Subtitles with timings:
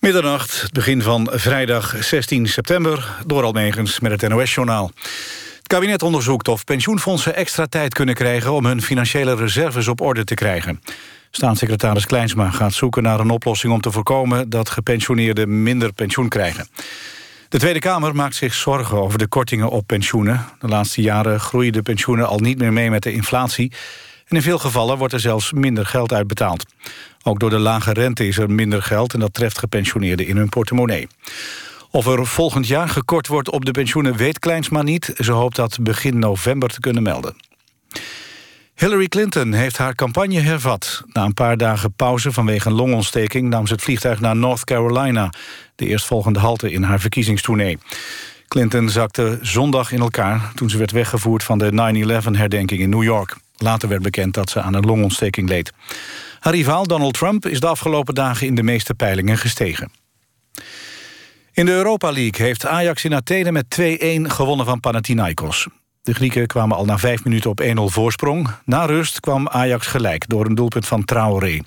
[0.00, 3.16] Middernacht, begin van vrijdag 16 september...
[3.26, 4.90] door Almegens met het NOS-journaal.
[5.56, 8.52] Het kabinet onderzoekt of pensioenfondsen extra tijd kunnen krijgen...
[8.52, 10.80] om hun financiële reserves op orde te krijgen.
[11.30, 13.72] Staatssecretaris Kleinsma gaat zoeken naar een oplossing...
[13.72, 16.68] om te voorkomen dat gepensioneerden minder pensioen krijgen.
[17.48, 20.46] De Tweede Kamer maakt zich zorgen over de kortingen op pensioenen.
[20.58, 23.72] De laatste jaren groeien de pensioenen al niet meer mee met de inflatie...
[24.26, 26.64] en in veel gevallen wordt er zelfs minder geld uitbetaald.
[27.22, 29.14] Ook door de lage rente is er minder geld...
[29.14, 31.08] en dat treft gepensioneerden in hun portemonnee.
[31.90, 35.12] Of er volgend jaar gekort wordt op de pensioenen weet Kleinsma niet.
[35.16, 37.34] Ze hoopt dat begin november te kunnen melden.
[38.74, 41.02] Hillary Clinton heeft haar campagne hervat.
[41.12, 43.48] Na een paar dagen pauze vanwege een longontsteking...
[43.48, 45.32] nam ze het vliegtuig naar North Carolina...
[45.74, 47.78] de eerstvolgende halte in haar verkiezingstournee.
[48.48, 51.42] Clinton zakte zondag in elkaar toen ze werd weggevoerd...
[51.42, 53.36] van de 9-11-herdenking in New York.
[53.56, 55.72] Later werd bekend dat ze aan een longontsteking leed.
[56.40, 59.90] Haar rivaal Donald Trump is de afgelopen dagen in de meeste peilingen gestegen.
[61.52, 63.86] In de Europa League heeft Ajax in Athene met 2-1
[64.22, 65.66] gewonnen van Panathinaikos.
[66.02, 68.48] De Grieken kwamen al na vijf minuten op 1-0 voorsprong.
[68.64, 71.60] Na rust kwam Ajax gelijk door een doelpunt van Traoré.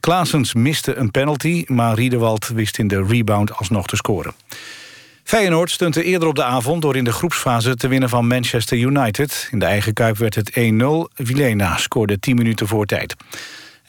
[0.00, 4.34] Klaasens miste een penalty, maar Riedewald wist in de rebound alsnog te scoren.
[5.24, 9.48] Feyenoord stunte eerder op de avond door in de groepsfase te winnen van Manchester United.
[9.50, 10.54] In de eigen kuip werd het 1-0.
[11.14, 13.14] Vilena scoorde 10 minuten voor tijd.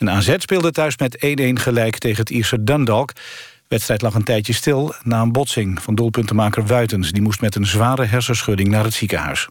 [0.04, 1.20] En AZ speelde thuis met 1-1
[1.54, 3.14] gelijk tegen het Ierse Dundalk.
[3.14, 3.22] De
[3.68, 7.12] wedstrijd lag een tijdje stil na een botsing van doelpuntenmaker Wuitens.
[7.12, 9.48] Die moest met een zware hersenschudding naar het ziekenhuis.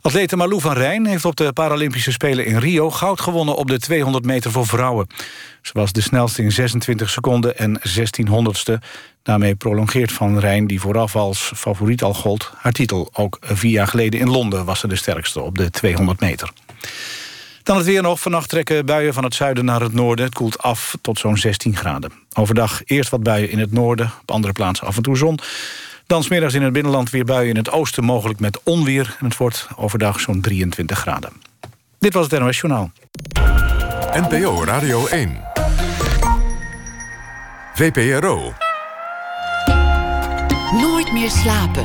[0.00, 2.90] Atlete Malou van Rijn heeft op de Paralympische Spelen in Rio...
[2.90, 5.06] goud gewonnen op de 200 meter voor vrouwen.
[5.62, 8.80] Ze was de snelste in 26 seconden en 16 honderdste.
[9.22, 12.52] Daarmee prolongeert Van Rijn, die vooraf als favoriet al gold...
[12.56, 13.10] haar titel.
[13.12, 16.50] Ook vier jaar geleden in Londen was ze de sterkste op de 200 meter.
[17.66, 18.20] Dan het weer nog.
[18.20, 20.24] Vannacht trekken buien van het zuiden naar het noorden.
[20.24, 22.12] Het koelt af tot zo'n 16 graden.
[22.34, 24.12] Overdag eerst wat buien in het noorden.
[24.20, 25.38] Op andere plaatsen af en toe zon.
[26.06, 28.04] Dan smiddags in het binnenland weer buien in het oosten...
[28.04, 29.16] mogelijk met onweer.
[29.18, 31.30] En het wordt overdag zo'n 23 graden.
[31.98, 32.90] Dit was het NOS Journaal.
[34.12, 35.40] NPO Radio 1.
[37.74, 38.52] VPRO.
[40.72, 41.84] Nooit meer slapen.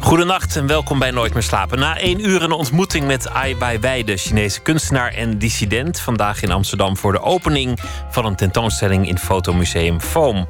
[0.00, 1.78] Goedenacht en welkom bij Nooit meer slapen.
[1.78, 6.00] Na één uur een ontmoeting met Ai Weiwei, de Chinese kunstenaar en dissident.
[6.00, 7.78] Vandaag in Amsterdam voor de opening
[8.10, 10.46] van een tentoonstelling in Fotomuseum Foam.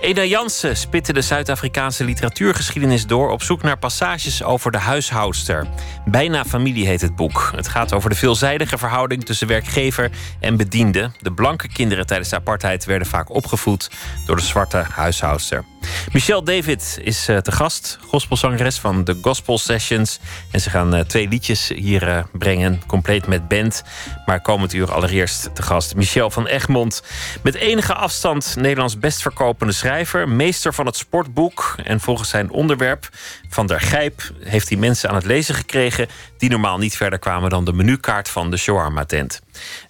[0.00, 5.66] Eda Jansen spitte de Zuid-Afrikaanse literatuurgeschiedenis door op zoek naar passages over de huishoudster.
[6.04, 7.52] Bijna familie heet het boek.
[7.56, 10.10] Het gaat over de veelzijdige verhouding tussen werkgever
[10.40, 11.10] en bediende.
[11.20, 13.90] De blanke kinderen tijdens de apartheid werden vaak opgevoed
[14.26, 15.64] door de zwarte huishoudster.
[16.12, 20.18] Michelle David is uh, te gast, gospelzangeres van de Gospel Sessions.
[20.50, 23.82] En ze gaan uh, twee liedjes hier uh, brengen, compleet met band.
[24.26, 27.02] Maar komend uur allereerst te gast Michel van Egmond.
[27.42, 31.74] Met enige afstand Nederlands best verkopende schrijver, meester van het sportboek.
[31.84, 33.08] En volgens zijn onderwerp
[33.48, 37.50] van der Gijp heeft hij mensen aan het lezen gekregen die normaal niet verder kwamen
[37.50, 39.40] dan de menukaart van de shawarma tent.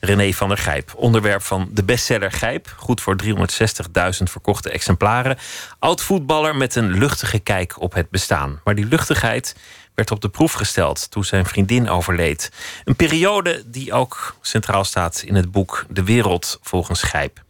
[0.01, 5.39] René van der Gijp, onderwerp van de bestseller Gijp, goed voor 360.000 verkochte exemplaren.
[5.79, 8.61] Oud voetballer met een luchtige kijk op het bestaan.
[8.65, 9.55] Maar die luchtigheid
[9.95, 12.53] werd op de proef gesteld toen zijn vriendin overleed.
[12.85, 17.47] Een periode die ook centraal staat in het boek De Wereld volgens Gijp.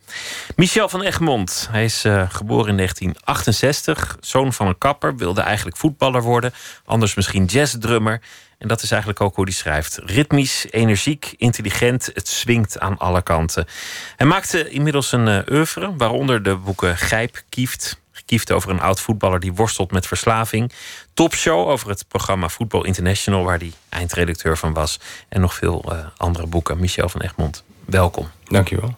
[0.56, 5.76] Michel van Egmond, hij is uh, geboren in 1968, zoon van een kapper, wilde eigenlijk
[5.76, 6.52] voetballer worden,
[6.84, 8.20] anders misschien jazzdrummer.
[8.58, 9.98] En dat is eigenlijk ook hoe hij schrijft.
[10.04, 13.66] Ritmisch, energiek, intelligent, het swingt aan alle kanten.
[14.16, 19.00] Hij maakte inmiddels een uh, oeuvre, waaronder de boeken Gijp, Kieft, Kieft over een oud
[19.00, 20.72] voetballer die worstelt met verslaving.
[21.14, 25.00] Topshow over het programma Voetbal International, waar hij eindredacteur van was.
[25.28, 26.78] En nog veel uh, andere boeken.
[26.78, 28.30] Michel van Egmond, welkom.
[28.44, 28.97] Dankjewel.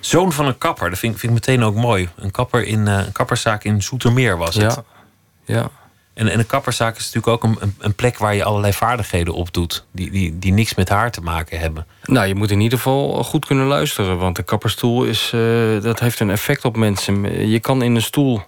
[0.00, 2.08] Zoon van een kapper, dat vind, vind ik meteen ook mooi.
[2.16, 4.82] Een kapper in uh, een kapperszaak in Zoetermeer was het.
[5.44, 5.54] Ja.
[5.54, 5.70] ja.
[6.14, 9.52] En, en een kapperszaak is natuurlijk ook een, een plek waar je allerlei vaardigheden op
[9.52, 9.84] doet.
[9.92, 11.86] Die, die, die niks met haar te maken hebben.
[12.04, 14.18] Nou, je moet in ieder geval goed kunnen luisteren.
[14.18, 17.48] Want de kapperstoel is, uh, dat heeft een effect op mensen.
[17.48, 18.42] Je kan in een stoel.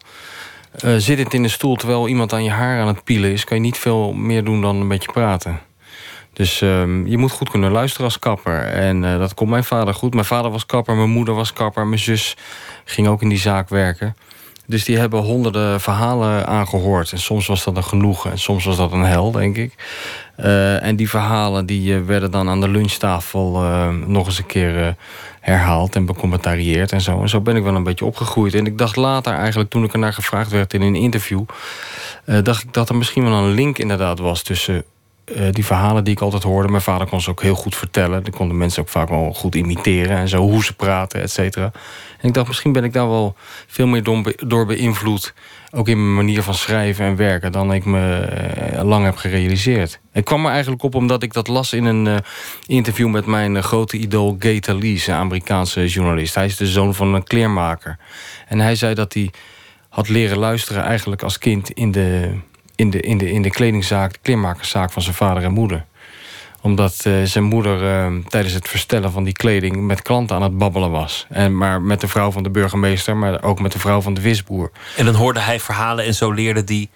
[0.84, 3.56] Uh, zittend in een stoel terwijl iemand aan je haar aan het pielen is, kan
[3.56, 5.60] je niet veel meer doen dan een beetje praten.
[6.38, 8.60] Dus um, je moet goed kunnen luisteren als kapper.
[8.60, 10.14] En uh, dat komt mijn vader goed.
[10.14, 12.36] Mijn vader was kapper, mijn moeder was kapper, mijn zus
[12.84, 14.16] ging ook in die zaak werken.
[14.66, 17.12] Dus die hebben honderden verhalen aangehoord.
[17.12, 19.72] En soms was dat een genoegen en soms was dat een hel, denk ik.
[20.40, 23.50] Uh, en die verhalen die uh, werden dan aan de lunchtafel
[24.06, 24.96] nog eens een keer
[25.40, 27.20] herhaald en becommentarieerd en zo.
[27.20, 28.54] En zo ben ik wel een beetje opgegroeid.
[28.54, 31.42] En ik dacht later eigenlijk, toen ik ernaar gevraagd werd in een interview...
[32.42, 34.84] dacht ik dat er misschien wel een link inderdaad was tussen
[35.36, 36.68] uh, die verhalen die ik altijd hoorde.
[36.68, 38.22] Mijn vader kon ze ook heel goed vertellen.
[38.22, 41.72] Die konden mensen ook vaak wel goed imiteren en zo, hoe ze praten, et cetera.
[42.20, 43.36] En ik dacht, misschien ben ik daar wel
[43.66, 44.02] veel meer
[44.46, 45.34] door beïnvloed.
[45.70, 48.28] Ook in mijn manier van schrijven en werken dan ik me
[48.72, 50.00] uh, lang heb gerealiseerd.
[50.12, 52.16] Ik kwam er eigenlijk op omdat ik dat las in een uh,
[52.66, 56.34] interview met mijn grote idool Gay Talese, een Amerikaanse journalist.
[56.34, 57.98] Hij is de zoon van een kleermaker.
[58.46, 59.30] En hij zei dat hij
[59.88, 62.38] had leren luisteren eigenlijk als kind in de
[62.78, 65.84] in de, in de, in de kledingzaak, de kleermakerszaak van zijn vader en moeder.
[66.60, 70.58] Omdat uh, zijn moeder uh, tijdens het verstellen van die kleding met klanten aan het
[70.58, 71.26] babbelen was.
[71.28, 74.20] En, maar met de vrouw van de burgemeester, maar ook met de vrouw van de
[74.20, 74.70] visboer.
[74.96, 76.88] En dan hoorde hij verhalen en zo leerde die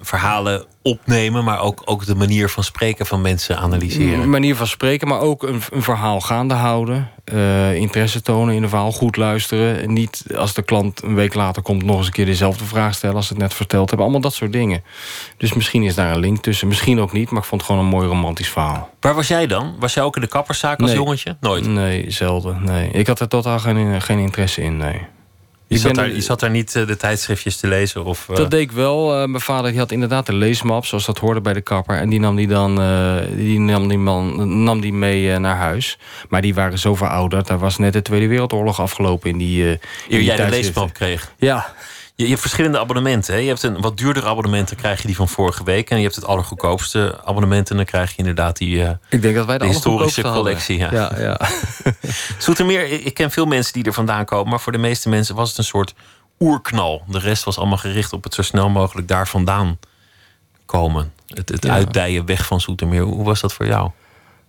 [0.00, 4.20] verhalen opnemen, maar ook, ook de manier van spreken van mensen analyseren.
[4.20, 7.10] Een manier van spreken, maar ook een, een verhaal gaande houden.
[7.32, 9.92] Uh, interesse tonen in een verhaal, goed luisteren.
[9.92, 13.16] Niet als de klant een week later komt nog eens een keer dezelfde vraag stellen
[13.16, 14.06] als ze het net verteld hebben.
[14.06, 14.82] Allemaal dat soort dingen.
[15.36, 16.68] Dus misschien is daar een link tussen.
[16.68, 18.90] Misschien ook niet, maar ik vond het gewoon een mooi romantisch verhaal.
[19.00, 19.74] Waar was jij dan?
[19.78, 21.36] Was jij ook in de kapperszaak als jongetje?
[21.40, 21.66] Nooit?
[21.66, 22.64] Nee, zelden.
[22.64, 22.90] Nee.
[22.90, 25.06] Ik had er totaal geen, geen interesse in, nee.
[25.74, 28.04] Je zat, daar, je zat daar niet eh, de tijdschriftjes te lezen?
[28.04, 28.36] Of, uh...
[28.36, 29.20] Dat deed ik wel.
[29.20, 31.96] Uh, mijn vader die had inderdaad een leesmap, zoals dat hoorde bij de kapper.
[31.96, 32.74] En die nam die dan
[33.36, 35.98] die nam die man, nam die mee naar huis.
[36.28, 37.46] Maar die waren zo verouderd.
[37.46, 39.64] Daar was net de Tweede Wereldoorlog afgelopen in die.
[40.08, 41.32] Eer jij de leesmap kreeg?
[41.38, 41.74] Ja.
[42.20, 43.34] Je, je, hebt verschillende abonnementen.
[43.34, 43.40] Hè?
[43.40, 45.90] Je hebt een wat duurder abonnement, dan krijg je die van vorige week.
[45.90, 47.70] En je hebt het allergoedkoopste abonnement.
[47.70, 50.78] En dan krijg je inderdaad die, uh, ik denk dat wij de, historische collectie.
[50.78, 50.92] Ja.
[50.92, 51.40] Ja, ja.
[52.38, 54.50] Zoetermeer, ik ken veel mensen die er vandaan komen.
[54.50, 55.94] Maar voor de meeste mensen was het een soort
[56.40, 57.02] oerknal.
[57.06, 59.78] De rest was allemaal gericht op het zo snel mogelijk daar vandaan
[60.66, 61.12] komen.
[61.26, 61.72] Het, het ja.
[61.72, 63.02] uitdijen weg van Zoetermeer.
[63.02, 63.90] Hoe was dat voor jou?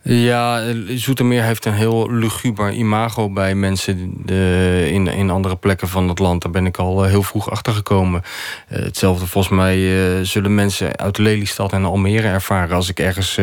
[0.03, 6.09] Ja, Zoetermeer heeft een heel luguber imago bij mensen de, in, in andere plekken van
[6.09, 6.42] het land.
[6.42, 8.24] Daar ben ik al eh, heel vroeg achter gekomen.
[8.69, 9.80] Uh, hetzelfde volgens mij
[10.25, 12.75] zullen mensen uit Lelystad en Almere ervaren.
[12.75, 13.39] Als ik ergens,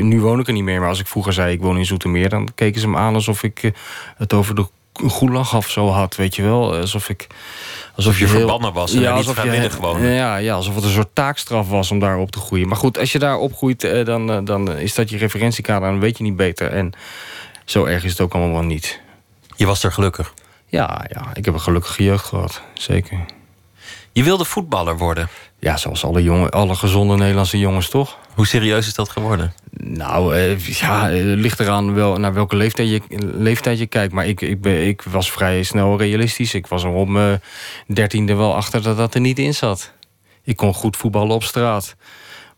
[0.00, 2.28] nu woon ik er niet meer, maar als ik vroeger zei ik woon in Zoetermeer,
[2.28, 3.72] dan keken ze me aan alsof ik
[4.16, 6.76] het over de gulag of zo had, weet je wel.
[6.76, 7.26] Alsof ik
[7.98, 10.02] Alsof je, verbannen was en ja, niet vrijwillig gewoon.
[10.02, 12.68] Ja, ja, alsof het een soort taakstraf was om daar op te groeien.
[12.68, 15.86] Maar goed, als je daar opgroeit, eh, dan, eh, dan is dat je referentiekader...
[15.86, 16.70] en dan weet je niet beter.
[16.70, 16.92] En
[17.64, 19.00] zo erg is het ook allemaal wel niet.
[19.56, 20.34] Je was er gelukkig?
[20.66, 22.62] Ja, ja ik heb een gelukkige jeugd gehad.
[22.74, 23.24] Zeker.
[24.12, 25.28] Je wilde voetballer worden?
[25.58, 28.16] Ja, zoals alle, jongen, alle gezonde Nederlandse jongens, toch?
[28.38, 29.52] Hoe serieus is dat geworden?
[29.70, 33.00] Nou, eh, ja, het ligt eraan wel, naar welke leeftijd je,
[33.34, 34.12] leeftijd je kijkt.
[34.12, 36.54] Maar ik, ik, ben, ik was vrij snel realistisch.
[36.54, 37.42] Ik was er op mijn
[37.86, 39.92] dertiende wel achter dat dat er niet in zat.
[40.42, 41.96] Ik kon goed voetballen op straat.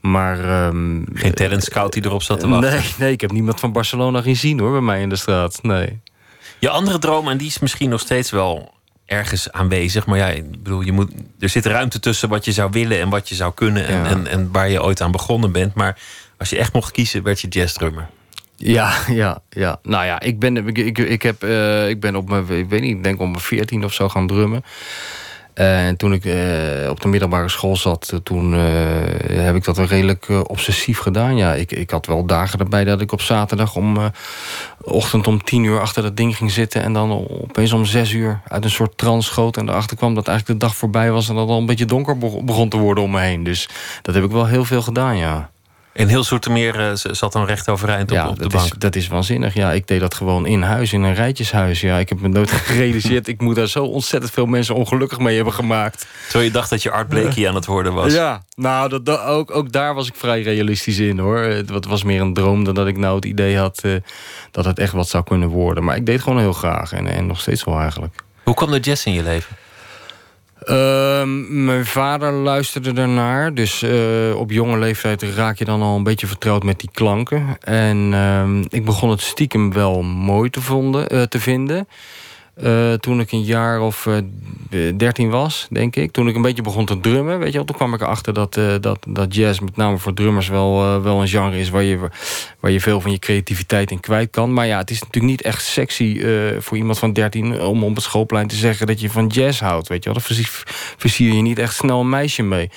[0.01, 0.67] Maar...
[0.67, 2.71] Um, Geen talent scout die erop zat te wachten?
[2.71, 5.59] Nee, nee, ik heb niemand van Barcelona gezien hoor, bij mij in de straat.
[5.63, 6.01] Nee.
[6.59, 8.75] Je andere droom, en die is misschien nog steeds wel
[9.11, 10.07] ergens aanwezig.
[10.07, 13.09] Maar ja, ik bedoel, je moet, er zit ruimte tussen wat je zou willen en
[13.09, 13.87] wat je zou kunnen.
[13.87, 15.75] En, en, en waar je ooit aan begonnen bent.
[15.75, 15.99] Maar
[16.39, 18.09] als je echt mocht kiezen, werd je jazzdrummer.
[18.57, 19.79] Ja, ja, ja.
[19.83, 22.81] Nou ja, ik ben, ik, ik, ik heb, uh, ik ben op mijn, ik weet
[22.81, 24.65] niet, ik denk op mijn veertien of zo gaan drummen.
[25.55, 29.87] Eh, en toen ik uh, op de middelbare school zat, toen heb ik dat wel
[29.87, 31.37] redelijk obsessief gedaan.
[31.37, 33.99] Ja, ik, ik had wel dagen erbij dat ik op zaterdag om
[34.81, 36.83] ochtend om tien uur achter dat ding ging zitten.
[36.83, 39.57] En dan opeens om zes uur uit een soort trance schoot.
[39.57, 41.85] En erachter kwam dat eigenlijk de dag voorbij was en dat het al een beetje
[41.85, 43.45] donker begon te worden om me heen.
[43.45, 43.69] Dus
[44.03, 45.51] dat heb ik wel heel veel gedaan, ja.
[45.93, 48.65] En heel Soetermeer uh, zat dan recht overeind op, ja, op de dat bank.
[48.65, 49.55] Is, dat is waanzinnig.
[49.55, 51.81] Ja, ik deed dat gewoon in huis, in een rijtjeshuis.
[51.81, 53.29] Ja, ik heb me nooit gerealiseerd.
[53.29, 56.07] ik moet daar zo ontzettend veel mensen ongelukkig mee hebben gemaakt.
[56.23, 58.13] Terwijl je dacht dat je Art Blakey aan het worden was.
[58.13, 61.39] Ja, nou, dat, dat, ook, ook daar was ik vrij realistisch in hoor.
[61.39, 63.97] Het was meer een droom dan dat ik nou het idee had uh,
[64.51, 65.85] dat het echt wat zou kunnen worden.
[65.85, 68.15] Maar ik deed gewoon heel graag en, en nog steeds wel eigenlijk.
[68.45, 69.57] Hoe kwam de jazz in je leven?
[70.65, 73.55] Uh, mijn vader luisterde ernaar.
[73.55, 77.57] Dus uh, op jonge leeftijd raak je dan al een beetje vertrouwd met die klanken.
[77.61, 80.61] En uh, ik begon het stiekem wel mooi te,
[81.13, 81.89] uh, te vinden.
[82.65, 86.11] Uh, toen ik een jaar of uh, 13 was, denk ik.
[86.11, 87.65] Toen ik een beetje begon te drummen, weet je wel.
[87.65, 91.21] Toen kwam ik erachter dat, uh, dat, dat jazz, met name voor drummers, wel, wel
[91.21, 91.99] een genre is waar je,
[92.61, 94.53] waar je veel van je creativiteit in kwijt kan.
[94.53, 96.23] Maar ja, het is natuurlijk niet echt sexy
[96.59, 99.89] voor iemand van 13 om op het schoolplein te zeggen dat je van jazz houdt.
[99.89, 100.23] Weet je wel.
[100.23, 100.37] Daar
[100.97, 102.71] versier je niet echt snel een meisje mee.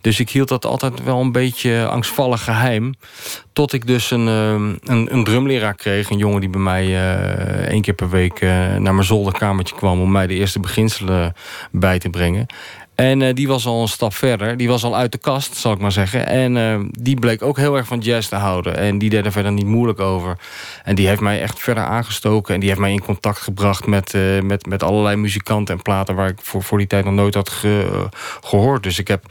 [0.00, 2.94] Dus ik hield dat altijd wel een beetje angstvallig geheim.
[3.52, 4.78] Tot ik dus een, een,
[5.14, 6.10] een drumleraar kreeg.
[6.10, 6.84] Een jongen die bij mij
[7.68, 11.34] één keer per week naar mijn zolder zolderkamertje kwam om mij de eerste beginselen
[11.70, 12.46] bij te brengen.
[12.98, 14.56] En uh, die was al een stap verder.
[14.56, 16.26] Die was al uit de kast, zal ik maar zeggen.
[16.26, 18.76] En uh, die bleek ook heel erg van jazz te houden.
[18.76, 20.38] En die deed er verder niet moeilijk over.
[20.84, 22.54] En die heeft mij echt verder aangestoken.
[22.54, 26.14] En die heeft mij in contact gebracht met, uh, met, met allerlei muzikanten en platen...
[26.14, 28.08] waar ik voor, voor die tijd nog nooit had ge,
[28.42, 28.82] gehoord.
[28.82, 29.24] Dus ik heb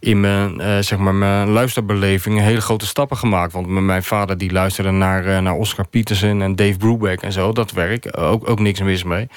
[0.00, 3.52] in mijn, zeg maar mijn luisterbeleving hele grote stappen gemaakt.
[3.52, 7.52] Want mijn vader die luisterde naar, naar Oscar Peterson en Dave Brubeck en zo.
[7.52, 9.28] Dat werk, ook, ook niks mis mee.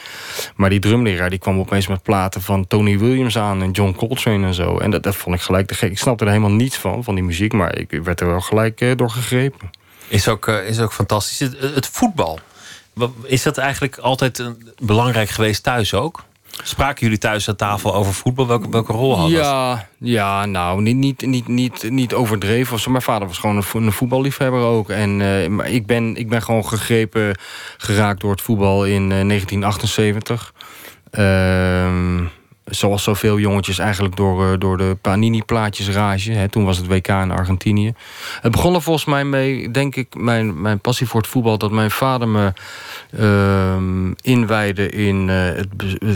[0.55, 3.67] Maar die drumleraar die kwam opeens met platen van Tony Williams aan...
[3.71, 4.77] John Coltrane en zo.
[4.77, 5.91] En dat, dat vond ik gelijk te gek.
[5.91, 7.53] Ik snapte er helemaal niets van, van die muziek.
[7.53, 9.69] Maar ik werd er wel gelijk uh, door gegrepen.
[10.07, 11.39] Is ook, uh, is ook fantastisch.
[11.39, 12.39] Het, het, voetbal.
[13.23, 14.43] Is dat eigenlijk altijd
[14.81, 16.23] belangrijk geweest thuis ook?
[16.63, 18.47] Spraken jullie thuis aan tafel over voetbal?
[18.47, 19.87] Welke, welke rol had ja?
[19.97, 22.91] Ja, nou, niet, niet, niet, niet, niet overdreven.
[22.91, 24.89] Mijn vader was gewoon een, voetballiefhebber ook.
[24.89, 27.37] En uh, maar ik, ben, ik ben gewoon gegrepen
[27.77, 30.53] geraakt door het voetbal in 1978.
[31.11, 32.25] Ehm
[32.69, 36.31] zoals zoveel jongetjes eigenlijk door, uh, door de Panini-plaatjes rage.
[36.31, 37.93] Hè, toen was het WK in Argentinië.
[38.41, 41.57] Het begon er volgens mij mee, denk ik, mijn, mijn passie voor het voetbal...
[41.57, 42.53] dat mijn vader me
[43.19, 45.67] uh, inwijde in, uh, het,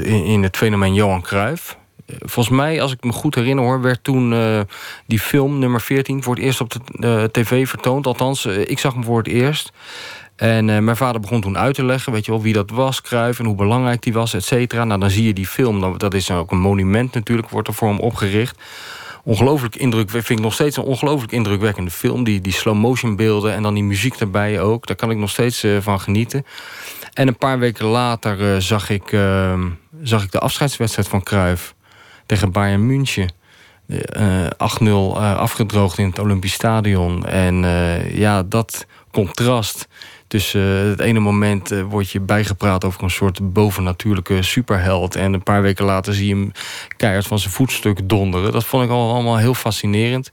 [0.05, 1.77] in, het fenomeen Johan Cruijff.
[2.07, 3.81] Volgens mij, als ik me goed herinner hoor...
[3.81, 4.60] werd toen uh,
[5.05, 8.07] die film, nummer 14, voor het eerst op de tv vertoond.
[8.07, 9.72] Althans, ik zag hem voor het eerst...
[10.43, 13.01] En uh, mijn vader begon toen uit te leggen, weet je wel, wie dat was,
[13.01, 14.83] Kruif en hoe belangrijk die was, et cetera.
[14.83, 17.88] Nou, dan zie je die film, dat is ook een monument natuurlijk, wordt er voor
[17.88, 18.57] hem opgericht.
[19.23, 22.23] Ongelooflijk indruk, vind ik nog steeds een ongelooflijk indrukwekkende film.
[22.23, 24.88] Die, die slow motion beelden en dan die muziek erbij ook.
[24.88, 26.45] Daar kan ik nog steeds uh, van genieten.
[27.13, 29.69] En een paar weken later uh, zag, ik, ehm,
[30.01, 31.73] zag ik de afscheidswedstrijd van Kruif
[32.25, 33.31] tegen Bayern München.
[33.91, 37.25] 8-0 afgedroogd in het Olympisch Stadion.
[37.25, 37.55] En
[38.13, 39.88] ja, dat contrast
[40.33, 45.15] dus uh, het ene moment uh, word je bijgepraat over een soort bovennatuurlijke superheld.
[45.15, 46.51] En een paar weken later zie je hem
[46.97, 48.51] keihard van zijn voetstuk donderen.
[48.51, 50.29] Dat vond ik al, allemaal heel fascinerend.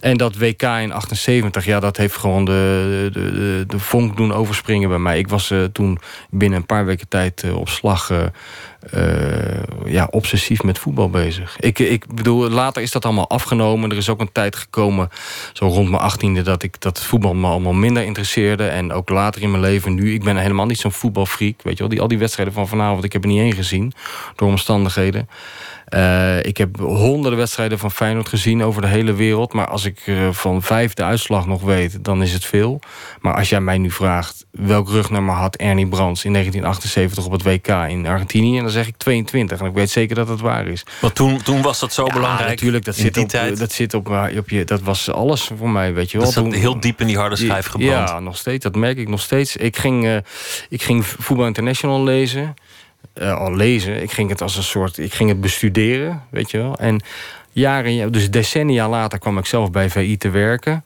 [0.00, 4.88] En dat WK in 78, ja, dat heeft gewoon de, de, de, vonk doen overspringen
[4.88, 5.18] bij mij.
[5.18, 5.98] Ik was uh, toen
[6.30, 8.10] binnen een paar weken tijd op slag
[8.94, 11.56] uh, ja, obsessief met voetbal bezig.
[11.60, 13.90] Ik, ik bedoel, later is dat allemaal afgenomen.
[13.90, 15.08] Er is ook een tijd gekomen,
[15.52, 16.42] zo rond mijn achttiende...
[16.42, 18.66] dat ik dat voetbal me allemaal minder interesseerde.
[18.66, 20.14] En ook later in mijn leven nu.
[20.14, 21.62] Ik ben helemaal niet zo'n voetbalfreak.
[21.62, 23.92] Weet je wel, die, al die wedstrijden van vanavond, ik heb er niet één gezien.
[24.36, 25.28] Door omstandigheden.
[25.94, 29.52] Uh, ik heb honderden wedstrijden van Feyenoord gezien over de hele wereld.
[29.52, 32.80] Maar als ik uh, van vijf de uitslag nog weet, dan is het veel.
[33.20, 37.42] Maar als jij mij nu vraagt welk rugnummer had Ernie Brands in 1978 op het
[37.42, 39.60] WK in Argentinië, dan zeg ik 22.
[39.60, 40.84] En ik weet zeker dat het waar is.
[41.00, 42.50] Want toen, toen was dat zo ja, belangrijk.
[42.50, 43.58] Natuurlijk, dat zit, op, tijd.
[43.58, 44.64] dat zit op, op je.
[44.64, 46.26] Dat was alles voor mij, weet je wel.
[46.26, 48.08] Dat zat heel diep in die harde schijf gebrand.
[48.08, 48.62] Ja, nog steeds.
[48.64, 49.56] Dat merk ik nog steeds.
[49.56, 50.16] Ik ging, uh,
[50.68, 52.54] ik ging Voetbal International lezen.
[53.20, 54.02] Uh, al lezen.
[54.02, 54.98] Ik ging het als een soort.
[54.98, 56.78] Ik ging het bestuderen, weet je wel.
[56.78, 57.00] En
[57.52, 60.82] jaren, dus decennia later kwam ik zelf bij VI te werken.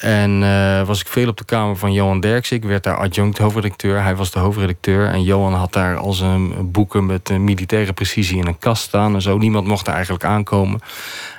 [0.00, 2.56] En uh, was ik veel op de kamer van Johan Derksen.
[2.56, 4.02] Ik werd daar adjunct hoofdredacteur.
[4.02, 5.06] Hij was de hoofdredacteur.
[5.06, 9.22] En Johan had daar al zijn boeken met militaire precisie in een kast staan en
[9.22, 9.38] zo.
[9.38, 10.80] Niemand mocht er eigenlijk aankomen.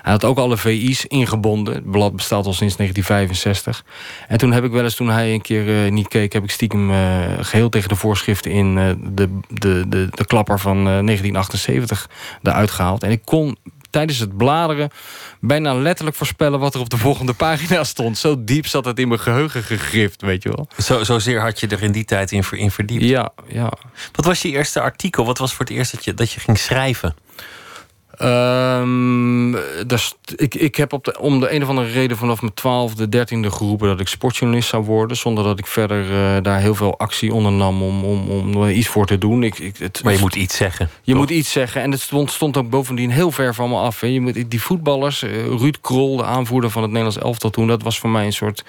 [0.02, 1.74] Hij had ook alle VI's ingebonden.
[1.74, 3.86] Het blad bestaat al sinds 1965.
[4.28, 6.34] En toen heb ik wel eens, toen hij een keer uh, niet keek...
[6.34, 6.92] heb ik stiekem
[7.40, 12.10] geheel tegen de voorschriften in de, de, de, de klapper van 1978
[12.44, 13.04] eruit gehaald.
[13.04, 13.58] En ik kon
[13.92, 14.90] tijdens het bladeren
[15.40, 18.18] bijna letterlijk voorspellen wat er op de volgende pagina stond.
[18.18, 20.68] Zo diep zat het in mijn geheugen gegrift, weet je wel.
[20.78, 23.04] Zo, zozeer had je er in die tijd in, in verdiept.
[23.04, 23.72] Ja, ja.
[24.12, 25.26] Wat was je eerste artikel?
[25.26, 27.16] Wat was voor het eerst dat je, dat je ging schrijven?
[28.24, 32.54] Um, dus ik, ik heb op de, om de een of andere reden vanaf mijn
[32.54, 35.18] twaalfde, dertiende geroepen dat ik sportjournalist zou worden.
[35.18, 38.88] Zonder dat ik verder uh, daar heel veel actie ondernam om, om, om er iets
[38.88, 39.44] voor te doen.
[39.44, 40.90] Ik, ik, het, maar je moet iets zeggen.
[41.04, 41.22] Je toch?
[41.22, 41.82] moet iets zeggen.
[41.82, 44.00] En het stond, stond ook bovendien heel ver van me af.
[44.00, 44.08] Hè.
[44.08, 47.84] Je moet, die voetballers, uh, Ruud Krol, de aanvoerder van het Nederlands elftal toen, dat
[47.84, 48.64] was voor mij een soort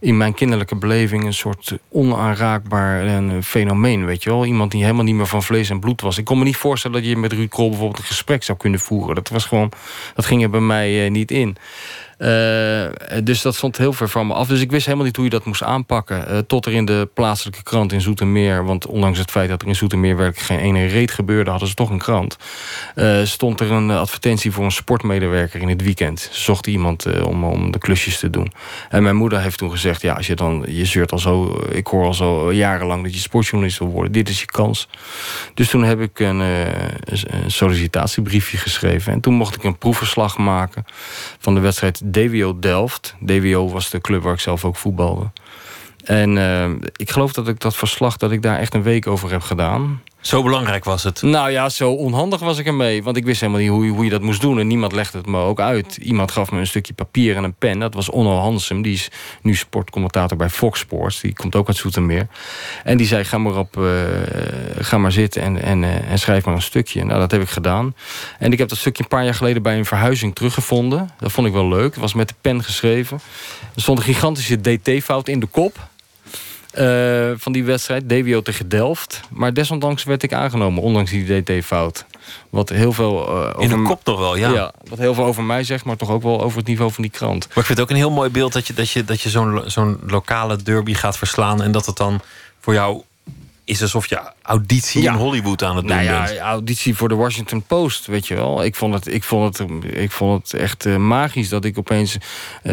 [0.00, 4.44] in mijn kinderlijke beleving een soort onaanraakbaar een fenomeen, weet je wel.
[4.44, 6.18] Iemand die helemaal niet meer van vlees en bloed was.
[6.18, 8.80] Ik kon me niet voorstellen dat je met Ruud Krol bijvoorbeeld een gesprek zou kunnen
[8.80, 9.14] voeren.
[9.14, 9.72] Dat was gewoon,
[10.14, 11.56] dat ging er bij mij uh, niet in.
[12.18, 12.86] Uh,
[13.24, 14.46] dus dat stond heel ver van me af.
[14.48, 16.32] Dus ik wist helemaal niet hoe je dat moest aanpakken.
[16.32, 18.64] Uh, tot er in de plaatselijke krant in Zoetermeer...
[18.64, 21.50] want ondanks het feit dat er in Zoetermeer werkelijk geen ene reet gebeurde...
[21.50, 22.36] hadden ze toch een krant.
[22.94, 26.20] Uh, stond er een advertentie voor een sportmedewerker in het weekend.
[26.20, 28.52] Ze zochten iemand om, om de klusjes te doen.
[28.88, 30.02] En mijn moeder heeft toen gezegd...
[30.02, 31.60] ja, als je dan, je zeurt al zo...
[31.70, 34.12] ik hoor al zo jarenlang dat je sportjournalist wil worden.
[34.12, 34.88] Dit is je kans.
[35.54, 39.12] Dus toen heb ik een, een sollicitatiebriefje geschreven.
[39.12, 40.84] En toen mocht ik een proefverslag maken
[41.38, 43.14] van de wedstrijd DWO Delft.
[43.20, 45.30] DWO was de club waar ik zelf ook voetbalde.
[46.04, 49.30] En uh, ik geloof dat ik dat verslag, dat ik daar echt een week over
[49.30, 50.02] heb gedaan.
[50.26, 51.22] Zo belangrijk was het.
[51.22, 53.02] Nou ja, zo onhandig was ik ermee.
[53.02, 54.58] Want ik wist helemaal niet hoe, hoe je dat moest doen.
[54.58, 55.96] En niemand legde het me ook uit.
[55.96, 57.78] Iemand gaf me een stukje papier en een pen.
[57.78, 58.82] Dat was Onno Hansem.
[58.82, 59.08] Die is
[59.42, 61.20] nu sportcommentator bij Fox Sports.
[61.20, 62.26] Die komt ook uit Zoetermeer.
[62.84, 63.84] En die zei, ga maar, op, eh,
[64.78, 67.04] ga maar zitten en, en, eh, en schrijf maar een stukje.
[67.04, 67.94] Nou, dat heb ik gedaan.
[68.38, 71.10] En ik heb dat stukje een paar jaar geleden bij een verhuizing teruggevonden.
[71.18, 71.92] Dat vond ik wel leuk.
[71.92, 73.20] Het was met de pen geschreven.
[73.74, 75.88] Er stond een gigantische DT-fout in de kop.
[76.76, 79.20] Eh, van die wedstrijd, DWO tegen Delft.
[79.30, 82.04] Maar desondanks werd ik aangenomen, ondanks die DT-fout.
[82.50, 84.72] Wat heel veel eh, over In de kop nog wel, ja.
[84.88, 87.12] Wat heel veel over mij zegt, maar toch ook wel over het niveau van die
[87.12, 87.48] krant.
[87.48, 89.28] Maar ik vind het ook een heel mooi beeld dat je, dat je, dat je
[89.28, 91.62] zo'n zo'n lokale derby gaat verslaan.
[91.62, 92.20] En dat het dan
[92.60, 93.02] voor jou
[93.66, 95.12] is alsof je auditie Ja.
[95.12, 96.38] in Hollywood aan het doen Nou ja, bent.
[96.38, 98.64] auditie voor de Washington Post, weet je wel.
[98.64, 102.16] Ik vond het, ik vond het, ik vond het echt eh, magisch dat ik opeens
[102.62, 102.72] eh,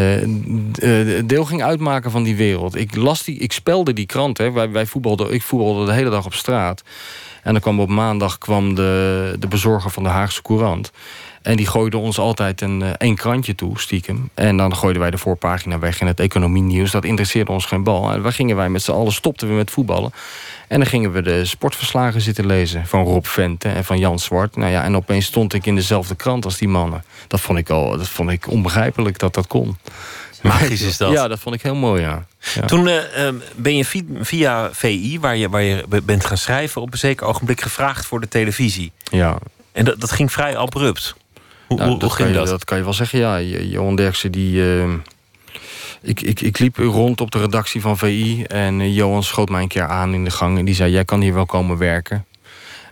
[1.26, 2.76] deel ging uitmaken van die wereld.
[2.76, 4.52] Ik, las die, ik spelde die krant, hè.
[4.52, 6.84] Wij, wij voetbalden, ik voetbalde de hele dag op straat.
[7.44, 10.92] En dan kwam op maandag kwam de, de bezorger van de Haagse Courant.
[11.44, 14.30] En die gooide ons altijd een, eh, één krantje toe, stiekem.
[14.34, 16.92] En dan gooiden wij de voorpagina weg in het economienieuws.
[16.92, 18.12] Dat interesseerde ons geen bal.
[18.12, 20.14] En waar gingen wij met z'n allen, stopten we met voetballen.
[20.68, 22.86] En dan gingen we de sportverslagen zitten lezen.
[22.88, 24.56] Van Rob Vente en van Jan Zwart.
[24.56, 27.04] Nou ja, en opeens stond ik in dezelfde krant als die mannen.
[27.28, 29.78] Dat vond ik, al, dat vond ik onbegrijpelijk dat dat kon.
[30.42, 31.12] Magisch is dat.
[31.12, 32.26] Ja, dat vond ik heel mooi, ja.
[32.56, 32.66] ja.
[32.66, 36.38] Toen eh, ehm, ben je vi- via VI, waar je, waar je be- bent gaan
[36.38, 36.82] schrijven...
[36.82, 38.92] op een zeker ogenblik gevraagd voor de televisie.
[39.12, 39.38] ja.
[39.72, 41.16] En dat, dat ging vrij abrupt.
[41.74, 42.48] Hoe, Nou, hoe, dat, ging kan je, dat?
[42.48, 43.38] dat kan je wel zeggen, ja.
[43.38, 44.62] Jo- Johan Derksen, die...
[44.62, 44.90] eh,
[46.02, 49.62] ik, ik, ik liep rond op de redactie van VI en eh, Johan schoot mij
[49.62, 50.58] een keer aan in de gang.
[50.58, 52.26] En die zei, jij kan hier wel komen werken.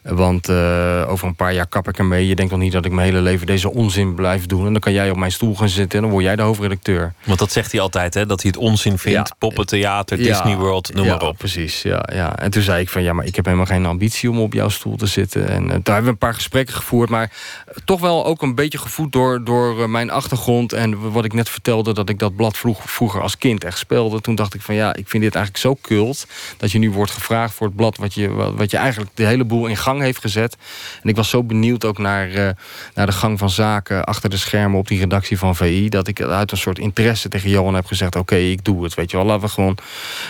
[0.03, 2.27] Want eh, over een paar jaar kap ik ermee.
[2.27, 4.65] Je denkt toch niet dat ik mijn hele leven deze onzin blijf doen.
[4.65, 7.13] En dan kan jij op mijn stoel gaan zitten en dan word jij de hoofdredacteur.
[7.25, 8.25] Want dat zegt hij altijd, hè?
[8.25, 9.27] dat hij het onzin vindt.
[9.27, 9.36] Ja.
[9.38, 10.24] Poppentheater, Ja.
[10.27, 11.38] Disney World, noem ja, maar op.
[11.38, 11.81] precies.
[11.81, 12.38] Ja, ja.
[12.38, 14.70] En toen zei ik van ja, maar ik heb helemaal geen ambitie om op jouw
[14.70, 15.48] stoel te zitten.
[15.50, 17.10] En eh, daar hebben we een paar gesprekken gevoerd.
[17.10, 17.31] Maar
[17.67, 20.74] eh, toch wel ook een beetje gevoed door, door eh, mijn achtergrond.
[20.74, 24.22] En wat ik net vertelde, dat ik dat blad vroeg, vroeger als kind echt speelde.
[24.22, 26.27] Toen dacht ik van ja, ik vind dit eigenlijk zo kult.
[26.58, 29.25] Dat je nu wordt gevraagd voor het blad wat je, wat, wat je eigenlijk de
[29.25, 30.57] hele boel in gang heeft gezet.
[31.03, 32.50] En ik was zo benieuwd ook naar, eh,
[32.93, 35.89] naar de gang van zaken achter de schermen op die redactie van VI.
[35.89, 38.93] Dat ik uit een soort interesse tegen Johan heb gezegd: Oké, ik doe het.
[38.93, 39.77] Weet je wel, laten we gewoon.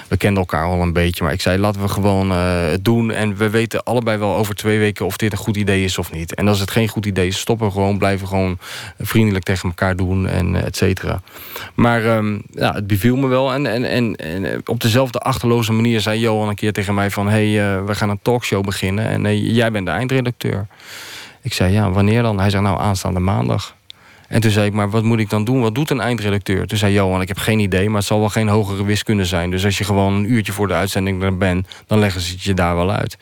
[0.07, 3.11] We kenden elkaar al een beetje, maar ik zei: laten we gewoon eh, het doen.
[3.11, 6.11] En we weten allebei wel over twee weken of dit een goed idee is of
[6.11, 6.35] niet.
[6.35, 8.57] En als het geen goed idee is, stoppen gewoon, blijven gewoon
[8.99, 11.21] vriendelijk tegen elkaar doen en et cetera.
[11.73, 13.53] Maar ehm, ja, het beviel me wel.
[13.53, 17.29] En, en, en, en op dezelfde achterloze manier zei Johan een keer tegen mij: van...
[17.29, 19.21] hey, eh, we gaan een talkshow beginnen en
[19.53, 20.67] jij bent de eindredacteur.
[21.41, 22.39] Ik zei: ja, wanneer dan?
[22.39, 23.75] Hij zei: nou, aanstaande maandag.
[24.31, 25.61] En toen zei ik, maar wat moet ik dan doen?
[25.61, 26.67] Wat doet een eindredacteur?
[26.67, 29.51] Toen zei Johan, ik heb geen idee, maar het zal wel geen hogere wiskunde zijn.
[29.51, 31.67] Dus als je gewoon een uurtje voor de uitzending er bent...
[31.87, 33.17] dan leggen ze het je daar wel uit.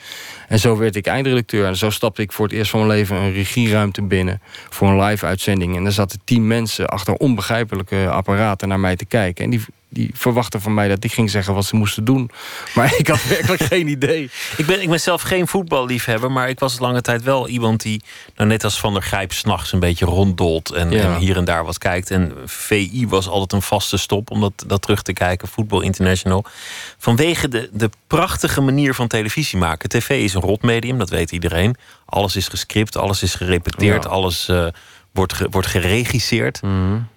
[0.48, 1.66] En zo werd ik eindredacteur.
[1.66, 4.42] En zo stapte ik voor het eerst van mijn leven een regieruimte binnen...
[4.70, 5.76] voor een live uitzending.
[5.76, 9.44] En er zaten tien mensen achter onbegrijpelijke apparaten naar mij te kijken.
[9.44, 12.30] En die, die verwachten van mij dat ik ging zeggen wat ze moesten doen.
[12.76, 14.30] Maar ik had werkelijk geen idee.
[14.58, 18.02] Ik ben, ik ben zelf geen voetballiefhebber, maar ik was lange tijd wel iemand die,
[18.36, 21.02] nou net als Van der Grijp, s'nachts een beetje ronddolt en, Ja.
[21.04, 22.12] en hier en daar wat kijkt.
[22.12, 26.46] En VI was altijd een vaste stop om dat, dat terug te kijken, Voetbal International.
[26.98, 29.90] Vanwege de, de prachtige manier van televisie maken.
[29.90, 31.76] TV is een rotmedium, dat weet iedereen.
[32.06, 34.10] Alles is gescript, alles is gerepeteerd, Ja.
[34.10, 34.66] alles eh,
[35.12, 36.62] wordt, ge- wordt geregisseerd.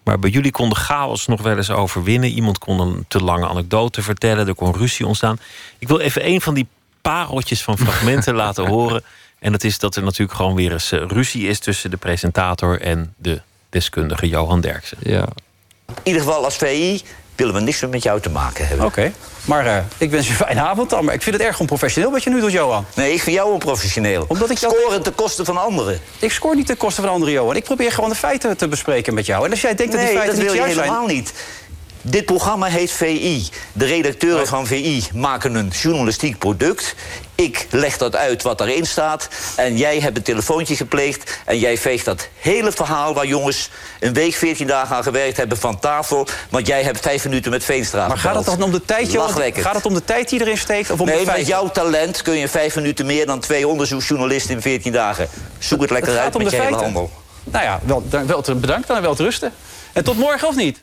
[0.02, 2.30] Maar bij jullie kon de chaos nog wel eens overwinnen.
[2.30, 4.46] Iemand kon een te lange anekdote vertellen.
[4.48, 5.38] Er kon ruzie ontstaan.
[5.78, 6.66] Ik wil even een van die
[7.00, 9.02] pareltjes van fragmenten laten horen.
[9.38, 11.58] En dat is dat er natuurlijk gewoon weer eens eh, ruzie is...
[11.58, 14.98] tussen de presentator en de deskundige Johan Derksen.
[15.00, 15.26] Ja.
[15.86, 17.02] In ieder geval als VI
[17.36, 18.86] willen we niks meer met jou te maken hebben.
[18.86, 19.12] Oké,
[19.44, 21.04] maar eh, ik wens je een fijne avond dan.
[21.04, 22.84] Maar ik vind het erg onprofessioneel wat je nu doet, Johan.
[22.94, 24.24] Nee, ik vind jou onprofessioneel.
[24.28, 26.00] Omdat ik dat- Scoren ten koste van anderen.
[26.18, 27.56] Ik scoor niet ten koste van anderen, Johan.
[27.56, 29.44] Ik probeer gewoon de feiten te bespreken met jou.
[29.44, 30.86] En als jij denkt dat die feiten dat niet wil je juist zijn...
[30.88, 31.32] helemaal niet.
[32.04, 33.48] Dit programma heet VI.
[33.72, 36.94] De redacteuren van VI maken een journalistiek product.
[37.34, 39.28] Ik leg dat uit wat erin staat.
[39.56, 41.40] En jij hebt een telefoontje gepleegd.
[41.44, 45.58] En jij veegt dat hele verhaal waar jongens een week, 14 dagen aan gewerkt hebben
[45.58, 46.26] van tafel.
[46.50, 49.52] Want jij hebt vijf minuten met Veenstra Maar gaat het dan om de tijd, Johan?
[49.54, 51.48] Gaat het om de tijd die erin steekt of om de Nee, met feiten?
[51.52, 55.28] jouw talent kun je in vijf minuten meer dan twee onderzoeksjournalisten in 14 dagen.
[55.58, 56.92] Zoek het lekker Het uit met de je hele feiten.
[56.92, 57.10] handel.
[57.44, 59.52] Nou ja, wel, dan- wel te, bedankt dan en wel te rusten.
[59.92, 60.82] En tot morgen of niet?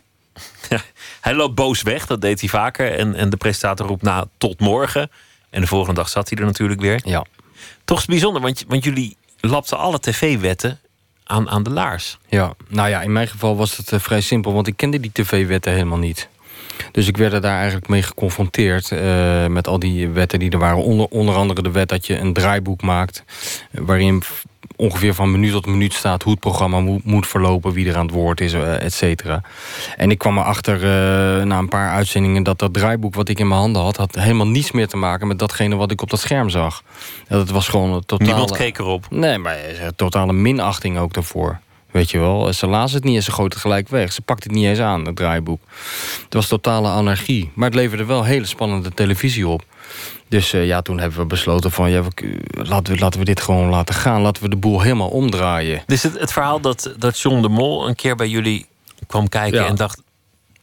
[0.69, 0.81] Ja,
[1.21, 2.97] hij loopt boos weg, dat deed hij vaker.
[2.97, 5.11] En, en de presentator roept na tot morgen.
[5.49, 7.01] En de volgende dag zat hij er natuurlijk weer.
[7.03, 7.25] ja.
[7.85, 10.79] Toch is het bijzonder, want, want jullie lapten alle tv-wetten
[11.23, 12.17] aan, aan de laars.
[12.27, 15.11] Ja, nou ja, in mijn geval was het eh, vrij simpel, want ik kende die
[15.13, 16.29] tv-wetten helemaal niet.
[16.91, 20.57] Dus ik werd er daar eigenlijk mee geconfronteerd uh, met al die wetten die er
[20.57, 20.83] waren.
[20.83, 23.23] Onder, onder andere de wet dat je een draaiboek maakt...
[23.71, 24.23] waarin
[24.79, 28.05] ongeveer van minuut tot minuut staat hoe het programma moet, moet verlopen, wie er aan
[28.05, 29.41] het woord is, uh, et cetera.
[29.97, 33.47] En ik kwam erachter uh, na een paar uitzendingen dat dat draaiboek wat ik in
[33.47, 36.19] mijn handen had, had helemaal niets meer te maken met datgene wat ik op dat
[36.19, 36.83] scherm zag.
[37.27, 38.29] Dat het was gewoon een totale.
[38.29, 39.05] Niemand keek erop.
[39.09, 39.57] Nee, maar
[39.95, 41.59] totale minachting ook daarvoor.
[41.91, 44.11] Weet je wel, ze lazen het niet en ze gooit het gelijk weg.
[44.11, 45.61] Ze pakt het niet eens aan, het draaiboek.
[46.23, 47.51] Het was totale anarchie.
[47.53, 49.63] Maar het leverde wel hele spannende televisie op.
[50.27, 51.89] Dus uh, ja, toen hebben we besloten van...
[51.89, 54.21] Ja, we, laten, we, laten we dit gewoon laten gaan.
[54.21, 55.83] Laten we de boel helemaal omdraaien.
[55.85, 58.65] Dus het, het verhaal dat, dat John de Mol een keer bij jullie
[59.07, 59.65] kwam kijken...
[59.65, 60.01] en dacht,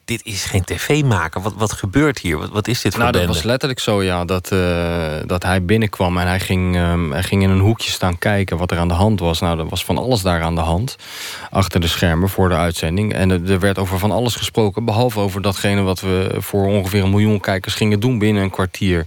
[0.06, 1.42] dit is geen tv maken.
[1.42, 2.38] Wat, wat gebeurt hier?
[2.38, 3.26] Wat, wat is dit voor Nou, bende?
[3.26, 4.24] dat was letterlijk zo, ja.
[4.24, 8.18] Dat, uh, dat hij binnenkwam en hij ging, um, hij ging in een hoekje staan
[8.18, 8.56] kijken...
[8.56, 9.40] wat er aan de hand was.
[9.40, 10.96] Nou, er was van alles daar aan de hand.
[11.50, 13.12] Achter de schermen voor de uitzending.
[13.12, 14.84] En er werd over van alles gesproken.
[14.84, 19.06] Behalve over datgene wat we voor ongeveer een miljoen kijkers gingen doen binnen een kwartier.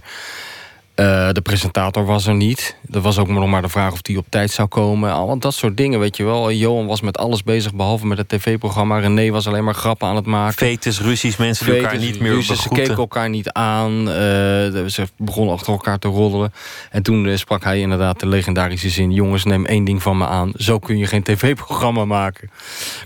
[1.00, 2.76] Uh, de presentator was er niet.
[2.90, 5.12] Er was ook nog maar de vraag of die op tijd zou komen.
[5.12, 6.52] Al dat soort dingen, weet je wel.
[6.52, 8.98] Johan was met alles bezig, behalve met het tv-programma.
[8.98, 10.56] René was alleen maar grappen aan het maken.
[10.56, 13.98] Fetes, ruzies, mensen die elkaar niet meer ruzies, Ze keken elkaar niet aan.
[13.98, 14.14] Uh,
[14.86, 16.52] ze begonnen achter elkaar te roddelen.
[16.90, 19.12] En toen uh, sprak hij inderdaad de legendarische zin...
[19.12, 20.52] jongens, neem één ding van me aan.
[20.56, 22.50] Zo kun je geen tv-programma maken.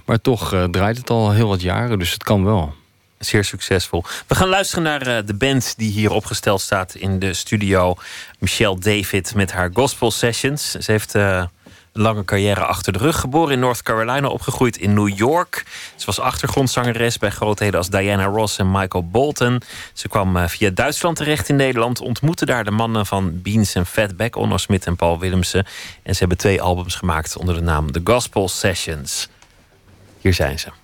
[0.05, 2.75] Maar toch draait het al heel wat jaren, dus het kan wel
[3.27, 4.05] zeer succesvol.
[4.27, 7.97] We gaan luisteren naar uh, de band die hier opgesteld staat in de studio.
[8.39, 10.71] Michelle David met haar gospel sessions.
[10.71, 11.45] Ze heeft uh,
[11.93, 13.21] een lange carrière achter de rug.
[13.21, 15.65] Geboren in North Carolina, opgegroeid in New York.
[15.97, 19.63] Ze was achtergrondzangeres bij grootheden als Diana Ross en Michael Bolton.
[19.93, 22.01] Ze kwam uh, via Duitsland terecht in Nederland.
[22.01, 25.67] Ontmoette daar de mannen van Beans en Fatback, Onno Smit en Paul Willemsen.
[26.03, 29.29] En ze hebben twee albums gemaakt onder de naam The Gospel Sessions.
[30.21, 30.84] Hier zijn ze.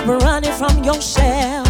[0.00, 1.69] Stop running from yourself.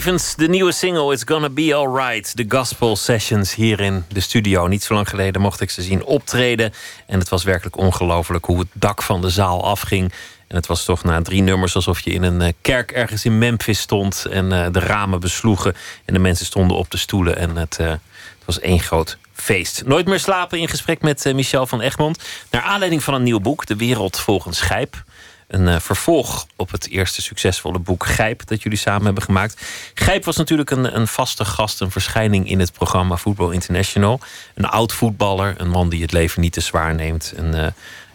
[0.00, 2.36] De nieuwe single It's Gonna Be Alright.
[2.36, 4.66] De Gospel Sessions hier in de studio.
[4.66, 6.72] Niet zo lang geleden mocht ik ze zien optreden.
[7.06, 10.12] En het was werkelijk ongelooflijk hoe het dak van de zaal afging.
[10.48, 13.38] En het was toch na drie nummers alsof je in een eh, kerk ergens in
[13.38, 14.26] Memphis stond.
[14.30, 15.74] En eh, de ramen besloegen.
[16.04, 17.36] En de mensen stonden op de stoelen.
[17.36, 18.00] En het, uh, het
[18.44, 19.82] was één groot feest.
[19.86, 22.22] Nooit meer slapen in gesprek met Michel van Egmond.
[22.50, 25.04] Naar aanleiding van een nieuw boek, De Wereld volgens Gijp.
[25.50, 29.66] Een uh, vervolg op het eerste succesvolle boek Gijp, dat jullie samen hebben gemaakt.
[29.94, 34.20] Gijp was natuurlijk een, een vaste gast, een verschijning in het programma Voetbal International.
[34.54, 37.32] Een oud voetballer, een man die het leven niet te zwaar neemt.
[37.36, 37.66] Een uh,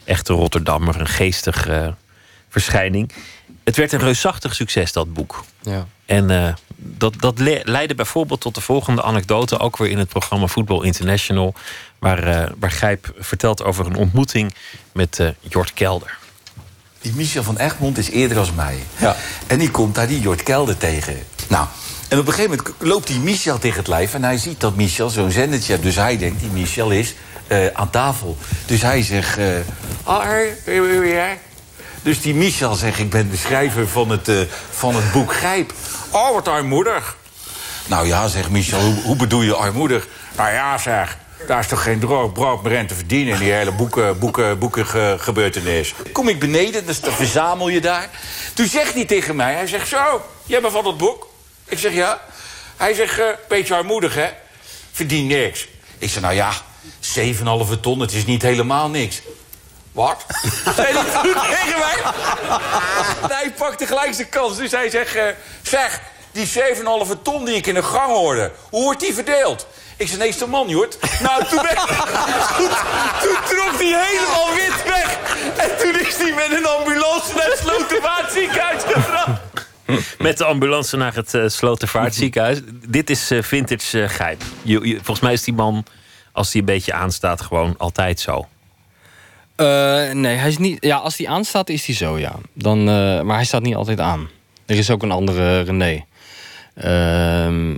[0.03, 1.87] echte Rotterdammer, een geestig uh,
[2.49, 3.11] verschijning.
[3.63, 5.43] Het werd een reusachtig succes, dat boek.
[5.61, 5.87] Ja.
[6.05, 10.47] En dat, dat le leidde bijvoorbeeld tot de volgende anekdote, ook weer in het programma
[10.47, 11.53] Voetbal International,
[11.99, 14.53] waar, waar Gijp vertelt over een ontmoeting
[14.91, 16.17] met Jort Kelder.
[17.05, 18.83] Die Michel van Egmond is eerder als mij.
[18.97, 19.15] Ja.
[19.47, 21.17] En die komt daar die Jort Kelder tegen.
[21.47, 21.67] Nou,
[22.07, 24.13] en op een gegeven moment loopt die Michel tegen het lijf...
[24.13, 25.83] en hij ziet dat Michel zo'n zendertje heeft.
[25.83, 27.15] Dus hij denkt, die Michel is
[27.47, 28.37] uh, aan tafel.
[28.65, 29.37] Dus hij zegt...
[29.37, 29.45] Uh,
[32.01, 34.39] dus die Michel zegt, ik ben de schrijver van het, uh,
[34.69, 35.73] van het boek Grijp.
[36.11, 37.17] Oh, wat armoedig.
[37.85, 40.07] Nou ja, zegt Michel, hoe, hoe bedoel je armoedig?
[40.35, 43.33] Nou ja, zeg, daar is toch geen droog brood meer te verdienen...
[43.33, 45.93] in die hele boeken, boeken, boeken ge gebeurtenis.
[46.11, 48.09] Kom ik beneden, dan verzamel je daar.
[48.53, 49.87] Toen zegt hij tegen mij, hij zegt...
[49.87, 51.27] Zo, jij bent van dat boek?
[51.65, 52.21] Ik zeg ja.
[52.77, 54.29] Hij zegt, beetje armoedig, hè?
[54.91, 55.67] Verdien niks.
[55.97, 56.53] Ik zeg, nou ja,
[57.73, 59.21] 7,5 ton, het is niet helemaal niks.
[59.91, 60.25] Wat?
[60.75, 62.13] Zei hij tegen mij?
[63.27, 64.57] hij pakte gelijk zijn kans.
[64.57, 65.23] Dus hij zegt, uh,
[65.61, 68.51] zeg, die 7,5 ton die ik in de gang hoorde...
[68.69, 69.67] hoe wordt die verdeeld?
[69.97, 70.97] Ik zei, nee, is de man, Jort.
[71.21, 71.75] Nou, toen, ben,
[72.57, 72.69] toen,
[73.21, 75.19] toen, trok hij helemaal wit weg.
[75.57, 79.41] En toen is hij met een ambulance naar het Slotervaartziekenhuis gebracht.
[80.17, 82.59] Met de ambulance naar het uh, Slotervaartziekenhuis.
[82.87, 84.41] Dit is uh, vintage uh, Gijp.
[84.61, 85.85] Je, je, volgens mij is die man,
[86.31, 88.47] als hij een beetje aanstaat, gewoon altijd zo.
[90.13, 90.77] nee, hij is niet.
[90.83, 92.35] Ja, als hij aanstaat, is hij zo, ja.
[92.53, 92.83] Dan,
[93.25, 94.29] maar hij staat niet altijd aan.
[94.65, 96.05] Er is ook een andere René.
[96.77, 96.83] Uh,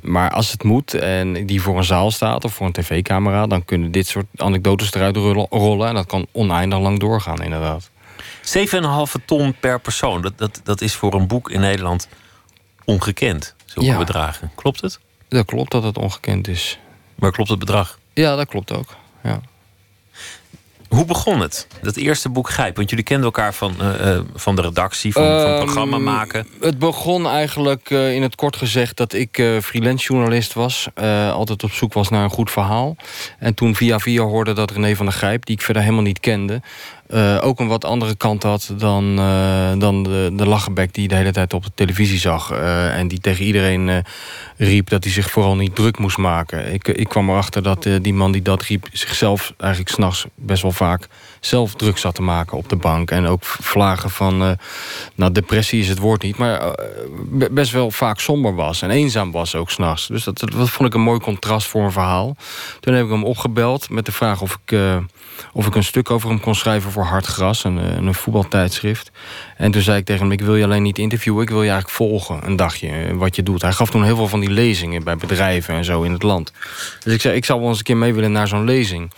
[0.02, 3.48] maar als het moet en die voor een zaal staat of voor een tv-camera...
[3.48, 5.16] dan kunnen dit soort anekdotes eruit
[5.50, 5.88] rollen.
[5.88, 7.90] En dat kan oneindig lang doorgaan, inderdaad.
[9.20, 12.08] 7,5 ton per persoon, dat, dat, dat is voor een boek in Nederland
[12.86, 13.56] ongekend.
[13.66, 13.98] Zulke ja.
[13.98, 14.52] bedragen.
[14.56, 15.00] Klopt het?
[15.28, 16.80] Dat klopt dat het ongekend is.
[17.16, 18.00] Maar klopt het bedrag?
[18.14, 18.96] Ja, dat klopt ook.
[19.24, 19.42] Ja.
[20.90, 21.68] Hoe begon het?
[21.82, 22.76] Dat eerste boek Grijp?
[22.76, 25.98] Want jullie kenden elkaar van, uh, uh, van de redactie, van, uh, van het programma
[25.98, 26.48] maken.
[26.60, 30.88] Het begon eigenlijk in het kort gezegd dat ik freelance journalist was.
[31.32, 32.96] altijd op zoek was naar een goed verhaal.
[33.40, 36.20] En toen via via hoorde dat René van der Grijp, die ik verder helemaal niet
[36.20, 36.62] kende...
[37.14, 41.16] Uh, ook een wat andere kant had dan, uh, dan de, de lachenbek die de
[41.16, 42.52] hele tijd op de televisie zag.
[42.52, 44.04] Uh, en die tegen iedereen
[44.58, 46.74] riep dat hij zich vooral niet druk moest maken.
[46.74, 50.72] Ik, ik kwam erachter dat die man die dat riep zichzelf eigenlijk s'nachts best wel
[50.72, 51.08] vaak
[51.40, 53.12] zelf druk zat te maken op de bank.
[53.12, 54.58] En ook vlagen van,
[55.16, 56.76] nou depressie is het woord niet, maar
[57.52, 58.82] best wel vaak somber was.
[58.82, 60.08] En eenzaam was ook s'nachts.
[60.08, 62.36] Dus dat, dat vond ik een mooi contrast voor een verhaal.
[62.80, 64.78] Toen heb ik hem opgebeld met de vraag of ik
[65.54, 69.12] of ik een stuk over hem kon schrijven voor Hard Gras, een, een voetbaltijdschrift.
[69.58, 71.70] En toen zei ik tegen hem, ik wil je alleen niet interviewen, ik wil je
[71.70, 73.62] eigenlijk volgen, een dagje, wat je doet.
[73.62, 76.52] Hij gaf toen heel veel van die lezingen bij bedrijven en zo in het land.
[77.04, 79.12] Dus ik zei, ik zou wel eens een keer mee willen naar zo'n lezing.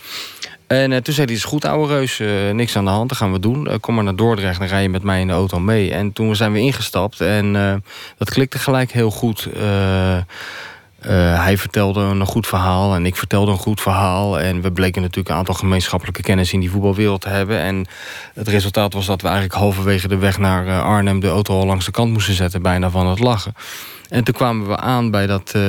[0.66, 2.20] En uh, toen zei hij, is goed ouwe reus,
[2.52, 3.80] niks aan de hand, dat gaan we doen.
[3.80, 5.92] Kom maar naar Dordrecht, dan rij je met mij in de auto mee.
[5.92, 7.52] En toen zijn we ingestapt en
[8.18, 9.48] dat klikte gelijk heel goed...
[11.06, 14.40] Uh, hij vertelde een goed verhaal en ik vertelde een goed verhaal.
[14.40, 17.58] En we bleken natuurlijk een aantal gemeenschappelijke kennis in die voetbalwereld te hebben.
[17.58, 17.86] En
[18.34, 21.66] het resultaat was dat we eigenlijk halverwege de weg naar uh, Arnhem de auto al
[21.66, 23.54] langs de kant moesten zetten, bijna van het lachen.
[24.10, 25.62] En toen kwamen we aan bij dat, uh,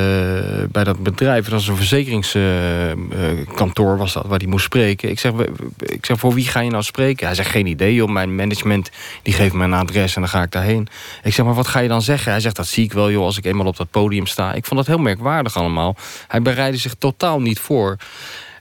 [0.70, 1.44] bij dat bedrijf.
[1.44, 5.10] Dat was een verzekeringskantoor was dat, waar hij moest spreken.
[5.10, 5.32] Ik zeg,
[5.78, 7.26] ik zeg, voor wie ga je nou spreken?
[7.26, 8.10] Hij zegt, geen idee, joh.
[8.10, 10.88] Mijn management die geeft me een adres en dan ga ik daarheen.
[11.24, 12.32] Ik zeg, maar wat ga je dan zeggen?
[12.32, 14.54] Hij zegt, dat zie ik wel, joh, als ik eenmaal op dat podium sta.
[14.54, 15.96] Ik vond dat heel merkwaardig allemaal.
[16.28, 17.98] Hij bereidde zich totaal niet voor.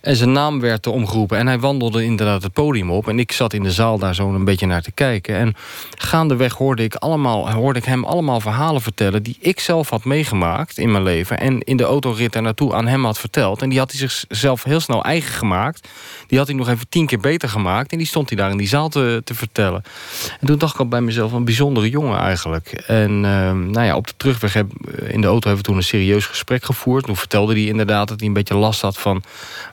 [0.01, 1.39] En zijn naam werd omgeroepen.
[1.39, 3.09] En hij wandelde inderdaad het podium op.
[3.09, 5.37] En ik zat in de zaal daar zo een beetje naar te kijken.
[5.37, 5.55] En
[5.97, 9.23] gaandeweg hoorde ik, allemaal, hoorde ik hem allemaal verhalen vertellen...
[9.23, 11.39] die ik zelf had meegemaakt in mijn leven.
[11.39, 13.63] En in de autorit daar naartoe aan hem had verteld.
[13.63, 15.89] En die had hij zichzelf heel snel eigen gemaakt.
[16.27, 17.93] Die had hij nog even tien keer beter gemaakt.
[17.93, 19.83] En die stond hij daar in die zaal te, te vertellen.
[20.41, 22.69] En toen dacht ik al bij mezelf, een bijzondere jongen eigenlijk.
[22.87, 24.67] En uh, nou ja, op de terugweg heb,
[25.07, 27.05] in de auto hebben we toen een serieus gesprek gevoerd.
[27.05, 29.23] Toen vertelde hij inderdaad dat hij een beetje last had van...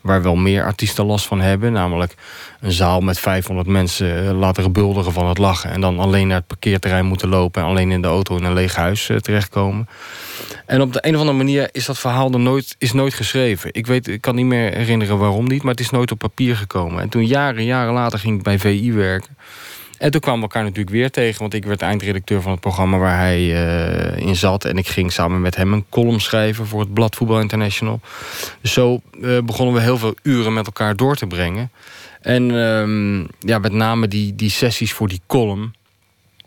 [0.02, 1.72] waar waar wel meer artiesten last van hebben.
[1.72, 2.14] Namelijk
[2.60, 5.72] een zaal met 500 mensen eh, laten rebulderen van het lachen.
[5.72, 7.62] En dan alleen naar het parkeerterrein moeten lopen.
[7.62, 9.88] En alleen in de auto in een leeg huis eh, terechtkomen.
[10.66, 13.70] En op de een of andere manier is dat verhaal er nooit, is nooit geschreven.
[13.74, 16.56] Ik, weet, ik kan niet meer herinneren waarom niet, maar het is nooit op papier
[16.56, 17.02] gekomen.
[17.02, 19.38] En toen jaren, jaren later ging ik bij VI werken.
[19.98, 22.98] En toen kwamen we elkaar natuurlijk weer tegen, want ik werd eindredacteur van het programma
[22.98, 24.66] waar hij uh, in zat.
[24.66, 28.00] En ik ging samen met hem een column schrijven voor het blad Voetbal International.
[28.62, 31.72] Dus zo uh, begonnen we heel veel uren met elkaar door te brengen.
[32.22, 35.74] En um, ja, met name die, die sessies voor die column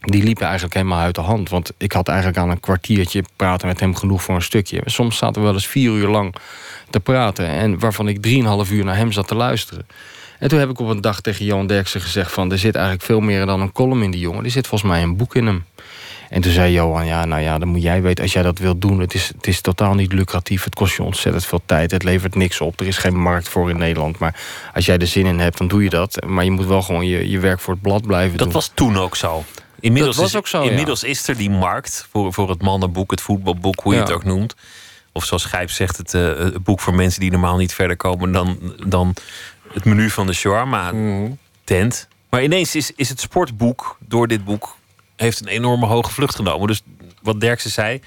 [0.01, 1.49] die liepen eigenlijk helemaal uit de hand.
[1.49, 4.83] Want ik had eigenlijk aan een kwartiertje praten met hem genoeg voor een stukje.
[4.85, 6.35] Soms zaten we wel eens vier uur lang
[6.91, 7.47] te praten.
[7.47, 9.87] En waarvan ik drieënhalf uur naar hem zat te luisteren.
[10.41, 12.33] En toen heb ik op een dag tegen Johan Derksen gezegd...
[12.33, 14.45] van er zit eigenlijk veel meer dan een column in die jongen.
[14.45, 15.65] Er zit volgens mij een boek in hem.
[16.31, 18.25] En toen zei Johan, ja, nou ja, dan moet jij weten...
[18.25, 20.65] als jij dat wilt doen, het is, het is totaal niet lucratief.
[20.65, 21.91] Het kost je ontzettend veel tijd.
[21.91, 22.81] Het levert niks op.
[22.81, 24.19] Er is geen markt voor in Nederland.
[24.19, 24.41] Maar
[24.75, 26.25] als jij er zin in hebt, dan doe je dat.
[26.27, 28.47] Maar je moet wel gewoon je, je werk voor het blad blijven dat doen.
[28.53, 29.45] Dat was toen ook zo.
[29.81, 33.11] Inmiddels, dat was ook zo, is, inmiddels is er die markt voor, voor het mannenboek,
[33.11, 34.05] het voetbalboek, hoe je Ja.
[34.05, 34.55] het ook noemt.
[35.13, 38.33] Of zoals Gijp zegt, het, eh, het boek voor mensen die normaal niet verder komen
[38.33, 39.15] dan, dan
[39.73, 40.93] het menu van de shawarma
[41.65, 42.09] tent.
[42.31, 44.77] Maar ineens is, is het sportboek door dit boek
[45.17, 46.67] heeft een enorme hoge vlucht genomen.
[46.67, 46.83] Dus
[47.23, 48.01] wat Derksen zei,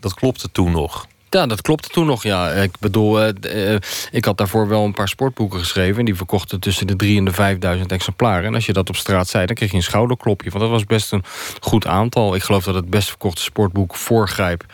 [0.00, 1.06] dat klopte toen nog.
[1.30, 2.50] Ja, dat klopte toen nog, ja.
[2.50, 5.98] Ik bedoel, eh, eh, ik had daarvoor wel een paar sportboeken geschreven...
[5.98, 8.44] en die verkochten tussen de 3 en de 5000 exemplaren.
[8.44, 10.50] En als je dat op straat zei, dan kreeg je een schouderklopje.
[10.50, 11.24] Want dat was best een
[11.60, 12.34] goed aantal.
[12.34, 14.64] Ik geloof dat het best verkochte sportboek Voorgrijp...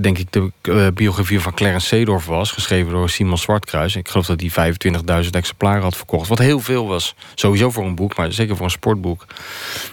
[0.00, 2.50] denk ik de eh, biografie van Clarence Seedorf was...
[2.50, 3.96] geschreven door Simon Zwartkruis.
[3.96, 6.28] Ik geloof dat die 25.000 exemplaren had verkocht.
[6.28, 7.14] Wat heel veel was.
[7.34, 9.26] Sowieso voor een boek, maar zeker voor een sportboek.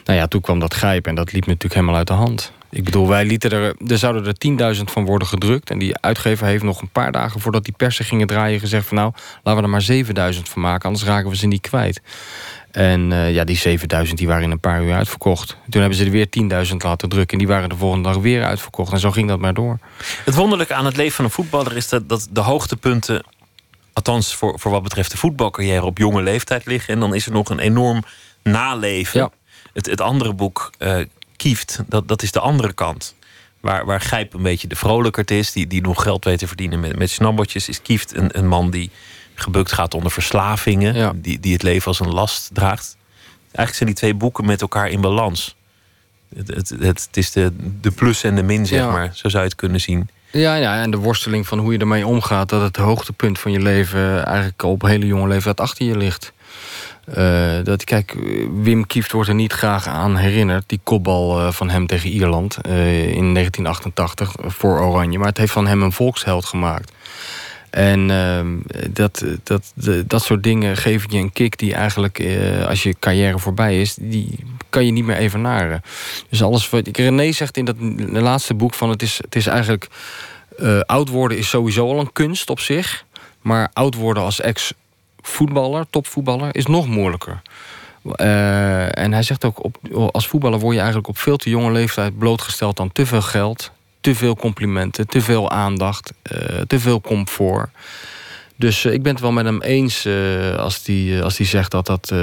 [0.05, 2.51] Nou ja, toen kwam dat Grijp en dat liep natuurlijk helemaal uit de hand.
[2.71, 3.75] Ik bedoel, wij lieten er...
[3.87, 5.69] Er zouden er 10.000 van worden gedrukt.
[5.69, 8.59] En die uitgever heeft nog een paar dagen voordat die persen gingen draaien...
[8.59, 9.11] gezegd van nou,
[9.43, 10.85] laten we er maar 7.000 van maken...
[10.85, 12.01] anders raken we ze niet kwijt.
[12.71, 15.57] En eh, ja, die 7.000 die waren in een paar uur uitverkocht.
[15.69, 16.27] Toen hebben ze er weer
[16.69, 17.37] 10.000 laten drukken...
[17.37, 18.91] en die waren de volgende dag weer uitverkocht.
[18.91, 19.79] En zo ging dat maar door.
[20.25, 23.23] Het wonderlijke aan het leven van een voetballer is dat, dat de hoogtepunten,
[23.93, 26.93] althans voor, voor wat betreft de voetbalcarrière, op jonge leeftijd liggen.
[26.93, 28.03] En dan is er nog een enorm
[28.43, 29.19] naleven.
[29.19, 29.31] Ja.
[29.73, 30.99] Het, het andere boek, eh
[31.35, 33.15] Kieft, dat, dat is de andere kant.
[33.59, 36.79] Waar, waar Gijp een beetje de vrolijkert is, die, die nog geld weet te verdienen
[36.79, 38.91] met, met snabbeltjes, is Kieft een, een man die
[39.39, 41.11] gebukt gaat onder verslavingen, Ja.
[41.15, 42.97] die, die het leven als een last draagt.
[43.41, 45.55] Eigenlijk zijn die twee boeken met elkaar in balans.
[46.35, 48.91] Het, het, het, het is de, de plus en de min, zeg Ja.
[48.91, 49.09] maar.
[49.13, 50.09] Zo zou je het kunnen zien.
[50.31, 52.49] Ja, ja, en de worsteling van hoe je ermee omgaat...
[52.49, 56.33] dat het hoogtepunt van je leven eigenlijk op hele jonge leeftijd achter je ligt.
[57.05, 58.15] Eh, dat, kijk,
[58.61, 60.63] Wim Kieft wordt er niet graag aan herinnerd.
[60.67, 65.17] Die kopbal eh, van hem tegen Ierland eh, in 1988 voor Oranje.
[65.17, 66.91] Maar het heeft van hem een volksheld gemaakt.
[67.69, 68.57] En ehm,
[68.93, 69.73] dat, dat,
[70.07, 73.95] dat soort dingen geven je een kick die eigenlijk, eh, als je carrière voorbij is,
[73.99, 75.81] die kan je niet meer evenaren.
[76.29, 76.87] Dus alles wat.
[76.91, 77.75] René zegt in dat
[78.09, 79.87] laatste boek van het is, het is eigenlijk.
[80.57, 83.05] eh, oud worden is sowieso al een kunst op zich.
[83.41, 87.41] Maar oud worden als ex-voetballer, topvoetballer, is nog moeilijker.
[88.15, 89.77] Eh, en hij zegt ook, op,
[90.11, 93.71] als voetballer word je eigenlijk op veel te jonge leeftijd blootgesteld aan te veel geld,
[94.09, 97.69] te veel complimenten, te veel aandacht, eh, te veel comfort.
[98.55, 101.71] Dus eh, ik ben het wel met hem eens eh, als hij als die zegt
[101.71, 102.13] dat dat,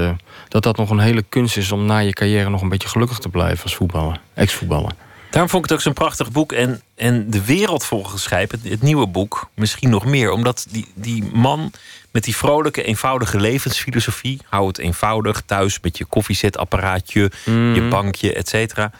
[0.49, 3.18] dat dat nog een hele kunst is om na je carrière nog een beetje gelukkig
[3.18, 4.92] te blijven als voetballer, ex-voetballer.
[5.31, 6.53] Daarom vond ik het ook zo'n prachtig boek.
[6.53, 10.31] En, en De Wereld volgens Gijp, het, het nieuwe boek, misschien nog meer.
[10.31, 11.72] Omdat die, die man
[12.11, 14.40] met die vrolijke, eenvoudige levensfilosofie...
[14.44, 18.90] hou het eenvoudig, thuis met je koffiezetapparaatje, je bankje, et cetera...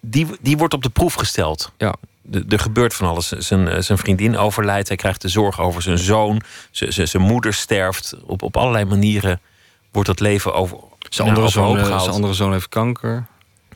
[0.00, 1.72] Die, die wordt op de proef gesteld.
[1.78, 1.94] Ja.
[2.48, 3.28] Er gebeurt van alles.
[3.28, 4.88] Zijn, zijn vriendin overlijdt.
[4.88, 6.40] Hij krijgt de zorg over zijn zoon.
[6.70, 8.14] Zijn moeder sterft.
[8.26, 9.40] Op, op allerlei manieren
[9.92, 10.76] wordt dat leven over.
[11.08, 13.26] Zijn nou, andere, overhoop zoon, eh, zijn andere zoon heeft kanker.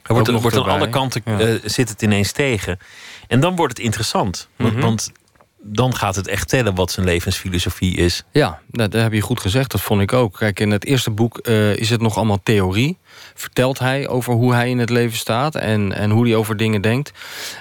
[0.03, 1.39] Hij wordt, wordt aan alle kanten Ja.
[1.39, 2.79] eh, zit het ineens tegen.
[3.29, 4.49] En dan wordt het interessant.
[4.57, 4.83] Want, Mhm.
[4.83, 5.13] want
[5.63, 8.25] dan gaat het echt tellen wat zijn levensfilosofie is.
[8.33, 9.71] Ja, dat, heb je goed gezegd.
[9.71, 10.37] Dat vond ik ook.
[10.37, 12.99] Kijk, in het eerste boek eh, is het nog allemaal theorie.
[13.35, 16.81] Vertelt hij over hoe hij in het leven staat en, en hoe hij over dingen
[16.81, 17.13] denkt.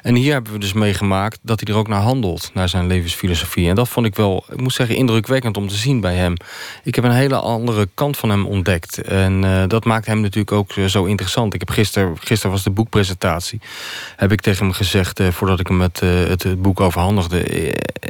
[0.02, 3.70] En hier hebben we dus meegemaakt dat hij er ook naar handelt, naar zijn levensfilosofie.
[3.70, 6.36] En dat vond ik wel, ik moet zeggen, indrukwekkend om te zien bij hem.
[6.84, 9.02] Ik heb een hele andere kant van hem ontdekt.
[9.02, 11.54] En eh, dat maakt hem natuurlijk ook eh, zo interessant.
[11.54, 13.62] Ik heb gisteren, gisteren was de boekpresentatie.
[14.16, 17.44] Heb ik tegen hem gezegd, eh, voordat ik hem het, het, boek overhandigde.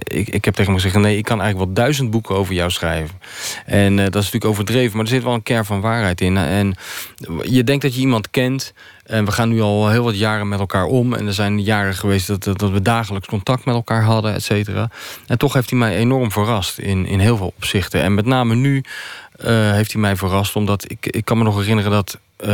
[0.03, 1.03] ik, ik heb tegen hem gezegd...
[1.03, 3.19] nee, ik kan eigenlijk wel duizend boeken over jou schrijven.
[3.65, 6.37] En dat is natuurlijk overdreven, maar er zit wel een kern van waarheid in.
[6.37, 6.75] En
[7.41, 8.73] je denkt dat je iemand kent...
[9.03, 11.13] En we gaan nu al heel wat jaren met elkaar om.
[11.13, 14.89] En er zijn jaren geweest dat, dat we dagelijks contact met elkaar hadden, et cetera.
[15.27, 18.01] En toch heeft hij mij enorm verrast in, in heel veel opzichten.
[18.01, 18.83] En met name nu
[19.45, 22.49] uh, heeft hij mij verrast, omdat ik, ik kan me nog herinneren dat uh,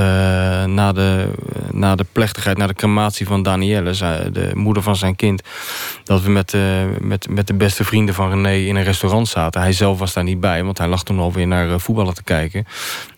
[0.66, 1.32] na, de,
[1.72, 3.92] na de plechtigheid, na de crematie van Danielle,
[4.32, 5.42] de moeder van zijn kind,
[6.04, 6.62] dat we met, uh,
[7.00, 9.62] met, met de beste vrienden van René in een restaurant zaten.
[9.62, 12.66] Hij zelf was daar niet bij, want hij lag toen alweer naar voetballen te kijken.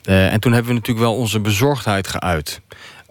[0.03, 2.61] en toen hebben we natuurlijk wel onze bezorgdheid geuit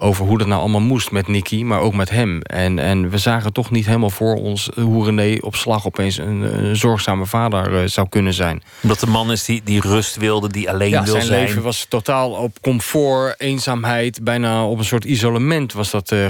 [0.01, 2.43] over hoe dat nou allemaal moest met Nicky, maar ook met hem.
[2.43, 6.67] En, en we zagen toch niet helemaal voor ons hoe René op slag opeens een,
[6.67, 8.63] een zorgzame vader uh, zou kunnen zijn.
[8.83, 11.47] Omdat de man is die, die rust wilde, die alleen ja, wil zijn zijn.
[11.47, 16.29] Leven was totaal op comfort, eenzaamheid, bijna op een soort isolement was dat uh.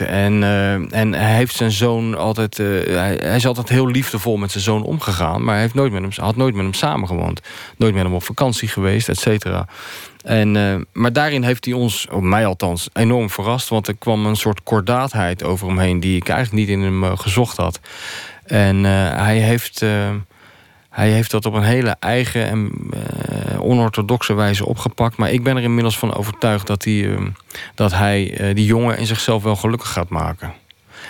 [0.00, 4.50] En, uh, en hij heeft zijn zoon altijd, hij, hij, is altijd heel liefdevol met
[4.50, 7.40] zijn zoon omgegaan, maar hij heeft nooit met hem, had nooit met hem samengewoond.
[7.76, 9.66] Nooit met hem op vakantie geweest, et cetera.
[10.24, 13.68] En, uh, maar daarin heeft hij ons, op mij althans, enorm verrast.
[13.68, 16.00] Want er kwam een soort kordaatheid over hem heen...
[16.00, 17.80] die ik eigenlijk niet in hem uh, gezocht had.
[18.44, 19.80] En uh, hij, heeft,
[20.90, 22.70] hij heeft dat op een hele eigen en
[23.58, 25.16] onorthodoxe wijze opgepakt.
[25.16, 27.18] Maar ik ben er inmiddels van overtuigd dat hij,
[27.74, 30.52] dat hij die jongen in zichzelf wel gelukkig gaat maken.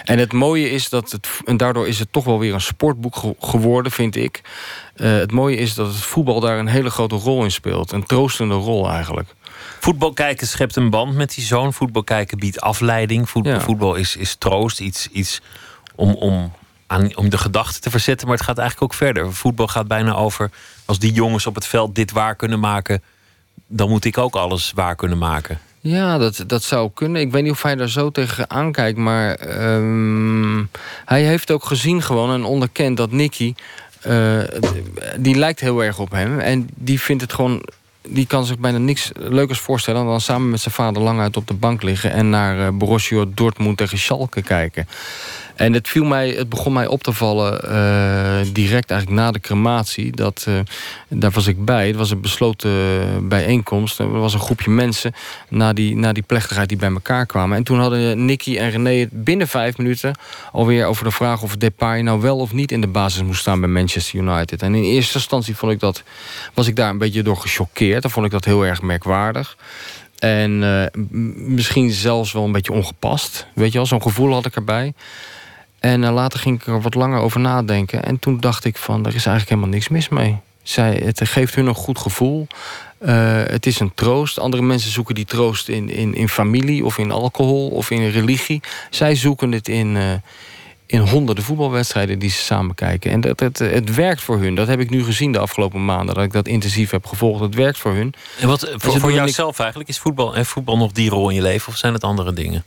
[0.04, 3.16] En het mooie is dat het, en daardoor is het toch wel weer een sportboek
[3.16, 4.40] ge geworden, vind ik.
[4.96, 7.92] Uh, het mooie is dat het voetbal daar een hele grote rol in speelt.
[7.92, 9.34] Een troostende rol eigenlijk.
[9.80, 11.72] Voetbal kijken schept een band met die zoon.
[11.72, 13.30] Voetbal kijken biedt afleiding.
[13.30, 13.60] Voetbal, Ja.
[13.60, 14.80] voetbal is, is troost.
[14.80, 15.40] Iets, iets
[15.94, 16.52] om, om,
[16.86, 18.26] aan, om de gedachten te verzetten.
[18.28, 19.32] Maar het gaat eigenlijk ook verder.
[19.34, 20.50] Voetbal gaat bijna over.
[20.84, 23.02] Als die jongens op het veld dit waar kunnen maken.
[23.66, 25.58] dan moet ik ook alles waar kunnen maken.
[25.86, 27.20] Ja, dat, dat zou kunnen.
[27.20, 28.98] Ik weet niet of hij daar zo tegen aankijkt.
[28.98, 30.64] Maar ehm,
[31.04, 33.54] hij heeft ook gezien gewoon en onderkend dat Nicky...
[34.00, 34.38] eh,
[35.16, 36.38] die lijkt heel erg op hem.
[36.38, 37.62] En die vindt het gewoon...
[38.08, 40.04] Die kan zich bijna niks leukers voorstellen...
[40.04, 42.12] dan samen met zijn vader lang uit op de bank liggen...
[42.12, 44.88] en naar eh, Borussia Dortmund tegen Schalke kijken.
[45.54, 49.40] En het, viel mij, het begon mij op te vallen eh, direct eigenlijk na de
[49.40, 50.16] crematie.
[50.16, 50.54] Dat, eh,
[51.08, 51.86] daar was ik bij.
[51.86, 52.72] Het was een besloten
[53.28, 53.98] bijeenkomst.
[53.98, 55.12] Er was een groepje mensen
[55.48, 57.56] na die, na die plechtigheid die bij elkaar kwamen.
[57.56, 60.18] En toen hadden Nicky en René het binnen vijf minuten
[60.52, 63.60] alweer over de vraag of Depay nou wel of niet in de basis moest staan
[63.60, 64.62] bij Manchester United.
[64.62, 66.02] En in eerste instantie vond ik dat,
[66.54, 68.02] was ik daar een beetje door gechoqueerd.
[68.02, 69.56] Dan vond ik dat heel erg merkwaardig.
[70.18, 71.02] En eh,
[71.54, 73.46] misschien zelfs wel een beetje ongepast.
[73.54, 74.92] Weet je wel, zo'n gevoel had ik erbij.
[75.84, 78.04] En eh, later ging ik er wat langer over nadenken.
[78.04, 80.36] En toen dacht ik van, er is eigenlijk helemaal niks mis mee.
[80.62, 82.46] Zij, het geeft hun een goed gevoel.
[82.98, 84.38] Eh, het is een troost.
[84.38, 88.60] Andere mensen zoeken die troost in, in, in familie of in alcohol of in religie.
[88.90, 90.12] Zij zoeken het in, eh,
[90.86, 93.10] in honderden voetbalwedstrijden die ze samen kijken.
[93.10, 94.54] En dat, het, het werkt voor hun.
[94.54, 96.14] Dat heb ik nu gezien de afgelopen maanden.
[96.14, 97.40] Dat ik dat intensief heb gevolgd.
[97.40, 98.14] Het werkt voor hun.
[98.40, 101.42] En wat, voor, voor jouzelf eigenlijk, is voetbal, en voetbal nog die rol in je
[101.42, 101.68] leven?
[101.68, 102.64] Of zijn het andere dingen?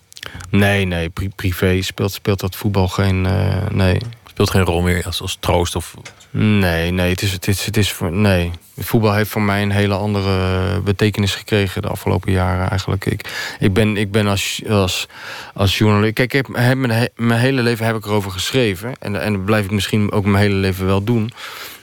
[0.50, 3.26] Nee, nee, pri- privé speelt, speelt dat voetbal geen...
[3.26, 3.98] eh, nee.
[4.30, 5.94] Speelt geen rol meer als, als troost of...
[6.32, 8.52] Nee, nee, het is, het is, het is voor, nee.
[8.78, 13.06] Voetbal heeft voor mij een hele andere betekenis gekregen de afgelopen jaren eigenlijk.
[13.06, 15.08] Ik, ik ben, ik ben als, als,
[15.54, 16.14] als journalist.
[16.14, 18.94] Kijk, ik heb, heb mijn, mijn hele leven heb ik erover geschreven.
[19.00, 21.32] En, en dat blijf ik misschien ook mijn hele leven wel doen.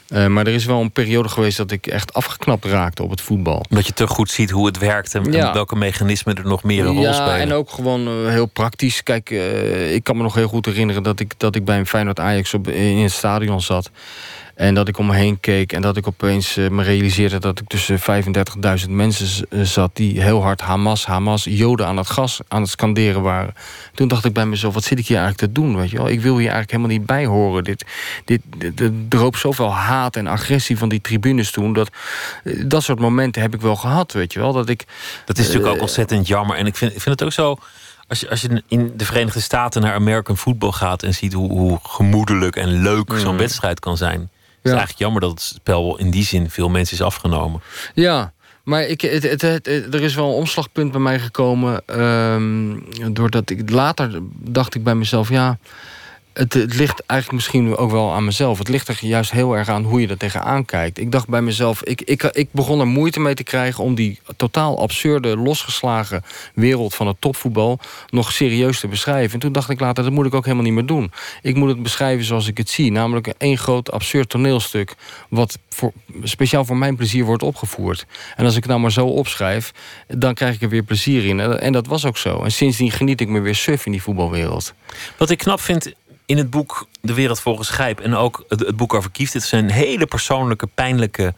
[0.09, 3.21] Eh, maar er is wel een periode geweest dat ik echt afgeknapt raakte op het
[3.21, 3.65] voetbal.
[3.71, 6.95] Omdat je te goed ziet hoe het werkt en, welke mechanismen er nog meer een
[6.95, 7.37] rol ja, spelen.
[7.37, 9.03] en ook gewoon eh, heel praktisch.
[9.03, 11.87] Kijk, eh, ik kan me nog heel goed herinneren dat ik, dat ik bij een
[11.87, 13.91] Feyenoord Ajax op, in het stadion zat.
[14.55, 17.61] En dat ik om me heen keek en dat ik opeens eh, me realiseerde dat
[17.61, 18.01] ik tussen
[18.85, 22.71] 35.000 mensen eh, zat die heel hard Hamas, Hamas, Joden aan het gas aan het
[22.71, 23.55] scanderen waren.
[23.95, 25.77] Toen dacht ik bij mezelf, wat zit ik hier eigenlijk te doen?
[25.77, 26.09] Weet je wel?
[26.09, 27.65] Ik wil hier eigenlijk helemaal niet bij horen.
[27.65, 27.85] Dit,
[28.25, 31.73] dit, dit, er droop zoveel haat en agressie van die tribunes toen.
[31.73, 31.91] Dat,
[32.45, 34.53] eh, dat soort momenten heb ik wel gehad, weet je wel.
[34.53, 34.85] Dat ik,
[35.25, 36.57] Dat is natuurlijk ook ontzettend jammer.
[36.57, 37.57] En ik vind, ik vind het ook zo.
[38.09, 41.51] Als je, als je in de Verenigde Staten naar American football gaat en ziet hoe,
[41.51, 43.39] hoe gemoedelijk en leuk zo'n Mm.
[43.39, 44.31] wedstrijd kan zijn.
[44.65, 47.61] Het is eigenlijk jammer dat het spel in die zin veel mensen is afgenomen.
[47.95, 48.33] Ja,
[48.65, 51.83] maar ik, het, het, het- het- er is wel een omslagpunt bij mij gekomen.
[51.87, 52.79] ehm,
[53.13, 55.59] doordat ik later dacht ik bij mezelf, ja.
[56.35, 58.59] Het, het ligt eigenlijk misschien ook wel aan mezelf.
[58.59, 60.99] Het ligt er juist heel erg aan hoe je er tegenaan kijkt.
[60.99, 64.21] Ik dacht bij mezelf, ik, ik, ik begon er moeite mee te krijgen om die
[64.37, 66.25] totaal absurde, losgeslagen
[66.55, 67.79] wereld van het topvoetbal
[68.11, 69.33] nog serieus te beschrijven.
[69.33, 71.13] En toen dacht ik later, dat moet ik ook helemaal niet meer doen.
[71.43, 72.93] Ik moet het beschrijven zoals ik het zie.
[72.93, 74.95] Namelijk één groot absurd toneelstuk.
[75.29, 78.07] Wat voor, speciaal voor mijn plezier wordt opgevoerd.
[78.37, 79.73] En als ik het nou maar zo opschrijf,
[80.07, 81.41] dan krijg ik er weer plezier in.
[81.41, 82.43] En dat was ook zo.
[82.43, 84.75] En sindsdien geniet ik me weer suf in die voetbalwereld.
[85.17, 85.93] Wat ik knap vind
[86.27, 89.33] in het boek De Wereld Volgens Gijp en ook het, het boek over Kieft.
[89.33, 91.35] Het zijn hele persoonlijke, pijnlijke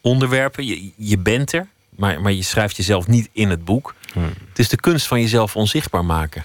[0.00, 0.66] onderwerpen.
[0.66, 1.66] Je, je bent er,
[1.96, 3.94] maar, maar je schrijft jezelf niet in het boek.
[4.12, 4.32] Hmm.
[4.48, 6.44] Het is de kunst van jezelf onzichtbaar maken.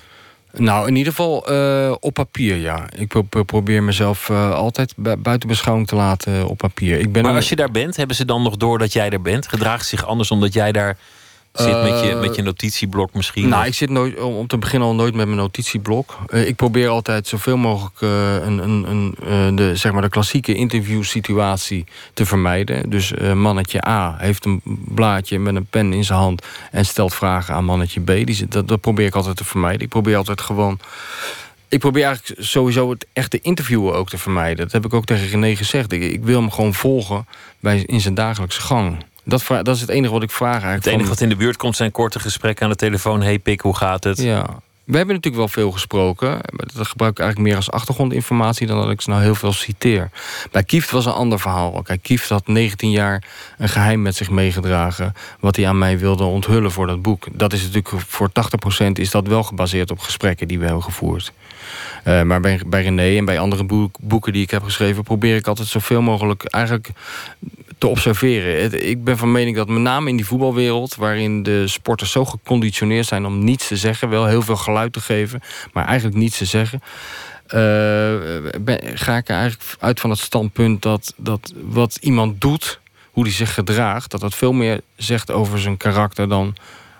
[0.54, 2.86] Nou, in ieder geval eh, op papier, ja.
[2.96, 7.00] Ik pro- pro- probeer mezelf eh, altijd bu- buiten beschouwing te laten op papier.
[7.00, 9.22] Ik ben Maar als je daar bent, hebben ze dan nog door dat jij er
[9.22, 9.48] bent?
[9.48, 10.98] Gedraagt ze zich anders omdat jij daar
[11.60, 13.48] zit met, je, Eh, met je notitieblok misschien?
[13.50, 16.18] Nou, Of- ik zit nooit, om, te beginnen al nooit met mijn notitieblok.
[16.28, 20.54] Eh, ik probeer altijd zoveel mogelijk eh, een, een, een, de, zeg maar de klassieke
[20.54, 22.90] interviewsituatie te vermijden.
[22.90, 27.54] Dus mannetje A heeft een blaadje met een pen in zijn hand en stelt vragen
[27.54, 28.06] aan mannetje B.
[28.06, 29.82] Die, zit- dat, dat probeer ik altijd te vermijden.
[29.82, 30.80] Ik probeer altijd gewoon.
[31.70, 34.58] Ik probeer eigenlijk sowieso het echte interviewen ook te vermijden.
[34.58, 35.92] Dat heb ik ook tegen René gezegd.
[35.92, 37.28] Ik, ik wil hem gewoon volgen
[37.60, 38.98] bij, in zijn dagelijkse gang.
[39.28, 40.84] Dat, dat is het enige wat ik vraag eigenlijk.
[40.84, 43.22] het enige van- wat in de buurt komt zijn korte gesprekken aan de telefoon.
[43.22, 44.18] Hey pik, hoe gaat het?
[44.22, 44.46] ja.
[44.84, 46.30] We hebben natuurlijk wel veel gesproken.
[46.30, 48.68] Maar dat gebruik ik eigenlijk meer als achtergrondinformatie...
[48.68, 50.10] dan dat ik ze nou heel veel citeer.
[50.52, 51.82] Bij Kieft was een ander verhaal.
[51.82, 53.24] Kijk, Kieft had 19 jaar
[53.58, 55.14] een geheim met zich meegedragen...
[55.40, 57.26] wat hij aan mij wilde onthullen voor dat boek.
[57.32, 58.30] Dat is natuurlijk voor
[58.86, 61.32] 80% is dat wel gebaseerd op gesprekken die we hebben gevoerd.
[62.04, 65.04] Eh, maar bij, bij René en bij andere boek- boeken die ik heb geschreven...
[65.04, 66.90] probeer ik altijd zoveel mogelijk eigenlijk
[67.78, 68.88] te observeren.
[68.88, 70.96] Ik ben van mening dat met name in die voetbalwereld...
[70.96, 74.10] waarin de sporters zo geconditioneerd zijn om niets te zeggen...
[74.10, 75.42] wel heel veel geluid te geven,
[75.74, 76.82] maar eigenlijk niets te zeggen...
[77.48, 77.58] eh,
[78.94, 82.80] ga ik eigenlijk uit van het standpunt dat, dat wat iemand doet...
[83.12, 86.30] hoe hij zich gedraagt, dat dat veel meer zegt over zijn karakter...
[86.30, 86.56] dan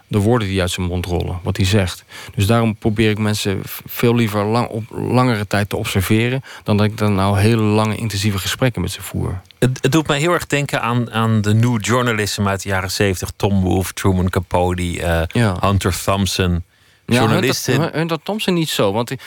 [0.08, 2.04] de woorden die uit zijn mond rollen, wat hij zegt.
[2.36, 6.44] Dus daarom probeer ik mensen veel liever lang, op langere tijd te observeren...
[6.64, 9.42] dan dat ik dan nou hele lange intensieve gesprekken met ze voer.
[9.60, 12.92] Het, het doet mij heel erg denken aan, aan de new journalism uit de jaren
[12.92, 13.32] 70.
[13.36, 15.58] Tom Wolfe, Truman Capote, eh, Ja.
[15.60, 16.64] Hunter Thompson.
[17.06, 17.74] Ja, Journalisten.
[17.74, 18.92] Hunter, Hunter Thompson niet zo.
[18.92, 19.20] Want die-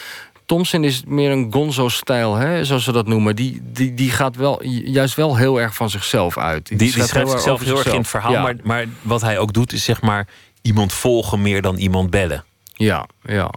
[0.46, 3.36] Thompson is meer een gonzo-stijl, zoals ze dat noemen.
[3.36, 6.68] Die, die, die gaat wel, juist wel heel erg van zichzelf uit.
[6.68, 8.32] Die, die schrijft erg zichzelf heel erg in het verhaal.
[8.32, 8.42] Ja.
[8.42, 10.26] Maar, maar wat hij ook doet, is zeg maar
[10.62, 12.44] iemand volgen meer dan iemand bellen.
[12.74, 13.50] Ja, ja.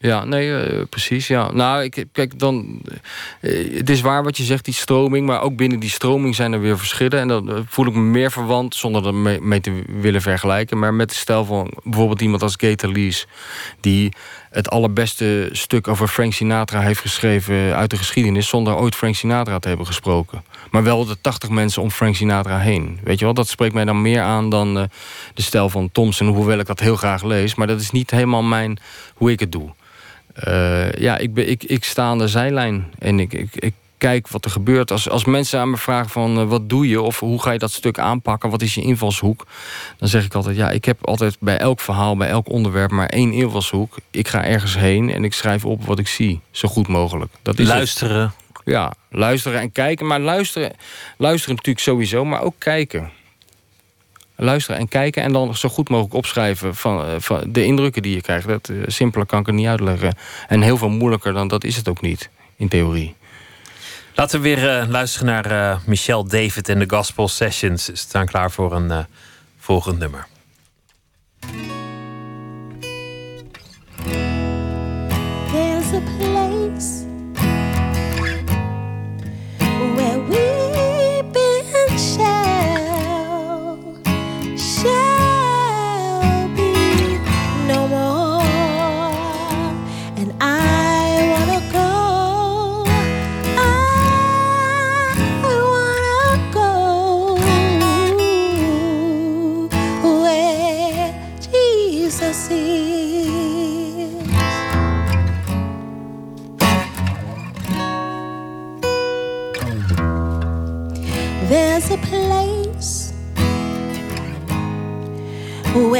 [0.00, 1.26] Ja, nee, eh, precies.
[1.26, 1.52] Ja.
[1.52, 2.80] Nou, ik, kijk, dan.
[3.40, 5.26] eh, het is waar wat je zegt, die stroming.
[5.26, 7.18] Maar ook binnen die stroming zijn er weer verschillen.
[7.18, 10.78] En dan eh, voel ik me meer verwant, zonder er mee, te willen vergelijken.
[10.78, 13.26] Maar met de stijl van bijvoorbeeld iemand als Gator Lees.
[13.80, 14.12] Die
[14.50, 18.48] het allerbeste stuk over Frank Sinatra heeft geschreven uit de geschiedenis.
[18.48, 20.44] zonder ooit Frank Sinatra te hebben gesproken.
[20.70, 23.00] Maar wel de 80 mensen om Frank Sinatra heen.
[23.04, 24.74] Weet je wel, dat spreekt mij dan meer aan dan
[25.34, 26.26] de stijl van Thompson.
[26.28, 27.54] Hoewel ik dat heel graag lees.
[27.54, 28.78] Maar dat is niet helemaal mijn,
[29.14, 29.70] hoe ik het doe.
[30.38, 34.28] Eh, ja, ik, ben, ik, ik sta aan de zijlijn en ik, ik, ik kijk
[34.28, 34.90] wat er gebeurt.
[34.90, 37.58] Als, als mensen aan me vragen van eh, wat doe je of hoe ga je
[37.58, 39.46] dat stuk aanpakken, wat is je invalshoek,
[39.96, 43.08] dan zeg ik altijd ja, ik heb altijd bij elk verhaal, bij elk onderwerp maar
[43.08, 43.96] één invalshoek.
[44.10, 47.32] Ik ga ergens heen en ik schrijf op wat ik zie, zo goed mogelijk.
[47.42, 47.76] Dat is het.
[47.76, 48.32] Luisteren.
[48.64, 50.72] Ja, luisteren en kijken, maar luisteren,
[51.16, 53.10] luisteren natuurlijk sowieso, maar ook kijken.
[54.40, 58.14] Luisteren en kijken en dan zo goed mogelijk opschrijven van, eh, van de indrukken die
[58.14, 58.46] je krijgt.
[58.46, 60.14] Dat, eh, simpeler kan ik het niet uitleggen.
[60.48, 63.16] En heel veel moeilijker dan dat is het ook niet, in theorie.
[64.14, 67.84] Laten we weer eh, luisteren naar eh Michelle David en de Gospel Sessions.
[67.84, 69.06] Ze staan klaar voor een
[69.58, 70.26] volgend nummer.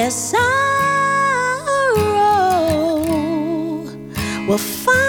[0.08, 0.38] Where sorrow
[4.48, 5.08] will finally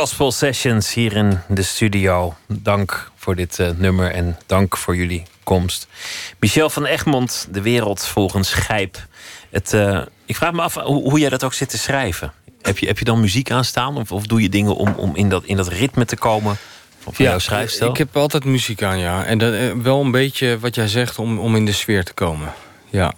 [0.01, 2.35] Gospel Sessions hier in de studio.
[2.47, 5.87] Dank voor dit uh, nummer en dank voor jullie komst.
[6.39, 9.07] Michel van Egmond, De Wereld volgens Gijp.
[9.49, 12.33] Het, uh, ik vraag me af hoe, hoe jij dat ook zit te schrijven.
[12.61, 13.97] Heb je, heb je dan muziek aanstaan?
[13.97, 16.57] Of, of doe je dingen om, om in, dat, in dat ritme te komen?
[16.99, 17.89] Van ja, jouw schrijfstijl?
[17.89, 19.25] Ik heb altijd muziek aan, ja.
[19.25, 22.13] En dat, eh, wel een beetje wat jij zegt om, om in de sfeer te
[22.13, 22.53] komen.
[22.89, 23.13] Ja.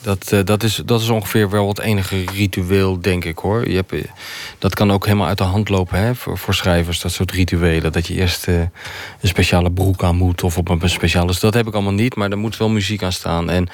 [0.00, 3.68] Dat, uh, dat, is, dat is ongeveer wel het enige ritueel, denk ik hoor.
[3.68, 4.00] Je hebt, eh,
[4.58, 7.92] dat kan ook helemaal uit de hand lopen hè, voor, voor schrijvers, dat soort rituelen.
[7.92, 8.68] Dat je eerst uh, een
[9.28, 11.34] speciale broek aan moet of op een speciale.
[11.40, 13.50] Dat heb ik allemaal niet, maar er moet wel muziek aan staan.
[13.50, 13.68] En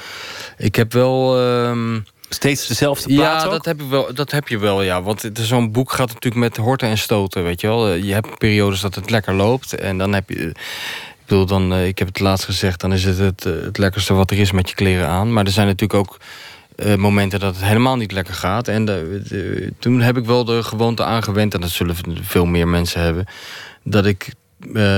[0.58, 1.42] ik heb wel.
[1.42, 1.96] Uh,
[2.28, 5.02] Steeds dezelfde plaat Ja, dat heb, ik wel, dat heb je wel, ja.
[5.02, 7.92] Want zo'n boek gaat natuurlijk met horten en stoten, weet je wel.
[7.92, 9.74] Je hebt periodes dat het lekker loopt.
[9.74, 10.52] En dan heb je...
[11.32, 12.80] Dan, ik heb het laatst gezegd...
[12.80, 15.32] dan is het het, het lekkerste wat er is met je kleren aan.
[15.32, 16.20] Maar er zijn natuurlijk ook
[16.76, 18.68] uh, momenten dat het helemaal niet lekker gaat.
[18.68, 21.54] En de, toen heb ik wel de gewoonte aangewend...
[21.54, 23.24] en dat zullen veel meer mensen hebben...
[23.82, 24.32] dat ik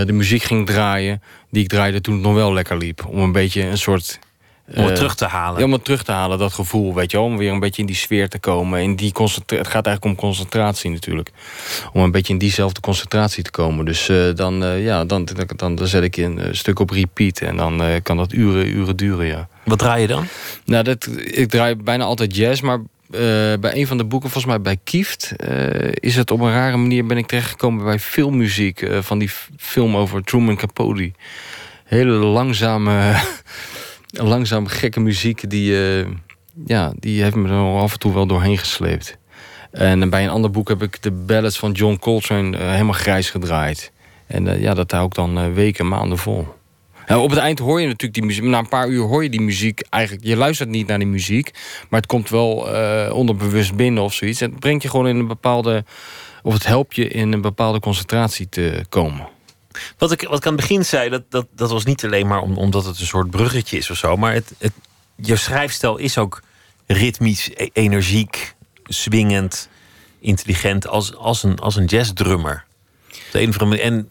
[0.06, 3.06] de muziek ging draaien die ik draaide toen het nog wel lekker liep.
[3.06, 4.18] Om een beetje een soort
[4.66, 5.58] om het uh, terug te halen.
[5.58, 7.26] Ja, om het terug te halen, dat gevoel, weet je wel.
[7.26, 8.82] Om weer een beetje in die sfeer te komen.
[8.82, 9.12] In die
[9.46, 11.30] het gaat eigenlijk om concentratie natuurlijk.
[11.92, 13.84] Om een beetje in diezelfde concentratie te komen.
[13.84, 17.38] Dus uh, dan, uh, ja, dan, dan, dan, zet ik een stuk op repeat.
[17.38, 19.48] En dan kan dat uren, uren duren, ja.
[19.64, 20.26] Wat draai je dan?
[20.64, 22.80] Nou, dat, ik draai bijna altijd jazz, maar...
[23.60, 25.32] bij een van de boeken, volgens mij bij Kieft...
[25.94, 28.88] is het op een rare manier ben ik terechtgekomen bij filmmuziek...
[29.00, 31.12] van die film over Truman Capote.
[31.84, 33.12] Hele langzame
[34.22, 36.06] langzaam gekke muziek, die, uh,
[36.66, 39.18] ja, die heeft me er af en toe wel doorheen gesleept.
[39.70, 43.30] En bij een ander boek heb ik de ballads van John Coltrane uh, helemaal grijs
[43.30, 43.92] gedraaid.
[44.26, 46.46] En ja, dat hou ik dan weken, maanden vol.
[47.06, 48.44] En op het eind hoor je natuurlijk die muziek.
[48.44, 50.26] Na een paar uur hoor je die muziek eigenlijk.
[50.26, 51.50] Je luistert niet naar die muziek,
[51.88, 52.68] maar het komt wel
[53.12, 54.40] onderbewust binnen of zoiets.
[54.40, 55.84] En het brengt je gewoon in een bepaalde.
[56.42, 59.26] Of het helpt je in een bepaalde concentratie te komen.
[59.98, 62.40] Wat ik, wat ik aan het begin zei, dat, dat, dat was niet alleen maar
[62.40, 64.16] om, omdat het een soort bruggetje is of zo.
[64.16, 64.72] Maar het, het,
[65.16, 66.42] je schrijfstijl is ook
[66.86, 68.54] ritmisch, e energiek,
[68.84, 69.68] swingend,
[70.20, 72.64] intelligent als, als, een, als een jazzdrummer.
[73.32, 74.10] De En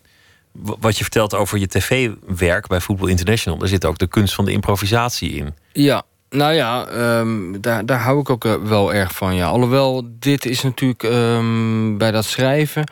[0.52, 4.46] wat je vertelt over je tv-werk bij Football International, daar zit ook de kunst van
[4.46, 5.56] de improvisatie in.
[5.72, 6.88] Ja, nou ja,
[7.20, 9.36] um, daar, daar hou ik ook wel erg van.
[9.36, 9.48] Ja.
[9.48, 12.84] Alhoewel, dit is natuurlijk um, bij dat schrijven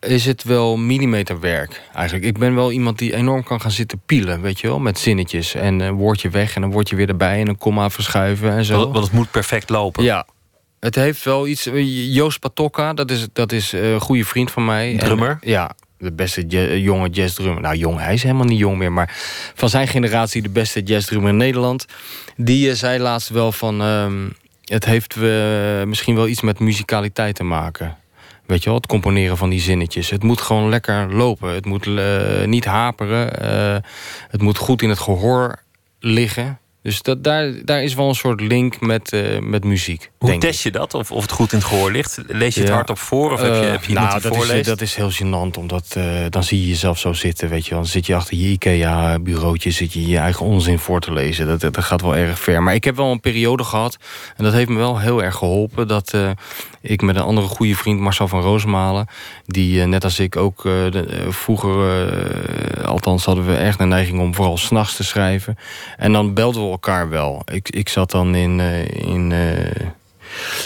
[0.00, 2.24] is het wel millimeterwerk eigenlijk.
[2.26, 5.54] Ik ben wel iemand die enorm kan gaan zitten pielen, weet je wel, met zinnetjes.
[5.54, 8.90] En een woordje weg en een woordje weer erbij en een komma verschuiven en zo.
[8.90, 10.04] Want het moet perfect lopen.
[10.04, 10.26] Ja.
[10.80, 11.68] Het heeft wel iets...
[11.72, 14.96] Joost Patokka, dat is, dat is een goede vriend van mij.
[14.96, 15.38] Drummer?
[15.40, 17.62] En, ja, de beste jazz, jonge jazzdrummer.
[17.62, 18.92] Nou, jong, hij is helemaal niet jong meer.
[18.92, 19.16] Maar
[19.54, 21.86] van zijn generatie de beste jazzdrummer in Nederland.
[22.36, 23.80] Die zei laatst wel van...
[23.80, 24.32] Um,
[24.64, 25.16] het heeft
[25.86, 27.96] misschien wel iets met muzikaliteit te maken.
[28.48, 30.10] Weet je wel, het componeren van die zinnetjes.
[30.10, 31.54] Het moet gewoon lekker lopen.
[31.54, 33.44] Het moet uh, niet haperen.
[33.44, 33.76] Uh,
[34.28, 35.62] het moet goed in het gehoor
[35.98, 36.58] liggen.
[36.82, 40.10] Dus dat, daar, daar is wel een soort link met, uh, met muziek.
[40.18, 40.94] Hoe test je dat?
[40.94, 42.18] Of, of het goed in het gehoor ligt?
[42.26, 42.74] Lees je het ja.
[42.74, 43.32] hardop voor?
[43.32, 44.60] Of heb je, heb je nou, dat voorleest?
[44.60, 45.58] Is, dat is heel gênant.
[45.58, 47.48] Omdat uh, dan zie je jezelf zo zitten.
[47.48, 49.70] Weet je, dan zit je achter je IKEA-bureautje...
[49.70, 51.46] zit je je eigen onzin voor te lezen.
[51.46, 52.62] Dat, dat gaat wel erg ver.
[52.62, 53.96] Maar ik heb wel een periode gehad...
[54.36, 55.88] en dat heeft me wel heel erg geholpen...
[55.88, 56.14] dat
[56.80, 59.06] ik met een andere goede vriend, Marcel van Roosmalen...
[59.46, 62.02] die net als ik ook de, vroeger...
[62.84, 65.56] althans hadden we erg de neiging om vooral s'nachts te schrijven.
[65.96, 67.42] En dan belden we elkaar wel.
[67.52, 69.88] Ik, ik zat dan in, uh, in, uh,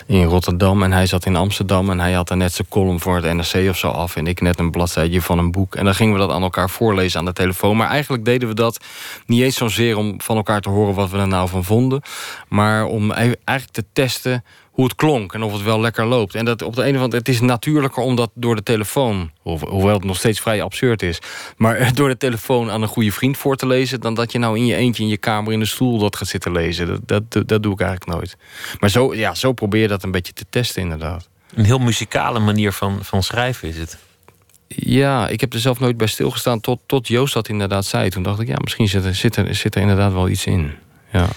[0.06, 1.90] in Rotterdam en hij zat in Amsterdam...
[1.90, 4.16] en hij had dan net zijn column voor het NRC of zo af...
[4.16, 5.74] en ik net een bladzijde van een boek.
[5.74, 7.76] En dan gingen we dat aan elkaar voorlezen aan de telefoon.
[7.76, 8.84] Maar eigenlijk deden we dat
[9.26, 10.94] niet eens zozeer om van elkaar te horen...
[10.94, 12.02] wat we er nou van vonden,
[12.48, 16.34] maar om eigenlijk te testen hoe het klonk en of het wel lekker loopt.
[16.34, 19.94] En dat op de ene hand, het is natuurlijker om dat door de telefoon, hoewel
[19.94, 21.18] het nog steeds vrij absurd is,
[21.56, 24.58] maar door de telefoon aan een goede vriend voor te lezen, dan dat je nou
[24.58, 26.86] in je eentje in je kamer in de stoel dat gaat zitten lezen.
[26.86, 28.36] Dat, dat, dat doe ik eigenlijk nooit.
[28.80, 31.28] Maar zo, ja, zo probeer je dat een beetje te testen, inderdaad.
[31.54, 33.98] Een heel muzikale manier van, van schrijven is het.
[34.66, 38.10] Ja, ik heb er zelf nooit bij stilgestaan tot, tot Joost dat inderdaad zei.
[38.10, 40.72] Toen dacht ik, ja, misschien zit er, zit er, zit er inderdaad wel iets in.
[41.12, 41.28] Ja.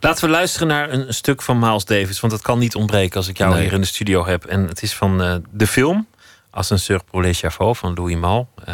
[0.00, 2.20] Laten we luisteren naar een stuk van Miles Davis.
[2.20, 3.62] Want dat kan niet ontbreken als ik jou nee.
[3.62, 4.44] hier in de studio heb.
[4.44, 6.06] En het is van uh, de film
[6.50, 8.48] Ascenseur pour les Chavots van Louis Mal.
[8.60, 8.66] Uh,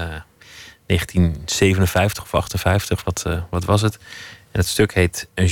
[0.86, 3.94] 1957 of 58, wat, uh, wat was het?
[4.52, 5.48] En het stuk heet Een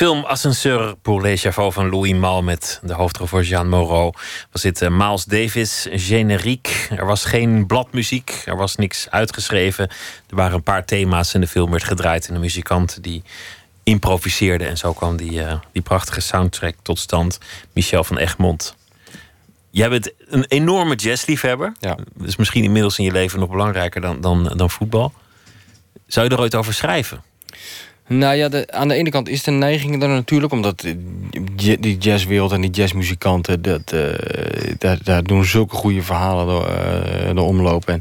[0.00, 4.12] film Ascenseur pour les Chavots van Louis Mal met de hoofdrol voor Jean Moreau
[4.52, 6.88] was dit uh, Miles Davis, generiek.
[6.90, 9.88] Er was geen bladmuziek, er was niks uitgeschreven.
[10.28, 13.22] Er waren een paar thema's en de film werd gedraaid en de muzikant die
[13.82, 14.64] improviseerde.
[14.64, 17.38] En zo kwam die, uh, die prachtige soundtrack tot stand.
[17.72, 18.74] Michel van Egmond.
[19.70, 21.72] Jij bent een enorme jazzliefhebber.
[21.80, 21.96] Ja.
[22.14, 25.12] Dus misschien inmiddels in je leven nog belangrijker dan, dan, dan voetbal.
[26.06, 27.22] Zou je er ooit over schrijven?
[28.12, 30.84] Nou ja, de, aan de ene kant is de neiging er natuurlijk, omdat
[31.54, 34.08] die jazzwereld en die jazzmuzikanten, dat, uh,
[34.78, 37.94] daar, daar, doen zulke goede verhalen door, uh, door omlopen.
[37.94, 38.00] En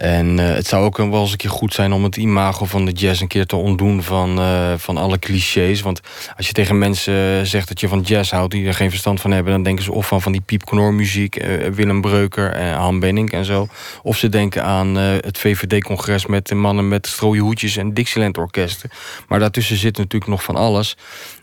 [0.00, 2.84] en uh, het zou ook wel eens een keer goed zijn om het imago van
[2.84, 5.80] de jazz een keer te ontdoen van, uh, van alle clichés.
[5.80, 6.00] Want
[6.36, 9.30] als je tegen mensen zegt dat je van jazz houdt die er geen verstand van
[9.30, 13.00] hebben, dan denken ze of van, van die piepknor muziek, uh, Willem Breuker en Han
[13.00, 13.68] Benning en zo.
[14.02, 18.90] Of ze denken aan het VVD-congres met de mannen met strooie hoedjes en Dixieland orkesten.
[19.28, 20.96] Maar daartussen zit natuurlijk nog van alles.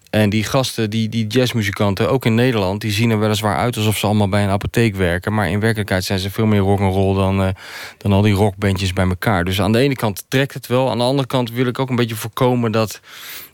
[0.10, 2.82] En die gasten, die, die jazzmuzikanten, ook in Nederland...
[2.82, 5.34] die zien er weliswaar uit alsof ze allemaal bij een apotheek werken...
[5.34, 7.48] maar in werkelijkheid zijn ze veel meer rock'n'roll dan, uh,
[7.98, 9.46] dan al die rockbandjes bij elkaar.
[9.46, 10.90] Dus aan de ene kant trekt het wel.
[10.90, 13.00] Aan de andere kant wil ik ook een beetje voorkomen dat,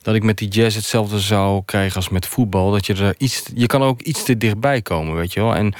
[0.01, 2.71] dat ik met die jazz hetzelfde zou krijgen als met voetbal.
[2.71, 3.43] Dat je er iets...
[3.55, 5.55] Je kan ook iets te dichtbij komen, weet je wel.
[5.55, 5.73] En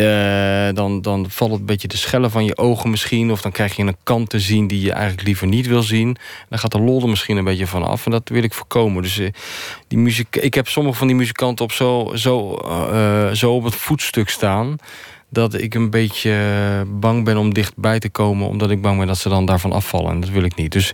[0.00, 3.30] uh, dan, dan valt een beetje de schellen van je ogen misschien.
[3.30, 6.16] Of dan krijg je een kant te zien die je eigenlijk liever niet wil zien.
[6.48, 8.04] Dan gaat de lol er misschien een beetje van af.
[8.04, 9.02] En dat wil ik voorkomen.
[9.02, 9.28] Dus uh,
[9.88, 13.74] die muziek, ik heb sommige van die muzikanten op zo, zo, uh, zo op het
[13.74, 14.76] voetstuk staan
[15.28, 16.34] dat ik een beetje
[16.88, 18.48] bang ben om dichtbij te komen...
[18.48, 20.10] omdat ik bang ben dat ze dan daarvan afvallen.
[20.10, 20.72] En dat wil ik niet.
[20.72, 20.92] Dus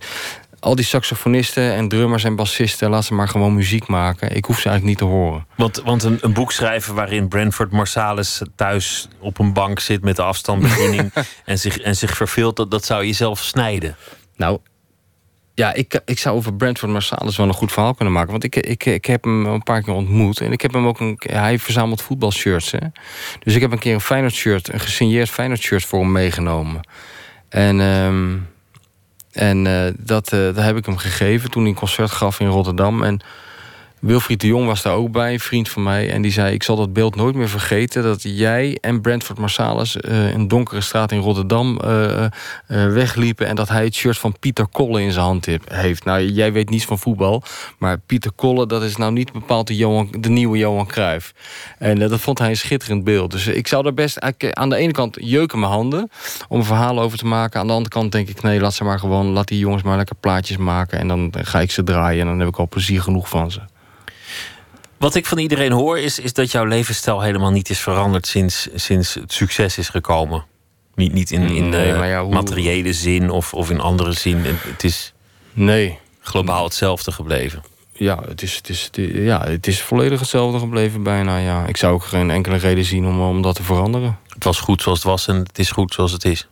[0.61, 2.91] al die saxofonisten en drummers en bassisten...
[2.91, 4.37] laat ze maar gewoon muziek maken.
[4.37, 5.47] Ik hoef ze eigenlijk niet te horen.
[5.57, 10.03] Want, want een, een boek schrijven waarin Brentford Marsalis thuis op een bank zit...
[10.03, 11.13] met de afstandsbediening
[11.45, 12.57] en, zich, en zich verveelt...
[12.57, 13.97] Dat, dat zou je zelf snijden.
[14.37, 14.59] Nou,
[15.55, 18.31] ja, ik, ik zou over Brentford Marsalis wel een goed verhaal kunnen maken.
[18.31, 20.41] Want ik, ik, ik heb hem een paar keer ontmoet.
[20.41, 22.71] En ik heb hem ook een, hij verzamelt voetbalshirts.
[22.71, 22.79] Hè?
[23.39, 26.81] Dus ik heb een keer een Feyenoord shirt, een gesigneerd Feyenoord shirt voor hem meegenomen.
[27.49, 27.81] En...
[27.81, 28.55] Um,
[29.37, 32.47] en uh, dat, uh, dat heb ik hem gegeven toen hij een concert gaf in
[32.47, 33.03] Rotterdam.
[33.03, 33.21] En
[34.01, 36.11] Wilfried de Jong was daar ook bij, een vriend van mij.
[36.11, 38.03] En die zei, ik zal dat beeld nooit meer vergeten...
[38.03, 41.81] dat jij en Brentford Marsalis uh, in donkere straat in Rotterdam
[42.67, 43.47] wegliepen...
[43.47, 46.05] en dat hij het shirt van Pieter Kolle in zijn hand heeft.
[46.05, 47.43] Nou, jij weet niets van voetbal,
[47.79, 48.67] maar Pieter Kolle...
[48.67, 51.35] dat is nou niet bepaald de, Johan, de nieuwe Johan Cruijff.
[51.79, 53.31] En dat vond hij een schitterend beeld.
[53.31, 54.21] Dus ik zou er best...
[54.53, 56.11] aan de ene kant jeuken mijn handen
[56.49, 57.61] om een verhaal over te maken.
[57.61, 59.27] Aan de andere kant denk ik, nee, laat ze maar gewoon...
[59.27, 60.99] laat die jongens maar lekker plaatjes maken...
[60.99, 63.61] en dan ga ik ze draaien en dan heb ik al plezier genoeg van ze.
[64.99, 68.69] Wat ik van iedereen hoor is, is dat jouw levensstijl helemaal niet is veranderd sinds,
[68.75, 70.45] sinds het succes is gekomen.
[70.95, 74.13] Niet, niet in, in Nee, de maar ja, hoe- materiële zin of, of in andere
[74.13, 74.43] zin.
[74.45, 75.13] Het is
[75.53, 77.63] Nee, globaal hetzelfde gebleven.
[77.93, 81.39] ja, het is, het, is, het is- ja, het is volledig hetzelfde gebleven bijna.
[81.39, 81.67] Ja.
[81.67, 84.19] Ik zou ook geen enkele reden zien om, om dat te veranderen.
[84.29, 86.49] Het was goed zoals het was en het is goed zoals het is.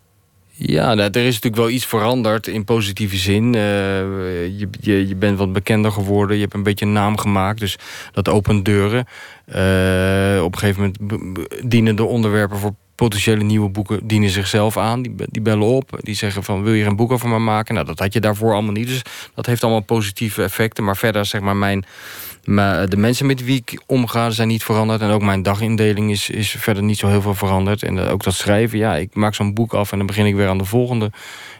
[0.56, 3.54] Ja, nou, er is natuurlijk wel iets veranderd in positieve zin.
[3.54, 3.60] Eh,
[4.58, 7.60] je, je, je bent wat bekender geworden, je hebt een beetje een naam gemaakt.
[7.60, 7.78] Dus
[8.12, 9.06] dat opent deuren.
[9.44, 15.02] Eh, op een gegeven moment dienen de onderwerpen voor potentiële nieuwe boeken dienen zichzelf aan.
[15.02, 17.74] Die, die bellen op, die zeggen van wil je er een boek over me maken?
[17.74, 18.88] Nou, dat had je daarvoor allemaal niet.
[18.88, 19.02] Dus
[19.34, 20.84] dat heeft allemaal positieve effecten.
[20.84, 21.84] Maar verder, zeg maar, mijn,
[22.44, 25.00] maar de mensen met wie ik omga zijn niet veranderd.
[25.00, 27.82] En ook mijn dagindeling is, is verder niet zo heel veel veranderd.
[27.82, 30.34] En eh, ook dat schrijven, ja, ik maak zo'n boek af en dan begin ik
[30.34, 31.10] weer aan de volgende.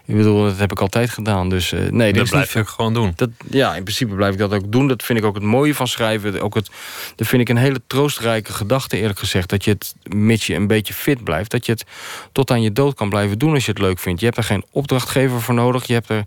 [0.06, 1.48] Ik bedoel, dat heb ik altijd gedaan.
[1.48, 3.12] Dus eh, nee, dat blijf niet ook gewoon doen.
[3.16, 4.88] dat, ja, in principe blijf ik dat ook doen.
[4.88, 6.40] Dat vind ik ook het mooie van schrijven.
[6.40, 6.70] Ook het,
[7.16, 9.48] dat vind ik een hele troostrijke gedachte, eerlijk gezegd.
[9.48, 11.50] Dat je het, mits je een beetje fit blijft...
[11.50, 11.84] dat je het
[12.32, 14.20] tot aan je dood kan blijven doen als je het leuk vindt.
[14.20, 15.86] Je hebt er geen opdrachtgever voor nodig.
[15.86, 16.24] Je hebt er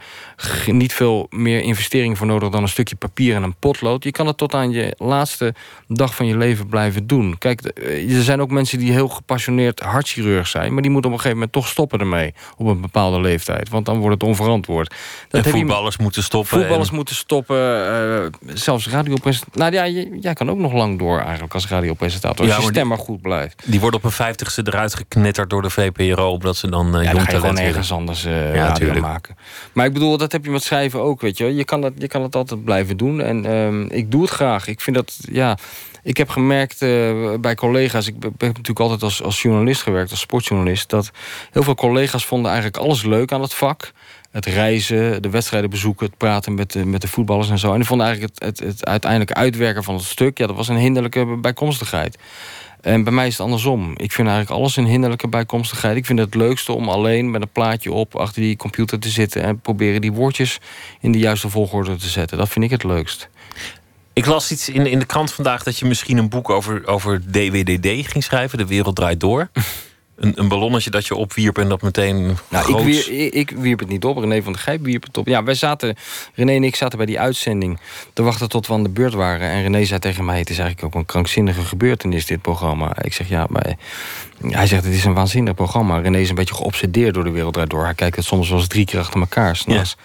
[0.65, 2.49] niet veel meer investering voor nodig...
[2.49, 4.03] dan een stukje papier en een potlood.
[4.03, 5.53] Je kan het tot aan je laatste
[5.87, 7.37] dag van je leven blijven doen.
[7.37, 10.73] Kijk, eh, er zijn ook mensen die heel gepassioneerd hartchirurg zijn...
[10.73, 12.33] maar die moeten op een gegeven moment toch stoppen ermee...
[12.57, 14.93] op een bepaalde leeftijd, want dan wordt het onverantwoord.
[15.29, 16.59] Dat en voetballers moeten stoppen.
[16.59, 17.55] Voetballers en- moeten stoppen.
[17.57, 19.59] eh, zelfs radiopresentator.
[19.59, 19.87] Nou ja,
[20.19, 22.45] jij, kan ook nog lang door eigenlijk als radiopresentator.
[22.45, 23.61] Als Ja, je stem maar goed blijft.
[23.65, 26.29] Die worden op een vijftigste eruit geknetterd door de VPRO...
[26.31, 29.35] omdat ze dan eh Ja, jong gewoon talent ergens anders eh Ja, maken.
[29.73, 31.55] Maar ik bedoel, dat heb je met schrijven ook, weet je.
[31.55, 33.21] Je kan het, je kan het altijd blijven doen.
[33.21, 34.67] En ehm, ik doe het graag.
[34.67, 35.57] Ik vind dat, ja...
[36.07, 38.07] Ik heb gemerkt eh, bij collega's...
[38.07, 40.89] Ik heb natuurlijk altijd als, als journalist gewerkt, als sportjournalist...
[40.89, 41.11] dat
[41.51, 43.91] heel veel collega's vonden eigenlijk alles leuk aan het vak.
[44.31, 47.71] Het reizen, de wedstrijden bezoeken, het praten met de, met de voetballers en zo.
[47.71, 50.37] En die vonden eigenlijk het, het, het uiteindelijk uitwerken van het stuk...
[50.37, 52.17] ja, dat was een hinderlijke bijkomstigheid.
[52.81, 53.93] En bij mij is het andersom.
[53.97, 55.97] Ik vind eigenlijk alles een hinderlijke bijkomstigheid.
[55.97, 59.43] Ik vind het leukste om alleen met een plaatje op achter die computer te zitten
[59.43, 60.59] en proberen die woordjes
[61.01, 62.37] in de juiste volgorde te zetten.
[62.37, 63.29] Dat vind ik het leukst.
[64.17, 67.21] Ik las iets in, in de krant vandaag dat je misschien een boek over, over
[67.31, 68.57] DWDD ging schrijven.
[68.57, 69.49] De wereld draait door.
[70.17, 73.79] Een, een ballonnetje dat je opwierp en dat meteen nou, ik, wier, ik, ik, wierp
[73.79, 74.17] het niet op.
[74.17, 75.27] René van der Gijp wierp het op.
[75.27, 75.95] Ja, wij zaten,
[76.33, 77.79] René en ik zaten bij die uitzending
[78.13, 79.49] te wachten tot we aan de beurt waren.
[79.49, 82.95] En René zei tegen mij: Het is eigenlijk ook een krankzinnige gebeurtenis, dit programma.
[83.01, 83.75] Ik zeg ja, maar
[84.41, 85.99] hij zegt: Het is een waanzinnig programma.
[85.99, 87.83] René is een beetje geobsedeerd door de wereld door.
[87.83, 89.55] Hij kijkt het soms wel eens drie keer achter elkaar.
[89.55, 89.97] S'nachts.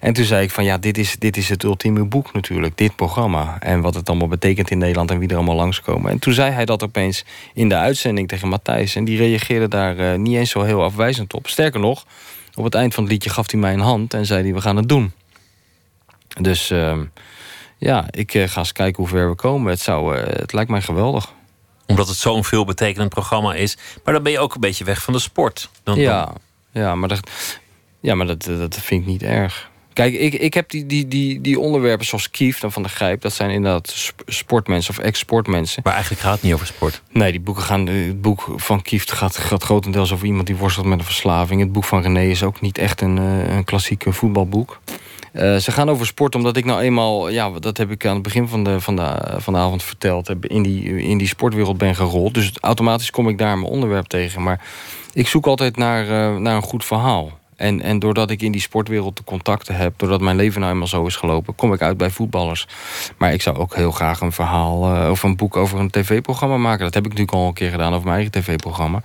[0.00, 2.96] En toen zei ik: van ja, dit is, dit is het ultieme boek natuurlijk, dit
[2.96, 3.56] programma.
[3.60, 6.10] En wat het allemaal betekent in Nederland en wie er allemaal langskomen.
[6.10, 7.24] En toen zei hij dat opeens
[7.54, 8.94] in de uitzending tegen Matthijs.
[8.94, 11.48] En die reageerde daar uh, niet eens zo heel afwijzend op.
[11.48, 12.06] Sterker nog,
[12.54, 14.60] op het eind van het liedje gaf hij mij een hand en zei hij: We
[14.60, 15.12] gaan het doen.
[16.40, 16.96] Dus uh,
[17.78, 19.70] ja, ik uh, ga eens kijken hoe ver we komen.
[19.70, 21.36] Het, zou, uh, het lijkt mij geweldig
[21.88, 23.76] omdat het zo'n veelbetekenend programma is.
[24.04, 25.68] Maar dan ben je ook een beetje weg van de sport.
[25.82, 26.32] Dan, ja,
[26.72, 27.30] ja, maar, dat,
[28.00, 29.70] ja, maar dat, dat vind ik niet erg.
[29.98, 33.20] Kijk, ik, ik heb die, die, die, die onderwerpen zoals Kief en Van de Grijp...
[33.20, 35.80] dat zijn inderdaad sportmensen of ex-sportmensen.
[35.84, 37.02] Maar eigenlijk gaat het niet over sport.
[37.12, 40.46] Nee, die boeken gaan, het boek van Kief gaat, gaat grotendeels over iemand...
[40.46, 41.60] die worstelt met een verslaving.
[41.60, 44.80] Het boek van René is ook niet echt een, eh, een klassieke voetbalboek.
[45.32, 48.22] Uh, ze gaan over sport omdat ik nou eenmaal, ja, dat heb ik aan het
[48.22, 51.78] begin van de, van de, van de avond verteld, heb in die, in die sportwereld
[51.78, 52.34] ben gerold.
[52.34, 54.42] Dus automatisch kom ik daar mijn onderwerp tegen.
[54.42, 54.60] Maar
[55.12, 57.38] ik zoek altijd naar, uh, naar een goed verhaal.
[57.56, 60.86] En, en doordat ik in die sportwereld de contacten heb, doordat mijn leven nou eenmaal
[60.86, 62.66] zo is gelopen, kom ik uit bij voetballers.
[63.16, 66.56] Maar ik zou ook heel graag een verhaal uh, of een boek over een tv-programma
[66.56, 66.84] maken.
[66.84, 69.02] Dat heb ik natuurlijk al een keer gedaan over mijn eigen tv-programma.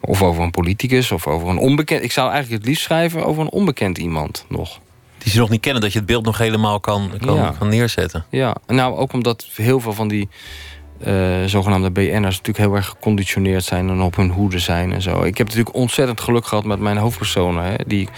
[0.00, 2.02] Of over een politicus of over een onbekend.
[2.02, 4.80] Ik zou eigenlijk het liefst schrijven over een onbekend iemand nog
[5.22, 8.24] die ze nog niet kennen, dat je het beeld nog helemaal kan, kan, kan neerzetten.
[8.30, 10.28] Ja, nou ook omdat heel veel van die
[11.06, 15.22] uh, zogenaamde BN'ers natuurlijk heel erg geconditioneerd zijn en op hun hoede zijn en zo.
[15.22, 18.08] Ik heb natuurlijk ontzettend geluk gehad met mijn hoofdpersonen, hè, die ik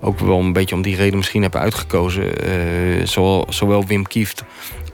[0.00, 2.48] ook wel een beetje om die reden misschien heb uitgekozen.
[2.48, 4.44] Uh, zowel, zowel Wim Kieft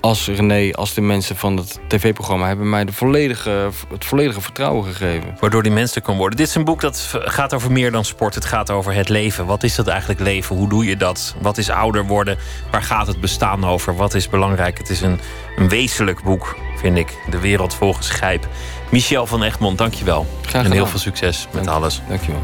[0.01, 2.47] als René, als de mensen van het tv-programma...
[2.47, 5.37] hebben mij de volledige, het volledige vertrouwen gegeven.
[5.41, 6.39] Waardoor die mensen kan worden.
[6.39, 8.35] Dit is een boek dat gaat over meer dan sport.
[8.35, 9.47] Het gaat over het leven.
[9.47, 10.57] Wat is dat eigenlijk leven?
[10.57, 11.35] Hoe doe je dat?
[11.41, 12.39] Wat is ouder worden?
[12.71, 13.97] Waar gaat het bestaan over?
[13.97, 14.79] Wat is belangrijk?
[14.79, 15.21] Het is een,
[15.57, 17.19] een wezenlijk boek, vind ik.
[17.31, 18.49] De wereld volgens Grijp.
[18.91, 20.27] Michel van Egmond, dankjewel.
[20.43, 22.03] Graag en heel veel succes met Dank, alles.
[22.09, 22.43] Dankjewel.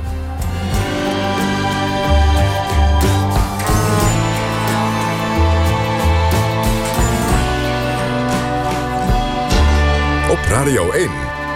[10.55, 11.11] Radio 1,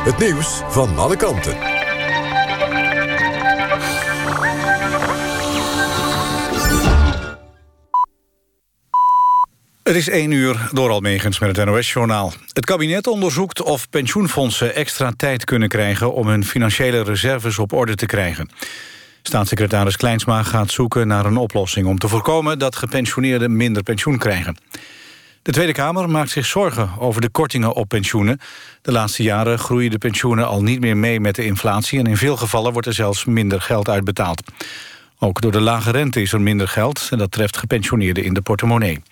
[0.04, 1.56] het nieuws van alle kanten.
[9.82, 12.32] Het is één uur door Almegens met het NOS-journaal.
[12.52, 16.12] Het kabinet onderzoekt of pensioenfondsen extra tijd kunnen krijgen...
[16.12, 18.50] om hun financiële reserves op orde te krijgen.
[19.22, 21.86] Staatssecretaris Kleinsma gaat zoeken naar een oplossing...
[21.86, 24.56] om te voorkomen dat gepensioneerden minder pensioen krijgen.
[25.42, 28.40] De Tweede Kamer maakt zich zorgen over de kortingen op pensioenen.
[28.82, 31.98] De laatste jaren groeien de pensioenen al niet meer mee met de inflatie...
[31.98, 34.42] en in veel gevallen wordt er zelfs minder geld uitbetaald.
[35.18, 37.08] Ook door de lage rente is er minder geld...
[37.10, 39.02] en dat treft gepensioneerden in de portemonnee.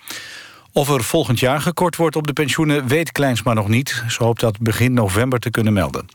[0.71, 4.03] Of er volgend jaar gekort wordt op de pensioenen weet Kleinsma nog niet.
[4.07, 6.05] Ze hoopt dat begin november te kunnen melden.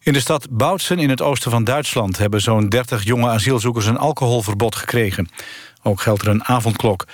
[0.00, 2.18] In de stad Boutsen in het oosten van Duitsland...
[2.18, 5.28] hebben zo'n 30 jonge asielzoekers een alcoholverbod gekregen.
[5.82, 7.04] Ook geldt er een avondklok.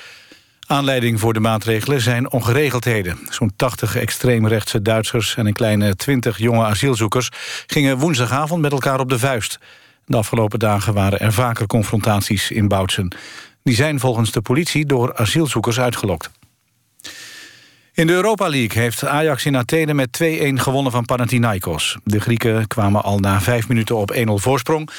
[0.72, 3.18] Aanleiding voor de maatregelen zijn ongeregeldheden.
[3.30, 7.28] Zo'n 80 extreemrechtse Duitsers en een kleine 20 jonge asielzoekers...
[7.66, 9.58] gingen woensdagavond met elkaar op de vuist.
[10.04, 13.16] De afgelopen dagen waren er vaker confrontaties in Boutsen.
[13.62, 16.30] Die zijn volgens de politie door asielzoekers uitgelokt.
[17.92, 21.98] In de Europa League heeft Ajax in Athene met 2-1 gewonnen van Panathinaikos.
[22.04, 24.90] De Grieken kwamen al na vijf minuten op 1-0 voorsprong.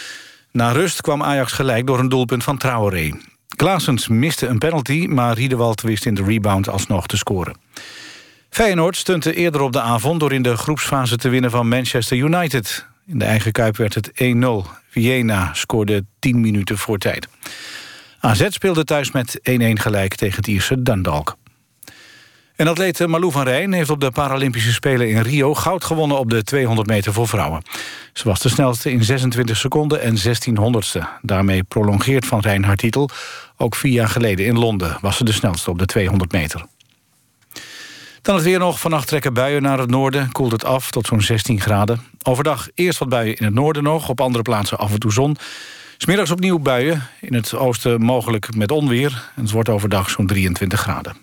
[0.52, 3.12] Na rust kwam Ajax gelijk door een doelpunt van Traoré.
[3.56, 7.56] Klaasens miste een penalty, maar Riedewald wist in de rebound alsnog te scoren.
[8.50, 12.86] Feyenoord stunte eerder op de avond door in de groepsfase te winnen van Manchester United.
[13.08, 14.70] In de eigen kuip werd het 1-0.
[14.90, 17.28] Vienna scoorde 10 minuten voor tijd.
[18.20, 19.42] AZ speelde thuis met 1-1
[19.74, 21.38] gelijk tegen het Ierse Dundalk.
[22.64, 25.54] En atleet Malou van Rijn heeft op de Paralympische Spelen in Rio...
[25.54, 27.62] goud gewonnen op de 200 meter voor vrouwen.
[28.14, 31.08] Ze was de snelste in 26 seconden en 16 honderdste.
[31.22, 33.10] Daarmee prolongeert Van Rijn haar titel.
[33.58, 36.66] Ook vier jaar geleden in Londen was ze de snelste op de 200 meter.
[38.22, 38.80] Dan het weer nog.
[38.80, 40.32] Vannacht trekken buien naar het noorden.
[40.32, 42.02] Koelt het af tot zo'n 16 graden.
[42.22, 44.10] Overdag eerst wat buien in het noorden nog.
[44.10, 45.38] Op andere plaatsen af en toe zon.
[45.98, 47.04] Smiddags opnieuw buien.
[47.22, 49.32] In het oosten mogelijk met onweer.
[49.36, 51.23] En het wordt overdag zo'n 23 graden.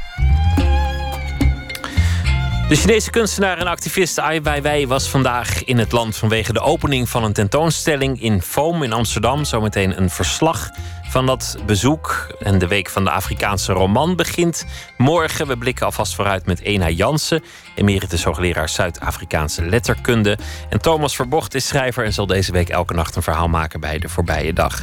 [2.71, 7.09] De Chinese kunstenaar en activist Ai Weiwei was vandaag in het land vanwege de opening
[7.09, 9.45] van een tentoonstelling in Foam in Amsterdam.
[9.45, 10.69] Zometeen een verslag
[11.09, 12.35] van dat bezoek.
[12.39, 14.65] En de week van de Afrikaanse roman begint
[14.97, 15.47] morgen.
[15.47, 17.43] We blikken alvast vooruit met Ena Jansen,
[17.75, 20.37] emeritus hoogleraar Zuid-Afrikaanse letterkunde.
[20.69, 23.99] En Thomas Verbocht is schrijver en zal deze week elke nacht een verhaal maken bij
[23.99, 24.81] de voorbije dag.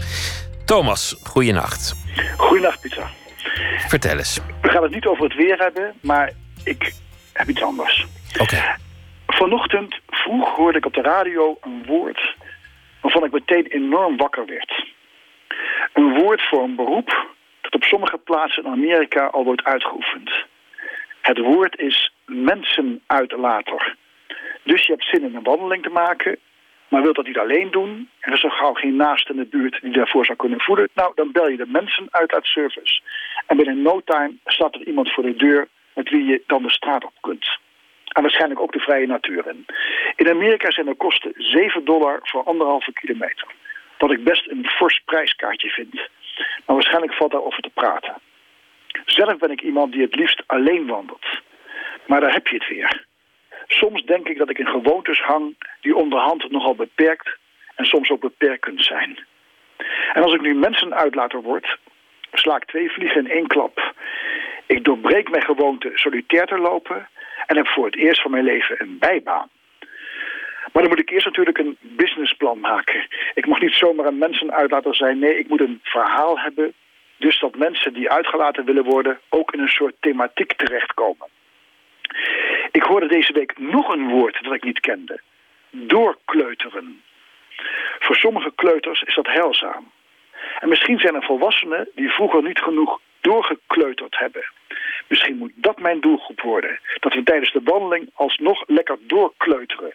[0.64, 1.94] Thomas, goeienacht.
[2.36, 3.10] Goeienacht, Pieter.
[3.88, 4.40] Vertel eens.
[4.62, 6.32] We gaan het niet over het weer hebben, maar
[6.64, 6.92] ik
[7.38, 8.06] heb iets anders.
[8.40, 8.76] Oké.
[9.26, 12.36] Vanochtend vroeg hoorde ik op de radio een woord
[13.00, 14.86] waarvan ik meteen enorm wakker werd.
[15.92, 17.26] Een woord voor een beroep
[17.60, 20.30] dat op sommige plaatsen in Amerika al wordt uitgeoefend.
[21.20, 23.96] Het woord is mensenuitlater.
[24.62, 26.38] Dus je hebt zin in een wandeling te maken,
[26.88, 28.08] maar wilt dat niet alleen doen...
[28.20, 30.88] en er is zo gauw geen naast in de buurt die daarvoor zou kunnen voeden...
[30.94, 33.00] nou, dan bel je de mensenuitlaatservice.
[33.46, 35.68] En binnen no time staat er iemand voor de deur
[35.98, 37.58] met wie je dan de straat op kunt.
[38.08, 39.66] En waarschijnlijk ook de vrije natuur in.
[40.16, 43.46] In Amerika zijn de kosten 7 dollar voor anderhalve kilometer.
[43.96, 45.94] Dat ik best een fors prijskaartje vind.
[46.64, 48.14] Maar waarschijnlijk valt daarover te praten.
[49.04, 51.26] Zelf ben ik iemand die het liefst alleen wandelt.
[52.06, 53.06] Maar daar heb je het weer.
[53.66, 57.36] Soms denk ik dat ik in gewoontes hang die onderhand nogal beperkt
[57.74, 59.26] en soms ook beperkend zijn.
[60.12, 61.78] En als ik nu mensenuitlater word,
[62.32, 63.94] sla ik twee vliegen in één klap.
[64.68, 67.08] Ik doorbreek mijn gewoonte solitair te lopen
[67.46, 69.48] en heb voor het eerst van mijn leven een bijbaan.
[70.72, 73.06] Maar dan moet ik eerst natuurlijk een businessplan maken.
[73.34, 75.18] Ik mag niet zomaar een mensenuitlater zijn.
[75.18, 76.72] Nee, ik moet een verhaal hebben.
[77.16, 81.28] Dus dat mensen die uitgelaten willen worden ook in een soort thematiek terechtkomen.
[82.70, 85.20] Ik hoorde deze week nog een woord dat ik niet kende.
[85.70, 87.02] Doorkleuteren.
[87.98, 89.90] Voor sommige kleuters is dat heilzaam.
[90.60, 94.44] En misschien zijn er volwassenen die vroeger niet genoeg doorgekleuterd hebben.
[95.08, 96.78] Misschien moet dat mijn doelgroep worden.
[97.00, 99.94] Dat we tijdens de wandeling alsnog lekker doorkleuteren.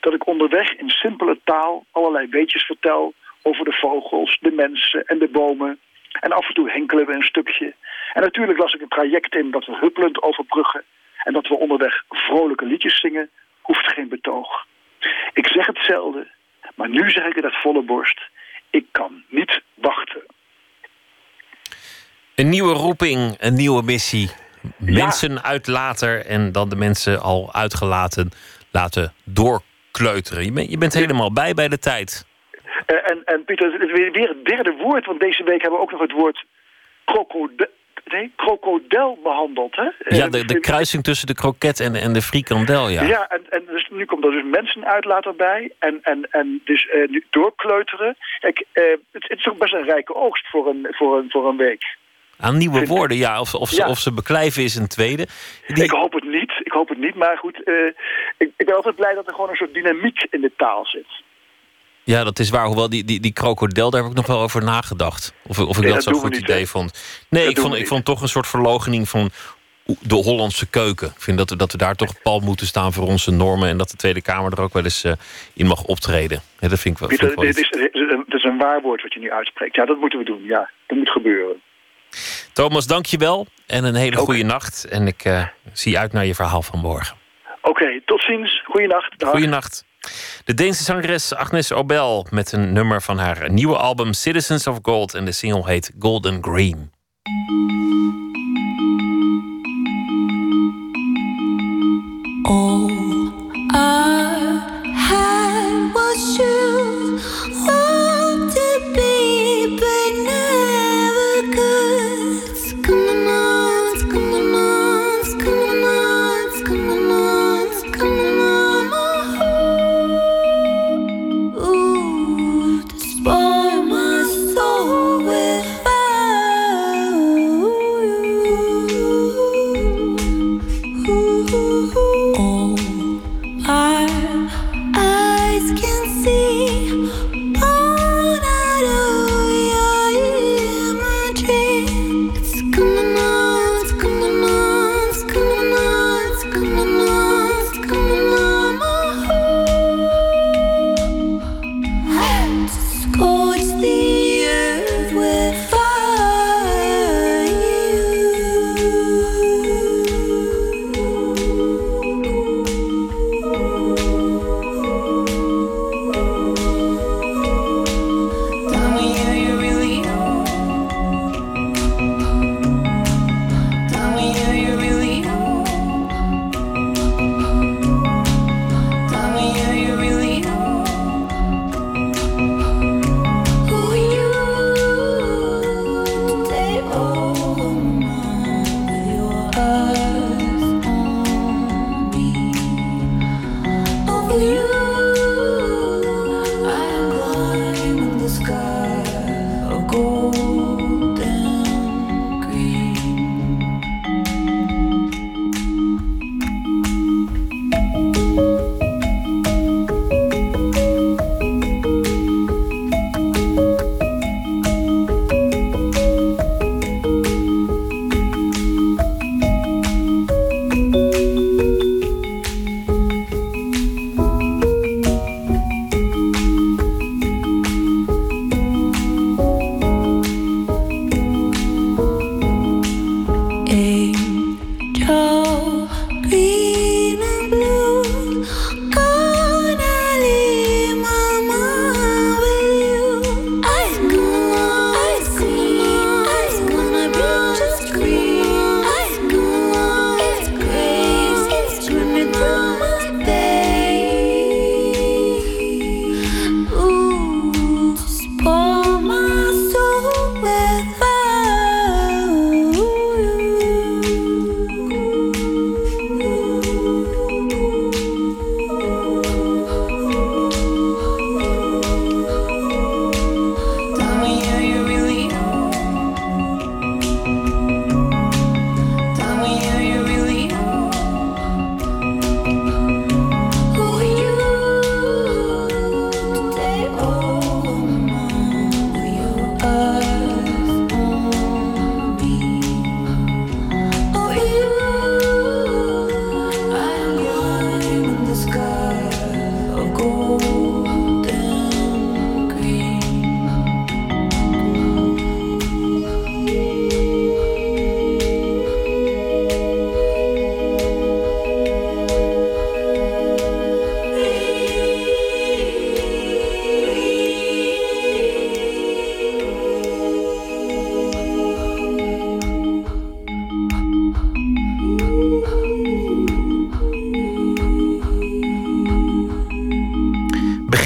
[0.00, 5.18] Dat ik onderweg in simpele taal allerlei weetjes vertel over de vogels, de mensen en
[5.18, 5.80] de bomen.
[6.20, 7.74] En af en toe henkelen we een stukje.
[8.12, 10.84] En natuurlijk las ik een traject in dat we huppelend overbruggen.
[11.24, 14.66] En dat we onderweg vrolijke liedjes zingen, hoeft geen betoog.
[15.32, 16.26] Ik zeg hetzelfde,
[16.74, 18.20] maar nu zeg ik het uit volle borst.
[18.70, 20.22] Ik kan niet wachten.
[22.40, 24.30] Een nieuwe roeping, een nieuwe missie.
[24.78, 28.30] Mensen uitlater en dan de mensen al uitgelaten
[28.70, 30.44] laten doorkleuteren.
[30.44, 32.26] Je, bent je bent helemaal bij bij de tijd.
[32.86, 35.84] Uh, en, en Pieter, het is weer, het derde woord, want deze week hebben we
[35.84, 36.44] ook nog het woord
[37.04, 37.66] krokodil,
[38.04, 39.76] nee, krokodil behandeld.
[39.76, 40.16] Hè?
[40.16, 43.02] Ja, de, de kruising tussen de kroket en, en de frikandel, ja.
[43.02, 47.08] Ja, en, en dus, nu komt er dus mensenuitlater bij en, en, en dus uh,
[47.08, 48.16] nu doorkleuteren.
[48.38, 51.48] Kijk, uh, het, het, is ook best een rijke oogst voor een, voor een, voor
[51.48, 51.98] een week.
[52.40, 53.40] Aan nieuwe woorden, ja.
[53.40, 53.76] Of, of, Ja.
[53.76, 55.26] Ze, of ze beklijven is een tweede.
[55.66, 57.86] Die- Ik hoop het niet, ik hoop het niet, maar goed, uh,
[58.38, 61.06] ik, ik ben altijd blij dat er gewoon een soort dynamiek in de taal zit.
[62.04, 62.66] Ja, dat is waar.
[62.66, 65.34] Hoewel die, die, die krokodil, daar heb ik nog wel over nagedacht.
[65.46, 67.24] Of, of ik Nee, dat dat zo'n goed niet, idee vond.
[67.28, 69.30] Nee, Dat ik vond, ik vond toch een soort verlogening van
[70.00, 71.08] de Hollandse keuken.
[71.08, 73.68] Ik vind dat we, dat we daar toch pal moeten staan voor onze normen...
[73.68, 75.12] en dat de Tweede Kamer er ook wel eens eh,
[75.54, 76.40] in mag optreden.
[76.60, 77.70] Dat vind ik wel, vind Pieter, ik wel dit is,
[78.26, 79.74] dit is een waar woord wat je nu uitspreekt.
[79.76, 80.70] Ja, dat moeten we doen, ja.
[80.86, 81.60] Dat moet gebeuren.
[82.52, 83.46] Thomas, dank je wel.
[83.66, 84.84] En een hele goede nacht.
[84.84, 87.16] En ik eh, zie uit naar je verhaal van morgen.
[87.62, 88.62] Oké, tot ziens.
[88.64, 89.18] Goeienacht.
[89.18, 89.30] Dag.
[89.30, 89.84] Goeienacht.
[90.44, 95.14] De Deense zangeres Agnes Obel met een nummer van haar nieuwe album Citizens of Gold.
[95.14, 96.92] En de single heet Golden Green.
[102.42, 102.89] All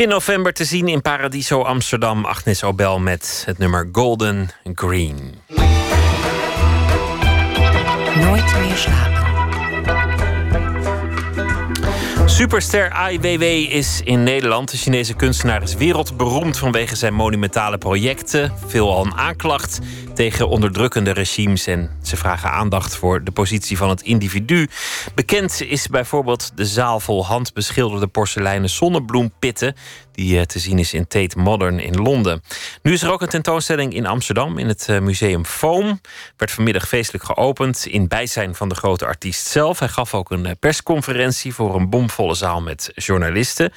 [0.05, 2.25] Begin november te zien in Paradiso Amsterdam.
[2.25, 5.35] Agnes Obel met het nummer Golden Green.
[8.21, 9.23] Nooit meer slapen.
[12.31, 14.71] Superster Ai Weiwei is in Nederland.
[14.71, 18.53] De Chinese kunstenaar is wereldberoemd vanwege zijn monumentale projecten.
[18.67, 19.79] Veelal een aanklacht
[20.15, 21.67] tegen onderdrukkende regimes.
[21.67, 24.69] En ze vragen aandacht voor de positie van het individu.
[25.15, 29.75] Bekend is bijvoorbeeld de zaal vol handbeschilderde porseleinen zonnebloempitten.
[30.13, 32.43] Die eh, te zien is in Tate Modern in Londen.
[32.83, 36.01] Nu is er ook een tentoonstelling in Amsterdam in het eh, museum Foam.
[36.37, 39.79] Werd vanmiddag feestelijk geopend in bijzijn van de grote artiest zelf.
[39.79, 43.73] Hij gaf ook een eh, persconferentie voor een bomvolle zaal met journalisten.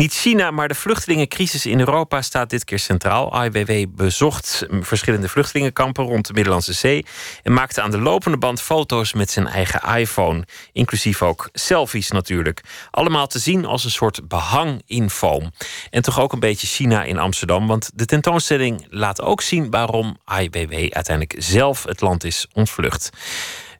[0.00, 3.44] Niet China, maar de vluchtelingencrisis in Europa staat dit keer centraal.
[3.44, 7.06] IWW bezocht verschillende vluchtelingenkampen rond de Middellandse Zee
[7.42, 12.60] en maakte aan de lopende band foto's met zijn eigen iPhone, inclusief ook selfies natuurlijk.
[12.90, 15.50] Allemaal te zien als een soort behang in foam.
[15.90, 20.16] En toch ook een beetje China in Amsterdam, want de tentoonstelling laat ook zien waarom
[20.40, 23.10] IWW uiteindelijk zelf het land is ontvlucht.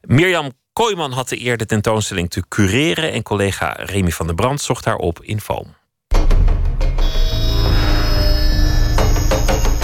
[0.01, 4.61] Mirjam Kooijman had de eer de tentoonstelling te cureren en collega Remy van der Brand
[4.61, 5.79] zocht haar op in foam.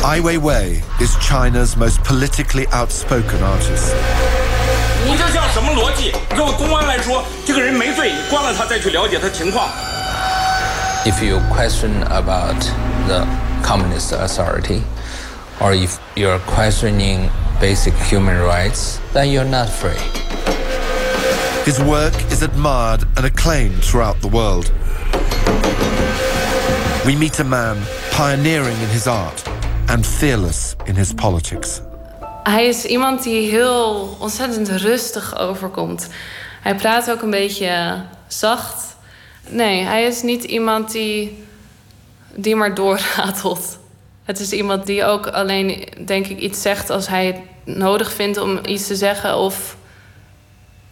[0.06, 3.92] Ai Weiwei is China's most politically outspoken artist.
[11.04, 12.54] If you question about
[13.08, 13.26] the
[13.64, 14.84] communist authority,
[15.60, 17.28] or if you're questioning
[17.58, 19.98] basic human rights, then you're not free.
[21.64, 24.72] His work is admired and acclaimed throughout the world.
[27.04, 29.42] We meet a man pioneering in his art
[29.96, 31.80] and fearless in his politics.
[32.42, 36.08] Hij is iemand die heel ontzettend rustig overkomt.
[36.62, 38.96] Hij praat ook een beetje zacht.
[39.48, 41.44] Nee, hij is niet iemand die,
[42.34, 43.78] die maar doorratelt.
[44.24, 47.36] Het is iemand die ook alleen, denk ik, iets zegt als hij het
[47.76, 49.36] nodig vindt om iets te zeggen.
[49.36, 49.76] Of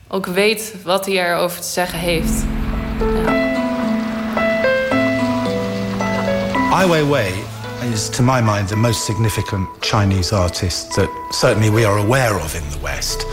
[0.08, 2.44] ook weet wat hij erover te zeggen heeft.
[6.72, 7.53] Ai Weiwei
[7.94, 12.54] is, to my mind, the most significant Chinese artist that certainly we are aware of
[12.54, 13.24] in the West.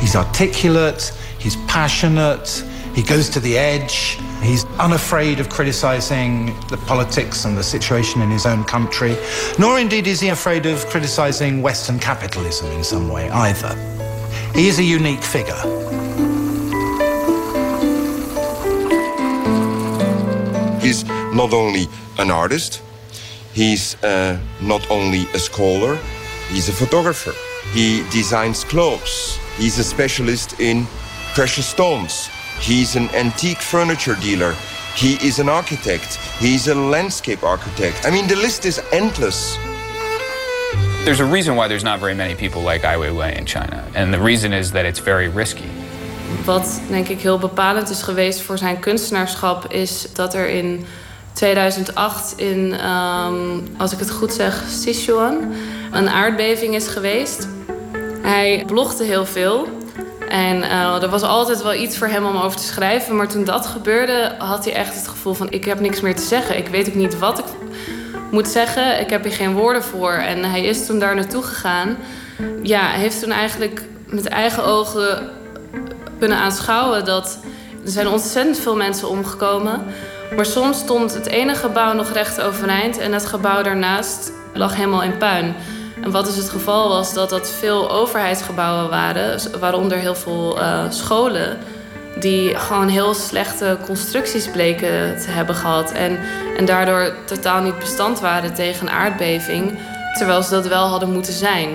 [0.00, 2.62] He's articulate, he's passionate,
[2.94, 8.30] he goes to the edge, he's unafraid of criticizing the politics and the situation in
[8.30, 9.16] his own country,
[9.58, 13.74] nor indeed is he afraid of criticizing Western capitalism in some way either.
[14.54, 15.62] He is a unique figure.
[20.80, 22.82] He's not only an artist,
[23.54, 25.98] he's uh, not only a scholar,
[26.48, 27.32] he's a photographer.
[27.72, 29.38] He designs clothes.
[29.56, 30.86] He's a specialist in
[31.34, 32.28] precious stones.
[32.60, 34.54] He's an antique furniture dealer.
[34.94, 36.18] He is an architect.
[36.38, 38.06] He's a landscape architect.
[38.06, 39.56] I mean, the list is endless.
[41.04, 43.84] There's a reason why there's not very many people like Ai Weiwei in China.
[43.94, 45.68] And the reason is that it's very risky.
[46.44, 50.86] Wat denk ik heel bepalend is geweest voor zijn kunstenaarschap, is dat er in
[51.32, 55.52] 2008 in, ehm, als ik het goed zeg, Sichuan,
[55.92, 57.48] een aardbeving is geweest.
[58.22, 59.68] Hij blogde heel veel.
[60.28, 63.16] En eh, er was altijd wel iets voor hem om over te schrijven.
[63.16, 65.50] Maar toen dat gebeurde, had hij echt het gevoel van...
[65.50, 66.56] ik heb niks meer te zeggen.
[66.56, 67.44] Ik weet ook niet wat ik
[68.30, 69.00] moet zeggen.
[69.00, 70.12] Ik heb hier geen woorden voor.
[70.12, 71.96] En hij is toen daar naartoe gegaan.
[72.62, 75.30] Ja, heeft toen eigenlijk met eigen ogen
[76.18, 77.04] kunnen aanschouwen...
[77.04, 77.38] dat
[77.84, 79.84] er zijn ontzettend veel mensen omgekomen.
[80.36, 82.98] Maar soms stond het ene gebouw nog recht overeind...
[82.98, 85.54] en het gebouw daarnaast lag helemaal in puin.
[86.02, 90.84] En wat dus het geval was, dat dat veel overheidsgebouwen waren, waaronder heel veel uh,
[90.88, 91.58] scholen,
[92.20, 95.92] die gewoon heel slechte constructies bleken te hebben gehad.
[95.92, 96.18] En,
[96.56, 99.78] en daardoor totaal niet bestand waren tegen een aardbeving,
[100.18, 101.68] terwijl ze dat wel hadden moeten zijn.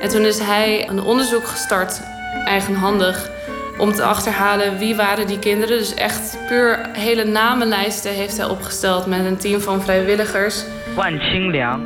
[0.00, 2.00] En toen is hij een onderzoek gestart,
[2.44, 3.30] eigenhandig,
[3.78, 5.78] om te achterhalen wie waren die kinderen.
[5.78, 10.64] Dus echt puur hele namenlijsten heeft hij opgesteld met een team van vrijwilligers.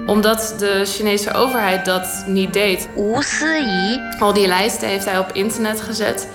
[0.07, 2.89] Omdat de Chinese overheid dat niet deed.
[4.19, 6.29] Al die lijsten heeft hij op internet gezet.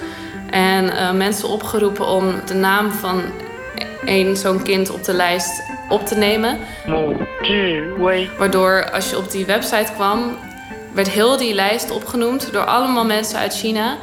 [0.50, 3.22] En uh, mensen opgeroepen om de naam van
[4.06, 6.58] één zo'n kind op de lijst op te nemen.
[8.38, 10.38] Waardoor als je op die website kwam,
[10.96, 13.98] werd heel die lijst opgenoemd door allemaal mensen uit China.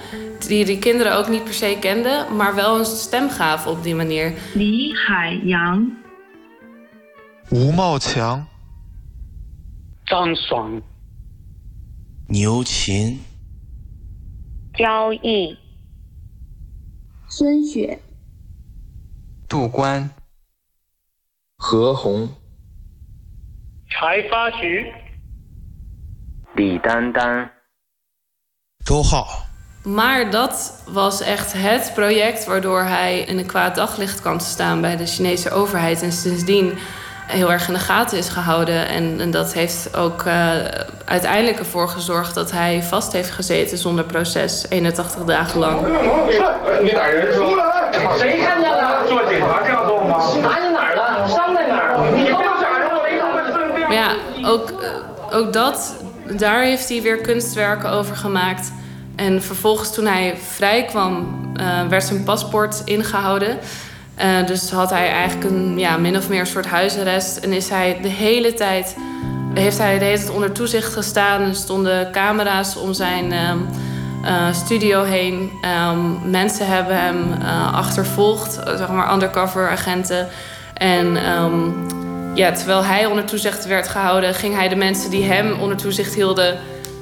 [0.46, 3.94] Die die kinderen ook niet per se kenden, maar wel een stem gaven op die
[3.94, 4.32] manier.
[4.54, 5.92] Li Haiyang.
[7.48, 8.44] Wu Maoqiang.
[10.04, 10.82] Zhang Shuang.
[12.26, 13.24] Niu Qin.
[14.72, 15.58] Jiao Yi.
[17.28, 17.98] Sun Xue.
[19.46, 20.12] Du Guan.
[21.56, 22.28] He Hong.
[23.86, 25.01] Chai Fa Xu.
[26.55, 27.51] 李丹丹，
[28.83, 29.45] 周浩，
[29.83, 34.81] Maar dat was echt het project waardoor hij in een kwaad daglicht kwam te staan
[34.81, 36.01] bij de Chinese overheid.
[36.01, 36.77] En sindsdien
[37.27, 38.87] heel erg in de gaten is gehouden.
[38.87, 40.51] En, en dat heeft ook eh,
[41.05, 45.81] uiteindelijk ervoor gezorgd dat hij vast heeft gezeten zonder proces, 81 dagen lang.
[46.81, 47.91] 你打人出来！
[48.17, 49.05] 谁看见了？
[49.07, 50.19] 做警察这样做吗？
[50.43, 51.27] 打你哪儿了？
[51.27, 52.11] 伤在哪儿？
[52.15, 52.87] 你给我打人！
[52.91, 54.15] 我没有 Maar ja,
[54.49, 55.95] ook, eh, ook dat,
[56.30, 58.72] daar heeft hij weer kunstwerken over gemaakt.
[59.16, 63.58] En vervolgens toen hij vrij kwam, eh, werd zijn paspoort ingehouden.
[64.14, 67.36] Eh, dus had hij eigenlijk een ja, min of meer soort huisarrest.
[67.36, 68.96] En is hij de hele tijd,
[69.54, 71.40] heeft hij de hele tijd onder toezicht gestaan.
[71.40, 73.58] Er stonden camera's om zijn ehm,
[74.24, 75.50] eh, studio heen.
[75.62, 77.32] Ehm, mensen hebben hem
[77.72, 80.28] achtervolgd, zeg maar undercover agenten.
[80.74, 81.70] En ehm,
[82.34, 86.14] ja, terwijl hij onder toezicht werd gehouden, ging hij de mensen die hem onder toezicht
[86.14, 86.58] hielden,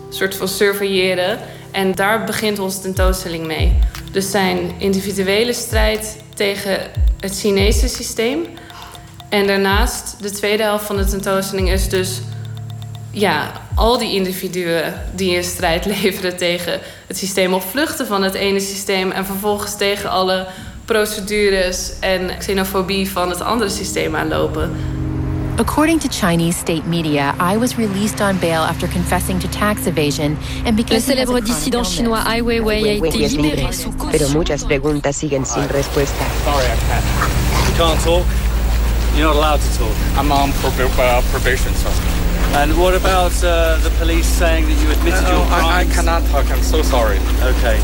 [0.08, 1.38] soort van surveilleren.
[1.70, 3.78] En daar begint onze tentoonstelling mee.
[4.12, 6.78] Dus zijn individuele strijd tegen
[7.20, 8.46] het Chinese systeem.
[9.28, 12.20] En daarnaast, de tweede helft van de tentoonstelling is dus
[13.10, 18.34] ja, al die individuen die een strijd leveren tegen het systeem of vluchten van het
[18.34, 20.46] ene systeem en vervolgens tegen alle
[20.84, 24.98] procedures en xenofobie van het andere systeem aanlopen.
[25.60, 30.38] According to Chinese state media, I was released on bail after confessing to tax evasion
[30.64, 33.74] and because Le he has a célèbre dissident chinois Ai Weiwei a été libéré libre,
[33.74, 36.24] sous pero muchas preguntas siguen sin respuesta.
[36.46, 37.04] Sorry, I can't.
[37.68, 38.26] You can't talk?
[39.14, 39.96] You're not allowed to talk.
[40.16, 41.92] I'm on prob- uh, probation, sir.
[42.56, 45.66] And what about uh, the police saying that you admitted your crimes?
[45.66, 46.50] I, I cannot talk.
[46.50, 47.18] I'm so sorry.
[47.42, 47.78] Okay.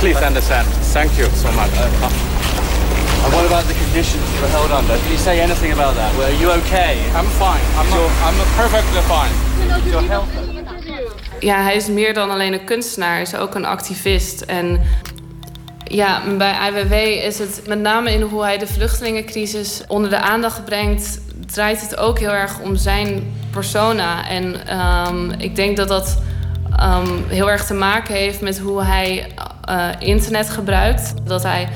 [0.00, 0.66] Please understand.
[0.90, 1.70] Thank you so much.
[3.24, 4.96] And what about the conditions you were held under?
[4.96, 6.10] Did you say anything about that?
[6.18, 6.94] Were you okay?
[7.18, 7.62] I'm fine.
[7.78, 7.88] I'm,
[8.26, 9.32] I'm perfectly fine.
[9.90, 10.28] Your health.
[11.40, 14.40] Ja, hij is meer dan alleen een kunstenaar, hij is ook een activist.
[14.40, 14.80] En
[15.84, 16.92] ja, bij IWW
[17.26, 21.96] is het met name in hoe hij de vluchtelingencrisis onder de aandacht brengt, draait het
[21.96, 24.28] ook heel erg om zijn persona.
[24.28, 26.22] En ehm, ik denk dat dat
[26.76, 29.26] ehm, heel erg te maken heeft met hoe hij
[29.64, 31.14] eh, internet gebruikt.
[31.24, 31.68] Dat hij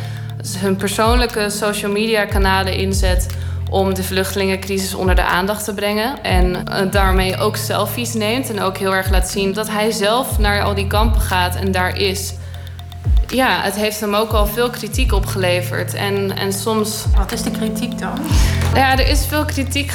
[0.47, 3.27] zijn persoonlijke social media kanalen inzet
[3.71, 6.23] om de vluchtelingencrisis onder de aandacht te brengen.
[6.23, 10.39] En eh, daarmee ook selfies neemt en ook heel erg laat zien dat hij zelf
[10.39, 12.35] naar al die kampen gaat en daar is.
[13.29, 15.95] Ja, het heeft hem ook al veel kritiek opgeleverd.
[15.95, 17.05] En, en soms.
[17.17, 18.19] Wat is de kritiek dan?
[18.75, 19.93] Ja, er is veel kritiek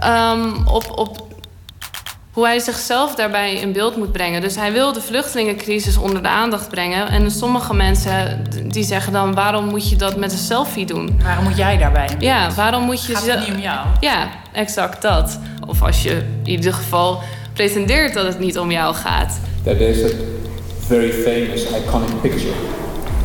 [0.00, 1.27] ehm, op, op
[2.38, 4.40] hoe hij zichzelf daarbij in beeld moet brengen.
[4.40, 7.08] Dus hij wil de vluchtelingencrisis onder de aandacht brengen.
[7.08, 11.20] En sommige mensen die zeggen dan: waarom moet je dat met een selfie doen?
[11.22, 12.04] Waarom moet jij daarbij?
[12.04, 12.22] in beeld?
[12.22, 13.86] Ja, waarom moet je Gaat het niet om jou?
[14.00, 15.38] Ja, exact dat.
[15.66, 16.10] Of als je
[16.42, 19.40] in ieder geval pretendeert dat het niet om jou gaat.
[19.64, 20.14] that there's a
[20.78, 22.54] very famous iconic picture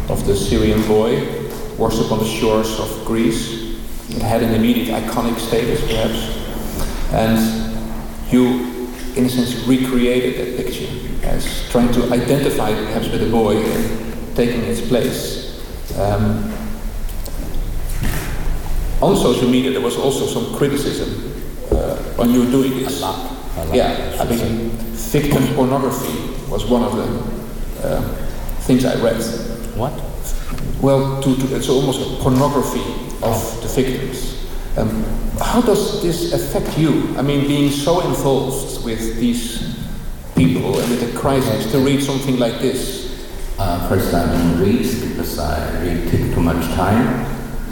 [0.09, 1.23] of the Syrian boy
[1.77, 3.39] washed up on the shores of Greece.
[4.09, 6.19] It had an immediate iconic status, perhaps.
[7.11, 7.39] And
[8.31, 8.72] you,
[9.15, 10.87] in a sense, recreated that picture
[11.27, 15.43] as trying to identify perhaps with the boy and taking its place.
[15.97, 16.51] Um,
[19.01, 21.33] on social media, there was also some criticism
[21.71, 23.01] uh, on you doing this.
[23.71, 28.01] Yeah, I mean, victim pornography was one of the uh,
[28.61, 29.21] things I read.
[29.75, 29.93] What?
[30.81, 32.81] Well, to, to, it's almost a pornography
[33.21, 34.32] of the victims.
[34.75, 35.03] Um,
[35.39, 37.15] how does this affect you?
[37.15, 39.77] I mean, being so involved with these
[40.35, 43.03] people and with the crisis, to read something like this.
[43.59, 47.23] Uh, first, I don't read because I read take too much time,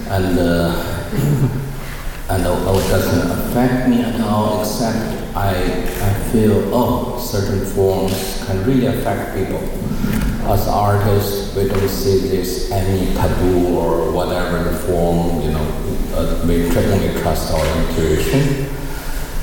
[0.10, 0.78] and uh,
[2.30, 4.61] and uh, it doesn't affect me at all.
[4.61, 10.31] Except I I feel oh certain forms can really affect people.
[10.49, 15.41] As artists, we don't see this any taboo or whatever the form.
[15.41, 15.68] You know,
[16.15, 18.65] uh, we tr- trust our intuition.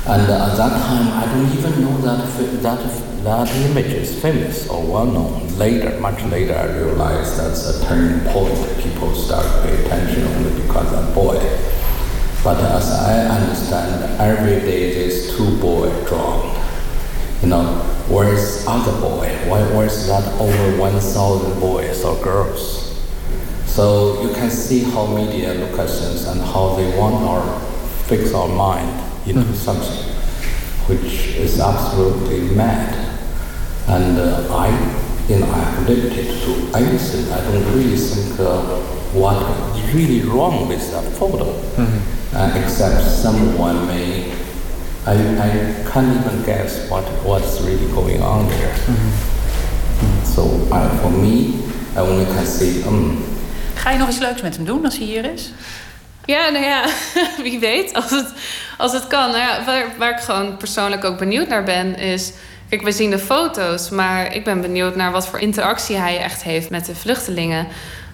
[0.06, 2.26] And at that time, I don't even know that
[2.62, 5.58] that that image is famous or well known.
[5.58, 8.56] Later, much later, I realized that's a turning point.
[8.80, 11.38] People start to pay attention only because of boy.
[12.42, 16.56] But as I understand, every day there's two boys drawn.
[17.42, 19.28] You know, where's other boy?
[19.48, 22.84] Why, where's that over 1,000 boys or girls?
[23.66, 27.60] So you can see how media look at things and how they want our
[28.08, 28.88] fix our mind
[29.28, 30.08] into something
[30.88, 32.94] which is absolutely mad.
[33.88, 34.68] And uh, I,
[35.28, 37.30] you know, I'm addicted to anything.
[37.30, 38.80] I don't really think uh,
[39.12, 39.36] what
[39.76, 41.50] is really wrong with that photo,
[42.32, 44.34] uh, except someone may
[45.08, 45.50] I, I
[45.90, 48.74] can't even guess what what's really going on there.
[50.24, 51.54] So uh, for me,
[51.96, 53.24] I only can say, um,
[53.74, 55.52] Ga je nog iets leuks met hem doen als hij hier is?
[56.24, 56.84] Ja, nou ja,
[57.42, 57.94] wie weet.
[57.94, 58.32] Als het,
[58.78, 59.30] als het kan.
[59.30, 62.32] Nou ja, waar, waar ik gewoon persoonlijk ook benieuwd naar ben, is.
[62.68, 66.42] Kijk, we zien de foto's, maar ik ben benieuwd naar wat voor interactie hij echt
[66.42, 67.66] heeft met de vluchtelingen.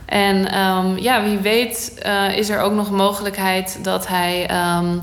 [0.04, 4.98] En ehm, ja, wie weet eh, is er ook nog mogelijkheid dat hij ehm,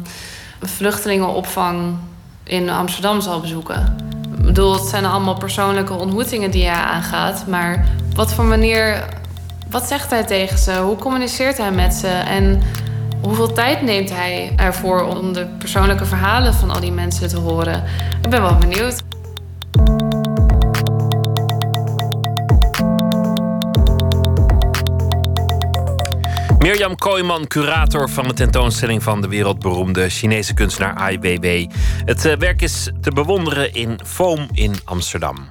[0.61, 1.95] vluchtelingenopvang
[2.43, 3.95] in Amsterdam zal bezoeken.
[4.37, 7.47] Ik bedoel, het zijn allemaal persoonlijke ontmoetingen die hij aangaat.
[7.47, 9.05] Maar wat voor manier,
[9.69, 10.77] wat zegt hij tegen ze?
[10.77, 12.07] Hoe communiceert hij met ze?
[12.07, 12.61] En
[13.21, 17.83] hoeveel tijd neemt hij ervoor om de persoonlijke verhalen van al die mensen te horen?
[18.21, 19.01] Ik ben wel benieuwd.
[26.61, 31.69] Mirjam Kooijman, curator van de tentoonstelling van de wereldberoemde Chinese kunstenaar Ai Weiwei.
[32.05, 35.49] Het eh, werk is te bewonderen in Foam in Amsterdam.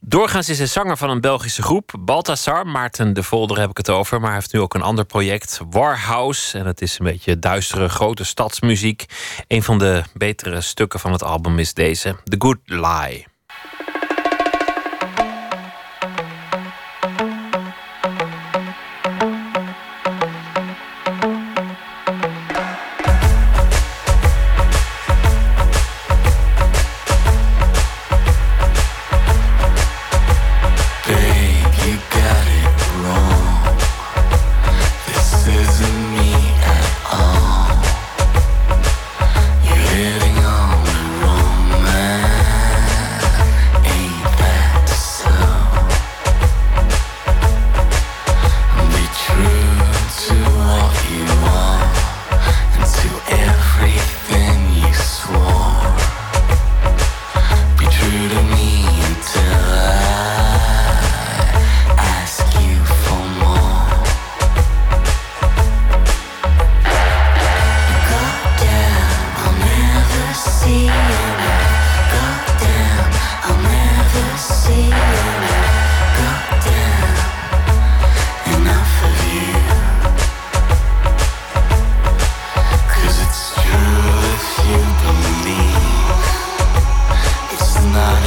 [0.00, 2.66] Doorgaans is hij zanger van een Belgische groep, Balthasar.
[2.66, 5.60] Maarten de Volder heb ik het over, maar hij heeft nu ook een ander project,
[5.70, 6.58] Warhouse.
[6.58, 9.04] En het is een beetje duistere, grote stadsmuziek.
[9.48, 13.31] Een van de betere stukken van het album is deze, The Good Lie.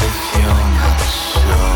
[0.05, 1.74] with your soul.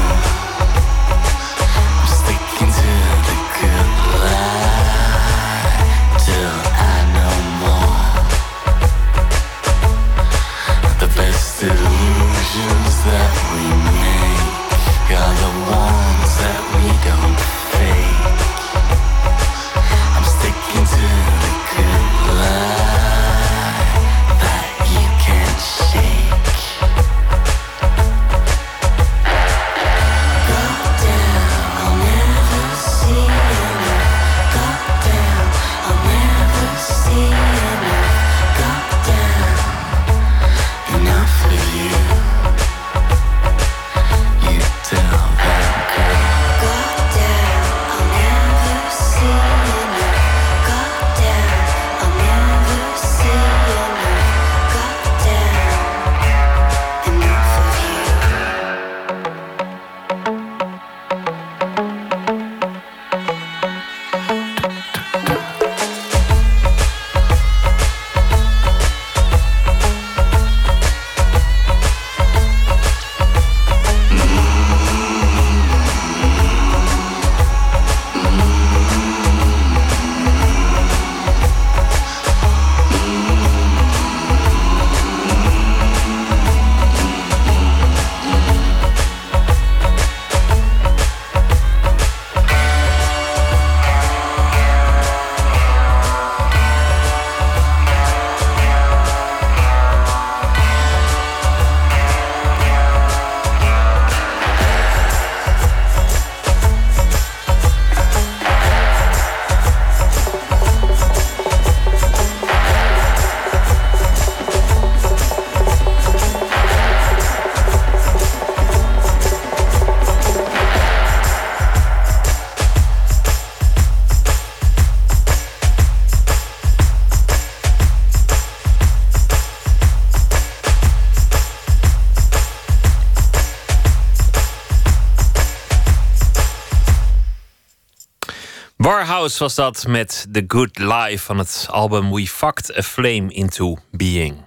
[139.29, 143.77] Barhouse was dat met The Good Life van het album We Fucked a Flame into
[143.91, 144.45] Being.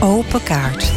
[0.00, 0.92] Open kaart.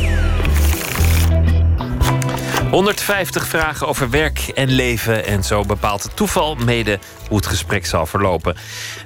[2.71, 5.25] 150 vragen over werk en leven.
[5.25, 8.55] En zo bepaalt het toeval mede hoe het gesprek zal verlopen.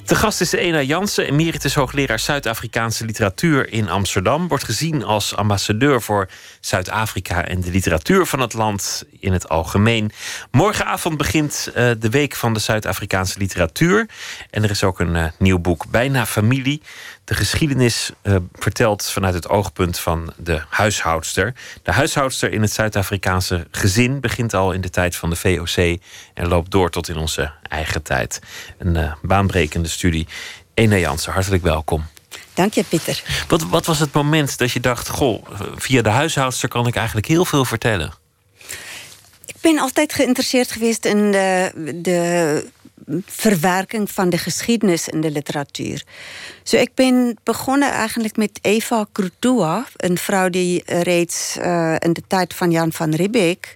[0.08, 4.48] De gast is Ena Jansen, emeritus hoogleraar Zuid-Afrikaanse literatuur in Amsterdam.
[4.48, 6.30] Wordt gezien als ambassadeur voor
[6.60, 10.12] Zuid-Afrika en de literatuur van het land in het algemeen.
[10.52, 14.10] Morgenavond begint uh, de Week van de Zuid-Afrikaanse Literatuur.
[14.50, 16.82] En er is ook een uh, nieuw boek, Bijna Familie.
[17.28, 21.54] De geschiedenis uh, vertelt vanuit het oogpunt van de huishoudster.
[21.84, 26.00] De huishoudster in het Zuid-Afrikaanse gezin begint al in de tijd van de VOC
[26.34, 28.40] en loopt door tot in onze eigen tijd.
[28.78, 30.28] Een uh, baanbrekende studie.
[30.74, 32.06] Ena Jansen, hartelijk welkom.
[32.54, 33.24] Dank je, Pieter.
[33.48, 35.46] Wat, wat was het moment dat je dacht: Goh,
[35.76, 38.14] via de huishoudster kan ik eigenlijk heel veel vertellen?
[39.46, 42.70] Ik ben altijd geïnteresseerd geweest in de, de
[43.26, 46.04] verwerking van de geschiedenis in de literatuur.
[46.64, 52.24] So ik ben begonnen eigenlijk met Eva Krutua, een vrouw die reeds uh, in de
[52.28, 53.76] tijd van Jan van Riebeek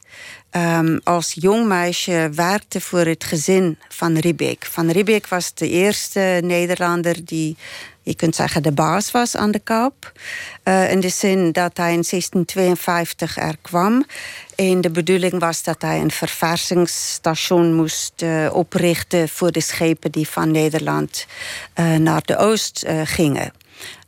[0.51, 4.65] um, als jong meisje werkte voor het gezin van Riebeek.
[4.65, 7.57] Van Riebeek was de eerste Nederlander die,
[8.03, 10.11] je kunt zeggen, de baas was aan de Kaap.
[10.63, 14.05] Uh, in de zin dat hij in 1652 er kwam.
[14.55, 20.27] En de bedoeling was dat hij een verversingsstation moest uh, oprichten voor de schepen die
[20.27, 21.25] van Nederland
[21.75, 23.51] uh, naar de oost gingen.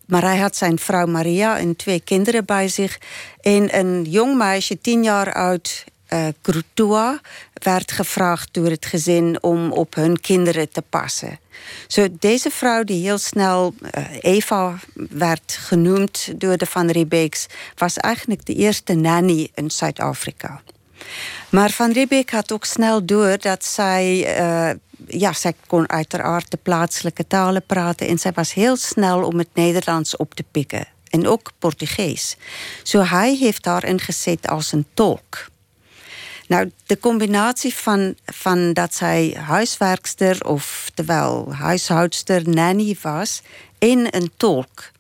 [0.06, 3.00] Maar hij had zijn vrouw Maria en twee kinderen bij zich.
[3.42, 7.20] En een jong meisje, tien jaar oud, uh, Krutua
[7.54, 11.40] werd gevraagd door het gezin om op hun kinderen te passen.
[11.88, 17.98] So, deze vrouw, die heel snel uh, Eva werd genoemd door de Van Riebeeks, was
[17.98, 20.62] eigenlijk de eerste nanny in Zuid-Afrika.
[21.50, 24.38] Maar Van Riebeek had ook snel door dat zij.
[24.40, 24.76] Uh,
[25.08, 29.50] ja, zij kon uiteraard de plaatselijke talen praten en zij was heel snel om het
[29.54, 30.88] Nederlands op te pikken.
[31.10, 32.36] En ook Portugees.
[32.84, 35.52] Zo hij heeft haar ingezet als een tolk.
[36.48, 43.42] Nou, de combinatie van, van dat zij huiswerkster, of terwijl huishoudster, nanny was,
[43.80, 44.92] en een tolk,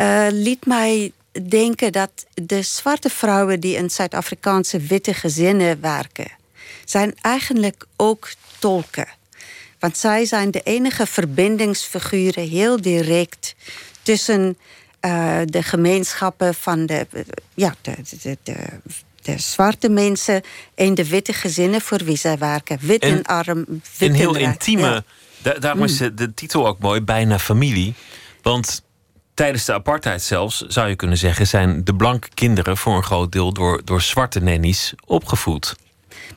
[0.00, 1.12] uh, liet mij
[1.48, 6.30] denken dat de zwarte vrouwen die in Zuid-Afrikaanse witte gezinnen werken,
[6.84, 8.28] zijn eigenlijk ook
[8.58, 9.08] tolken.
[9.78, 13.54] Want zij zijn de enige verbindingsfiguren heel direct
[14.02, 14.58] tussen
[15.00, 17.06] uh, de gemeenschappen van de,
[17.54, 17.94] ja, de,
[18.42, 18.58] de,
[19.26, 20.42] de zwarte mensen
[20.74, 22.78] en de witte gezinnen voor wie zij werken.
[22.80, 23.64] Wit en, en arm,
[23.98, 25.04] wit Een heel intieme,
[25.42, 25.52] ja.
[25.52, 26.16] daarom is mm.
[26.16, 27.94] de titel ook mooi, bijna familie.
[28.42, 28.82] Want
[29.34, 31.46] tijdens de apartheid zelfs, zou je kunnen zeggen...
[31.46, 35.74] zijn de blanke kinderen voor een groot deel door, door zwarte nannies opgevoed.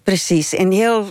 [0.03, 0.53] Precies.
[0.53, 1.09] En heel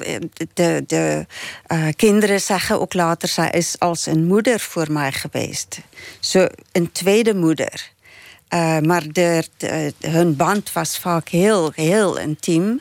[0.54, 1.26] de, de
[1.72, 3.28] uh, kinderen zeggen ook later...
[3.28, 5.80] zij is als een moeder voor mij geweest.
[6.20, 7.90] Zo een tweede moeder.
[8.54, 9.44] Uh, maar de,
[10.00, 12.80] hun band was vaak heel, heel intiem.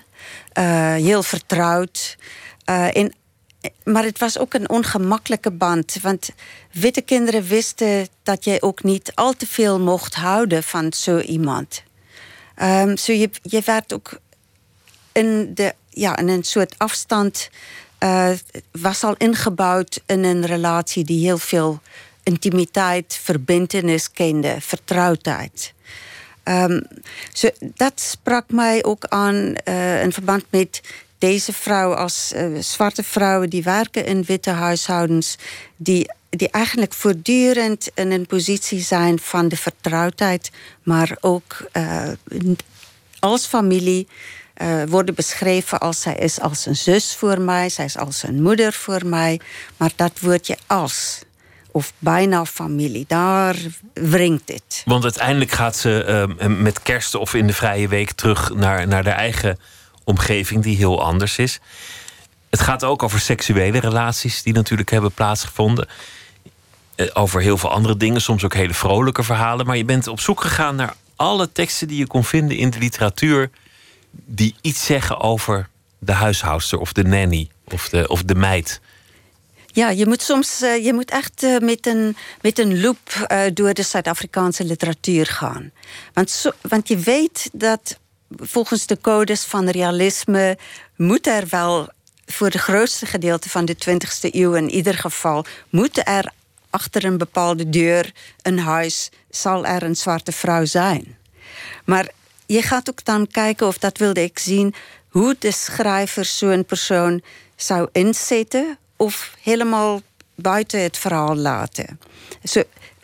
[0.59, 2.17] Uh, heel vertrouwd.
[2.65, 3.13] En,
[3.83, 5.97] maar het was ook een ongemakkelijke band.
[6.01, 6.29] Want
[6.71, 11.83] witte kinderen wisten dat je ook niet al te veel mocht houden van zo iemand.
[12.61, 14.19] Um, so je, je werd ook
[15.11, 17.49] in, de, ja, in een soort afstand...
[18.71, 21.81] was al ingebouwd in een relatie die heel veel
[22.27, 25.73] intimiteit, verbindenis kende, vertrouwdheid.
[27.33, 30.81] So, dat sprak mij ook aan uh, in verband met
[31.17, 35.37] deze vrouw als uh, zwarte vrouwen die werken in witte huishoudens,
[35.75, 40.51] die, die eigenlijk voortdurend in een positie zijn van de vertrouwdheid,
[40.83, 42.11] maar ook uh,
[43.19, 44.07] als familie.
[44.87, 48.73] Worden beschreven als zij is als een zus voor mij, zij is als een moeder
[48.73, 49.39] voor mij.
[49.77, 51.19] Maar dat woordje als,
[51.77, 53.05] of bijna familie.
[53.07, 53.55] Daar
[53.93, 54.81] wringt het.
[54.85, 59.03] Want uiteindelijk gaat ze uh, met kerst of in de vrije week terug naar, naar
[59.03, 59.59] de eigen
[60.03, 61.59] omgeving, die heel anders is.
[62.49, 65.87] Het gaat ook over seksuele relaties die natuurlijk hebben plaatsgevonden.
[66.95, 69.65] Uh, over heel veel andere dingen, soms ook hele vrolijke verhalen.
[69.65, 72.79] Maar je bent op zoek gegaan naar alle teksten die je kon vinden in de
[72.79, 73.49] literatuur.
[74.11, 78.81] die iets zeggen over de huishoudster of de nanny of de, of de meid.
[79.77, 83.41] Ja, je moet soms uh, je moet echt uh, met, een, met een loop uh,
[83.53, 85.71] door de Zuid-Afrikaanse literatuur gaan.
[86.13, 87.99] Want, want je weet dat
[88.35, 90.57] volgens de codes van realisme
[90.95, 91.89] moet er wel
[92.25, 96.31] voor de grootste gedeelte van de 20e eeuw in ieder geval moet er
[96.69, 101.17] achter een bepaalde deur, een huis, zal er een zwarte vrouw zijn.
[101.85, 102.09] Maar
[102.45, 104.73] je gaat ook dan kijken, of dat wilde ik zien,
[105.09, 107.21] hoe de schrijver zo'n persoon
[107.55, 110.01] zou inzetten of helemaal
[110.35, 111.99] buiten het verhaal laten.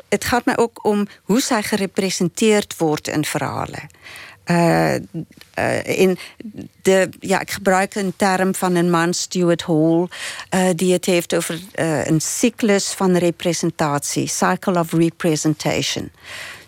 [0.09, 3.89] Het gaat mij ook om hoe zij gerepresenteerd wordt in verhalen.
[4.45, 6.17] Uh, uh, in
[6.81, 10.07] de, ja, ik gebruik een term van een man, Stuart Hall,
[10.55, 11.59] uh, die het heeft over
[12.03, 16.11] een cyclus van representatie, cycle of representation.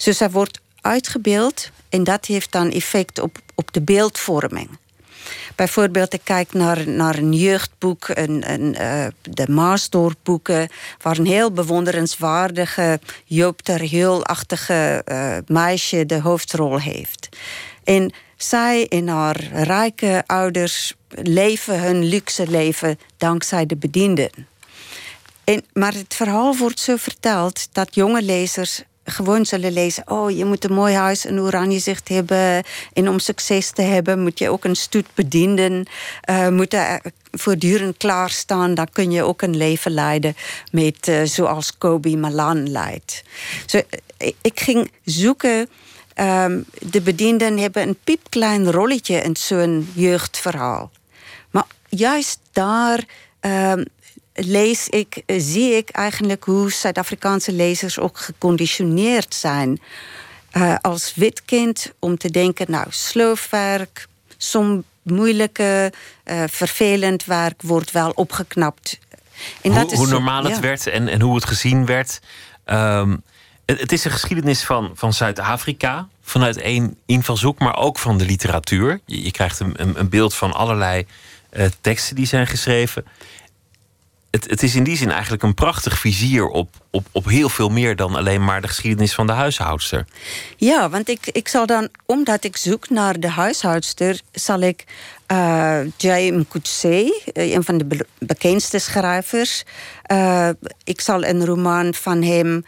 [0.04, 4.70] Dus hij wordt uitgebeeld en dat heeft dan effect op, op de beeldvorming.
[5.56, 10.70] Bijvoorbeeld, ik kijk naar, naar een jeugdboek, een, een, uh, de Maasdorpboeken,
[11.02, 17.30] waar een heel bewonderenswaardige Joop ter Heul-achtige uh, meisje de hoofdrol heeft.
[17.84, 24.30] En zij en haar rijke ouders leven hun luxe leven dankzij de bedienden.
[25.44, 30.04] En, maar het verhaal wordt zo verteld dat jonge lezers gewoon zullen lezen...
[30.10, 32.64] oh, je moet een mooi huis en oranje zicht hebben...
[32.94, 35.88] en om succes te hebben moet je ook een stoet bedienden...
[36.30, 37.02] Uh, moeten
[37.32, 38.74] voortdurend klaarstaan...
[38.74, 40.36] dan kun je ook een leven leiden
[40.72, 43.24] met, uh, zoals Kobe Malan leidt.
[44.42, 45.70] Ik ging zoeken...
[46.22, 50.92] Um, de bedienden hebben een piepklein rolletje in zo'n jeugdverhaal.
[51.52, 53.04] Maar juist daar
[53.42, 53.86] um,
[54.36, 59.80] lees ik, zie ik eigenlijk hoe Zuid-Afrikaanse lezers ook geconditioneerd zijn
[60.58, 64.08] uh, als wit kind om te denken, nou, sloofwerk,
[64.38, 65.94] som moeilijke,
[66.26, 69.00] uh, vervelend werk wordt wel opgeknapt.
[69.62, 70.60] En hoe, dat is hoe normaal het ja.
[70.60, 72.20] werd en, en hoe het gezien werd.
[72.66, 73.24] Um,
[73.66, 78.26] het, het, is een geschiedenis van, van Zuid-Afrika vanuit één invalshoek, maar ook van de
[78.26, 79.00] literatuur.
[79.06, 81.06] Je, je krijgt een, een, een, beeld van allerlei
[81.52, 83.06] uh, teksten die zijn geschreven
[84.36, 87.70] het, het is in die zin eigenlijk een prachtig vizier op, op, op heel veel
[87.70, 90.06] meer dan alleen maar de geschiedenis van de huishoudster.
[90.58, 94.84] Ja, want ik, ik zal dan, omdat ik zoek naar de huishoudster, zal ik
[95.32, 99.64] uh, Jay Mkutse, een van de be bekendste schrijvers.
[100.12, 100.50] Uh,
[100.84, 102.66] ik zal een roman van hem,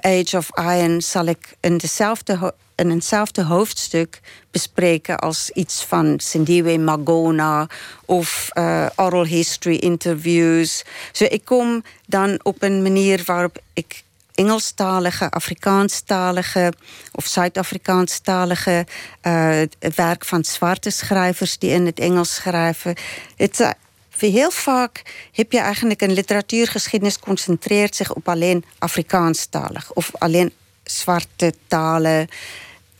[0.00, 4.20] Age of Iron, zal ik in dezelfde in eenzelfde hoofdstuk
[4.50, 7.66] bespreken als iets van Sindiwe Magona
[8.04, 10.84] of uh, oral history interviews.
[11.12, 14.02] So ik kom dan op een manier waarop ik
[14.34, 16.72] Engelstalige, Afrikaanstalige
[17.12, 18.86] of Zuid-Afrikaanstalige
[19.22, 19.60] uh,
[19.94, 22.94] werk van zwarte schrijvers die in het Engels schrijven.
[23.36, 23.70] Het, uh,
[24.18, 25.02] heel vaak
[25.32, 30.52] heb je eigenlijk een literatuurgeschiedenis concentreert zich op alleen Afrikaanstalig of alleen
[30.84, 32.28] zwarte talen.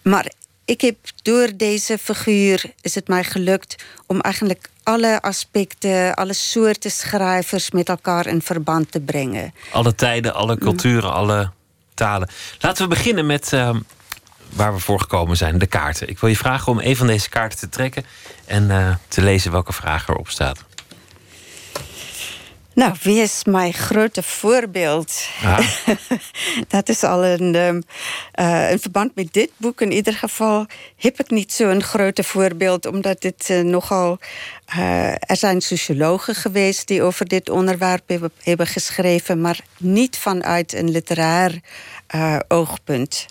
[0.02, 0.32] Maar
[0.64, 6.90] ik heb door deze figuur is het mij gelukt om eigenlijk alle aspecten, alle soorten
[6.90, 9.55] schrijvers met elkaar in verband te brengen.
[9.72, 11.51] Alle tijden, alle culturen, alle
[11.94, 12.28] talen.
[12.60, 13.77] Laten we beginnen met uh,
[14.52, 16.09] waar we voor gekomen zijn, de kaarten.
[16.09, 18.05] Ik wil je vragen om een van deze kaarten te trekken
[18.47, 20.64] en uh, te lezen welke vraag erop staat.
[22.74, 25.26] Nou, wie is mijn grote voorbeeld?
[25.42, 25.68] Ah.
[26.68, 27.82] dat is al een, um,
[28.40, 29.80] uh, in verband met dit boek.
[29.80, 30.66] In ieder geval
[30.97, 34.18] heb ik niet zo'n grote voorbeeld, omdat het uh, nogal.
[34.76, 40.72] Uh, er zijn sociologen geweest die over dit onderwerp hebben, hebben geschreven, maar niet vanuit
[40.72, 41.60] een literair
[42.48, 43.26] oogpunt.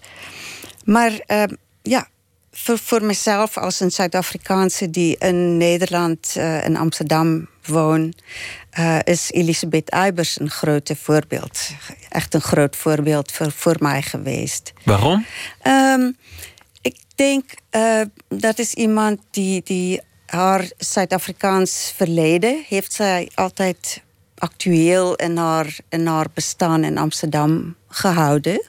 [0.85, 2.07] Maar ehm, ja,
[2.51, 8.13] voor, voor mezelf als een Zuid-Afrikaanse die in Nederland, in Amsterdam woon,
[8.79, 11.69] uh, is Elisabeth Eibers een grote voorbeeld.
[12.09, 14.73] Echt een groot voorbeeld voor, voor mij geweest.
[14.83, 15.25] Waarom?
[15.63, 16.17] Um,
[16.81, 24.03] ik denk uh, dat is iemand die, die haar Zuid-Afrikaans verleden heeft zij altijd
[24.37, 28.65] actueel in haar, in haar bestaan in Amsterdam gehouden.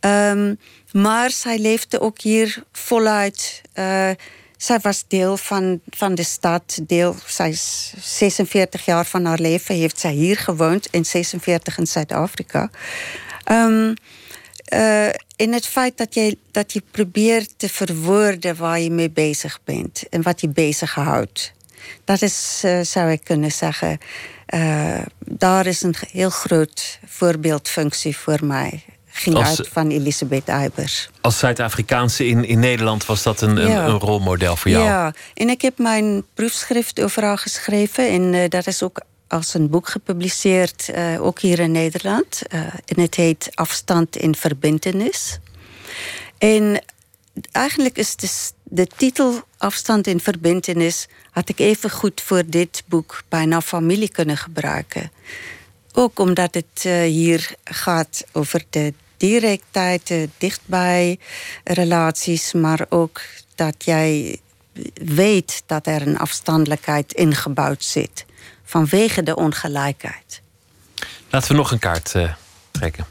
[0.00, 0.58] Um,
[0.92, 3.62] maar zij leefde ook hier voluit.
[3.74, 4.10] Uh,
[4.58, 6.78] zij was deel van, van de stad.
[6.82, 10.88] Deel, zij is 46 jaar van haar leven heeft zij hier gewoond.
[10.90, 12.70] In 46 in Zuid-Afrika.
[13.50, 13.94] Um,
[14.74, 19.60] uh, in het feit dat je, dat je probeert te verwoorden waar je mee bezig
[19.64, 20.08] bent.
[20.08, 21.52] En wat je bezighoudt.
[22.04, 23.98] Dat is, uh, zou ik kunnen zeggen...
[24.54, 28.84] Uh, daar is een heel groot voorbeeldfunctie voor mij
[29.18, 31.10] ging als, uit van Elisabeth Eibers.
[31.20, 33.62] Als Zuid-Afrikaanse in, in Nederland was dat een, ja.
[33.62, 34.84] een, een, rolmodel voor jou?
[34.84, 38.08] Ja, en ik heb mijn proefschrift overal geschreven.
[38.08, 42.42] En uh, dat is ook als een boek gepubliceerd, uh, ook hier in Nederland.
[42.54, 45.38] Uh, en het heet Afstand in Verbintenis.
[46.38, 46.84] En
[47.52, 48.28] eigenlijk is de,
[48.62, 51.06] de titel Afstand in Verbintenis...
[51.30, 55.10] had ik even goed voor dit boek bijna familie kunnen gebruiken.
[55.92, 61.18] Ook omdat het uh, hier gaat over de directheid, dichtbij
[61.64, 63.20] relaties, maar ook
[63.54, 64.40] dat jij
[64.94, 68.24] weet dat er een afstandelijkheid ingebouwd zit.
[68.64, 70.42] Vanwege de ongelijkheid.
[71.30, 72.32] Laten we nog een kaart uh,
[72.70, 73.06] trekken.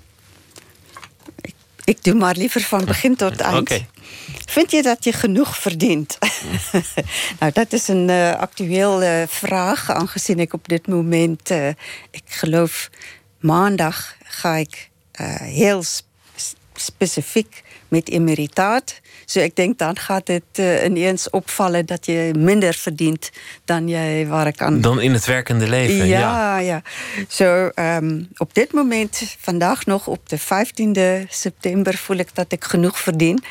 [1.42, 1.54] Ik,
[1.84, 3.84] ik, doe maar liever van begin tot eind.
[4.46, 6.18] Vind je dat je genoeg verdient?
[7.40, 11.68] nou, dat is een uh, actuele uh, vraag, aangezien ik op dit moment, uh,
[12.12, 12.90] ik geloof
[13.40, 14.90] maandag, ga ik
[15.44, 16.06] heel sp
[16.80, 19.02] specifiek met emeritaat.
[19.26, 23.30] So ek dink dan gaat het uh, ineens opvallen dat je minder verdient
[23.66, 24.82] dan jij waar ik aan.
[24.82, 26.08] Dan in het werkende leven.
[26.08, 26.58] Ja, ja.
[26.58, 26.82] ja.
[27.28, 32.64] So, um, op dit moment, vandaag nog op de 15e september, voel ik dat ik
[32.64, 33.44] genoeg verdien.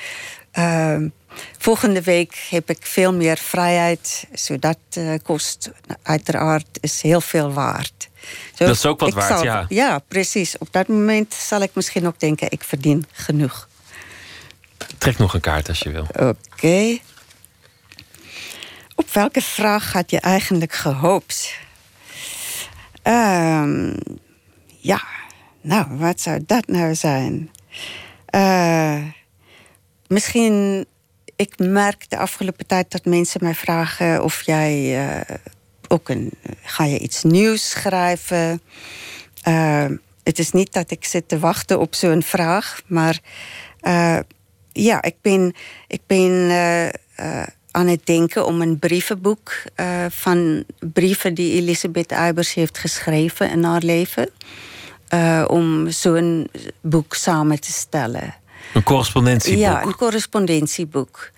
[0.59, 1.13] Um,
[1.59, 4.27] volgende week heb ik veel meer vrijheid.
[4.33, 5.71] So dat uh, kost
[6.03, 8.09] uiteraard is heel veel waard.
[8.57, 9.65] Dat is ook wat waard, zal, ja.
[9.69, 10.59] Ja, precies.
[10.59, 13.69] Op dat moment zal ik misschien ook denken, ik verdien genoeg.
[14.99, 16.07] Trek nog een kaart als je wil.
[16.09, 16.37] Oké.
[16.53, 17.03] Okay.
[18.95, 21.55] Op welke vraag had je eigenlijk gehoopt?
[23.03, 23.95] Um,
[24.79, 25.03] ja,
[25.61, 27.51] nou, wat zou dat nou zijn?
[28.31, 29.03] Uh,
[30.07, 30.87] misschien,
[31.37, 35.37] ik merk de afgelopen tijd dat mensen mij vragen of jij uh,
[35.89, 36.31] ook een.
[36.63, 38.61] Ga je iets nieuws schrijven?
[39.49, 39.85] Uh,
[40.23, 43.21] het is niet dat ik zit te wachten op zo'n vraag, maar
[44.73, 45.55] ja, ik ben,
[45.87, 46.91] ik ben uh, uh,
[47.71, 49.63] aan het denken om een brievenboek
[50.09, 54.31] van brieven die Elisabeth Eibers heeft geschreven in haar leven.
[55.49, 56.51] om zo'n
[56.81, 58.35] boek samen te stellen.
[58.75, 59.61] Een correspondentieboek?
[59.61, 61.31] Ja, een correspondentieboek.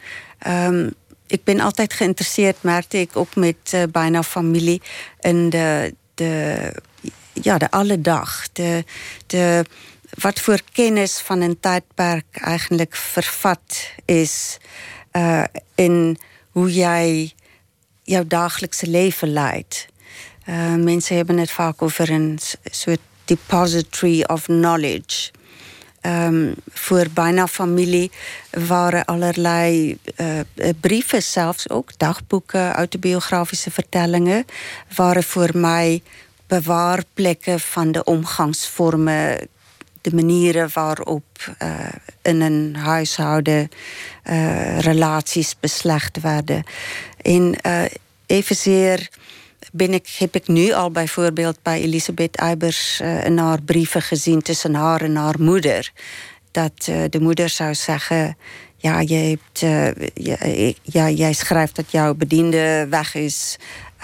[0.47, 0.95] Um,
[1.29, 4.83] ik ben altijd geïnteresseerd, merkte ik ook met bijna familie,
[5.21, 6.73] in de, de,
[7.33, 8.49] ja, de alledag.
[8.53, 8.85] De,
[9.27, 9.65] de,
[10.11, 14.59] wat voor kennis van een tijdperk eigenlijk vervat is
[15.13, 15.45] uh,
[15.75, 16.19] in
[16.51, 17.33] hoe jij
[18.03, 19.87] jouw dagelijkse leven leidt.
[20.49, 25.31] Uh, mensen hebben het vaak over een soort depository of knowledge.
[26.09, 28.11] Um, voor bijna familie
[28.51, 30.39] waren allerlei uh,
[30.81, 34.45] brieven, zelfs ook dagboeken, autobiografische vertellingen,
[34.95, 36.03] waren voor mij
[36.47, 39.49] bewaarplekken van de omgangsvormen
[40.01, 41.71] de manieren waarop uh,
[42.23, 43.69] in een huishouden
[44.25, 46.65] uh, relaties beslecht werden.
[47.23, 47.57] En
[48.27, 49.09] evenzeer
[49.93, 55.01] ik, heb ik nu al bijvoorbeeld bij Elisabeth Eibers in haar brieven gezien tussen haar
[55.01, 55.93] en haar moeder.
[56.51, 58.37] Dat de moeder zou zeggen.
[58.77, 59.61] Ja, hebt,
[60.83, 63.57] ja, jij schrijft dat jouw bediende weg is.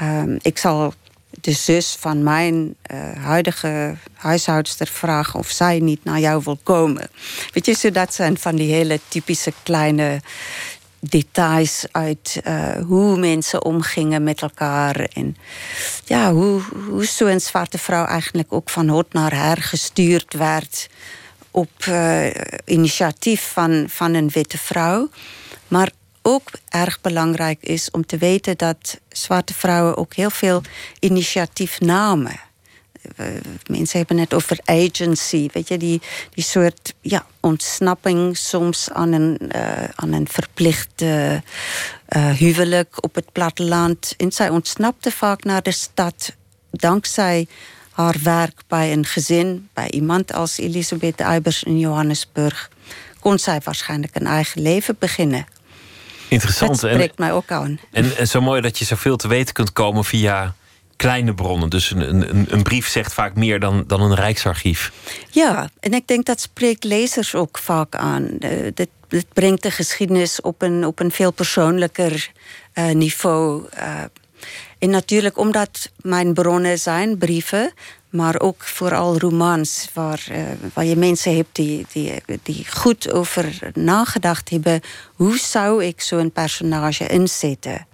[0.03, 0.95] Um, ik zal
[1.41, 2.77] de zus van mijn
[3.19, 7.09] huidige huishoudster vragen of zij niet naar jou wil komen.
[7.53, 10.21] Weet je, zo dat zijn van die hele typische kleine
[11.09, 15.01] details uit uh, hoe mensen omgingen met elkaar.
[15.13, 15.37] En
[16.05, 20.89] ja, hoe, hoe zo'n zwarte vrouw eigenlijk ook van hot naar her gestuurd werd
[21.51, 22.27] op uh,
[22.65, 25.09] initiatief van, van een witte vrouw.
[25.69, 25.91] Maar
[26.23, 30.63] ook erg belangrijk is om te weten dat zwarte vrouwen ook heel veel
[30.99, 32.41] initiatief namen.
[33.67, 36.01] Mensen hebben het over agency, weet je, die,
[36.35, 41.43] die soort ja, ontsnapping soms aan een, uh, aan een verplichte
[42.09, 44.15] uh, huwelijk op het platteland.
[44.17, 46.35] En zij ontsnapte vaak naar de stad
[46.71, 47.47] dankzij
[47.91, 52.71] haar werk bij een gezin, bij iemand als Elisabeth Eibers in Johannesburg.
[53.21, 55.47] Kon zij waarschijnlijk een eigen leven beginnen.
[56.29, 56.81] Interessant.
[56.81, 57.81] Dat spreekt mij ook aan.
[57.93, 60.55] En, en zo mooi dat je zoveel te weten kunt komen via
[60.97, 61.71] kleine bronnen.
[61.71, 64.93] Dus een, een, een brief zegt vaak meer dan, dan een rijksarchief.
[65.31, 68.29] Ja, en ik denk dat spreekt lezers ook vaak aan.
[68.41, 68.89] Uh, dit,
[69.33, 72.31] brengt de geschiedenis op een, op een veel persoonlijker
[72.75, 73.65] uh, niveau.
[73.75, 74.03] Uh,
[74.79, 77.73] en natuurlijk omdat mijn bronnen zijn brieven,
[78.11, 80.43] maar ook vooral romans waar, uh,
[80.73, 84.81] waar je mensen hebt die, die, die goed over nagedacht hebben.
[85.15, 87.87] Hoe zou ik zo'n personage inzetten?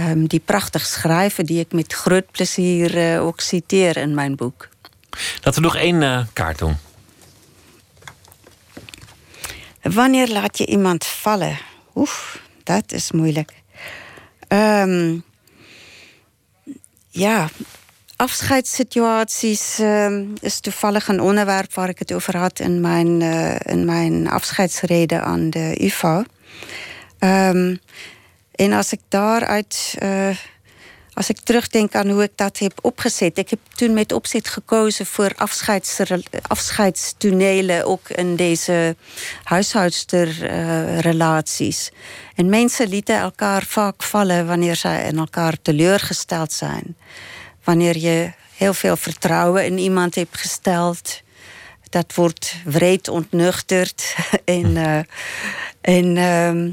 [0.00, 4.68] Um, die prachtig schrijven, die ik met groot plezier uh, ook citeer in mijn boek.
[5.42, 6.76] Laten we nog één uh, kaart doen.
[9.82, 11.58] Wanneer laat je iemand vallen?
[11.94, 13.52] Oef, dat is moeilijk.
[14.48, 15.22] Um,
[17.08, 17.48] ja,
[18.16, 23.84] afscheidssituaties uh, is toevallig een onderwerp waar ik het over had in mijn, uh, in
[23.84, 26.24] mijn afscheidsreden aan de UvA.
[27.18, 27.80] Um,
[28.58, 30.36] en als ik daaruit uh,
[31.12, 33.38] als ik terugdenk aan hoe ik dat heb opgezet.
[33.38, 35.96] Ik heb toen met opzet gekozen voor afscheids,
[37.84, 38.96] ook in deze
[39.42, 41.90] huishoudsterrelaties.
[42.34, 46.96] en mensen lieten elkaar vaak vallen wanneer zij in elkaar teleurgesteld zijn.
[47.64, 51.22] Wanneer je heel veel vertrouwen in iemand hebt gesteld.
[51.90, 54.14] Dat wordt wreed ontnuchterd.
[54.44, 54.76] en
[55.80, 56.70] en uh,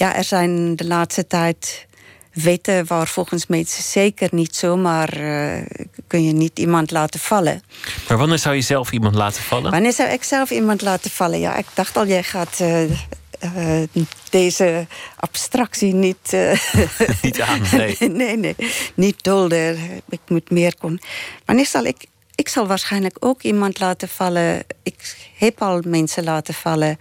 [0.00, 1.86] ja, er zijn de laatste tijd
[2.32, 5.62] wetten waar volgens mensen zeker niet zomaar uh,
[6.06, 7.62] kun je niet iemand laten vallen.
[8.08, 9.70] Maar wanneer zou je zelf iemand laten vallen?
[9.70, 11.40] Wanneer zou ik zelf iemand laten vallen?
[11.40, 13.82] Ja, ik dacht al, jij gaat uh, uh,
[14.30, 14.86] deze
[15.16, 16.32] abstractie niet...
[17.22, 17.96] niet aan, nee.
[17.98, 18.56] nee, nee,
[18.94, 19.76] niet dolder.
[20.08, 21.00] Ik moet meer kon.
[21.44, 22.06] Wanneer zal ik...
[22.34, 24.62] Ik zal waarschijnlijk ook iemand laten vallen.
[24.82, 26.98] Ik heb al mensen laten vallen...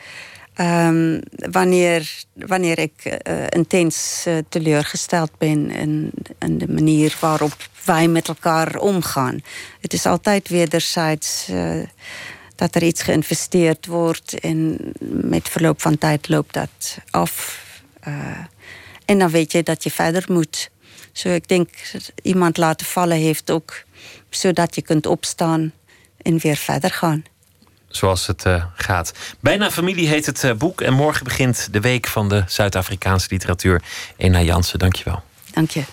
[0.61, 1.19] Um,
[1.51, 7.55] wanneer, wanneer ik uh, intens uh, teleurgesteld ben in, in, de manier waarop
[7.85, 9.41] wij met elkaar omgaan.
[9.81, 11.83] Het is altijd wederzijds uh,
[12.55, 14.77] dat er iets geïnvesteerd wordt en
[15.09, 17.63] met verloop van tijd loopt dat af.
[19.05, 20.69] en dan weet je dat je verder moet.
[21.11, 21.69] Zo, ik denk
[22.21, 23.83] iemand laten vallen heeft ook
[24.29, 25.73] zodat je kunt opstaan
[26.21, 27.23] en weer verder gaan
[27.89, 29.11] zoals het uh, gaat.
[29.39, 30.81] Bijna familie heet het uh, boek.
[30.81, 33.81] En morgen begint de week van de Zuid-Afrikaanse literatuur.
[34.17, 35.23] Ena Jansen, dankjewel.
[35.51, 35.83] Dank je.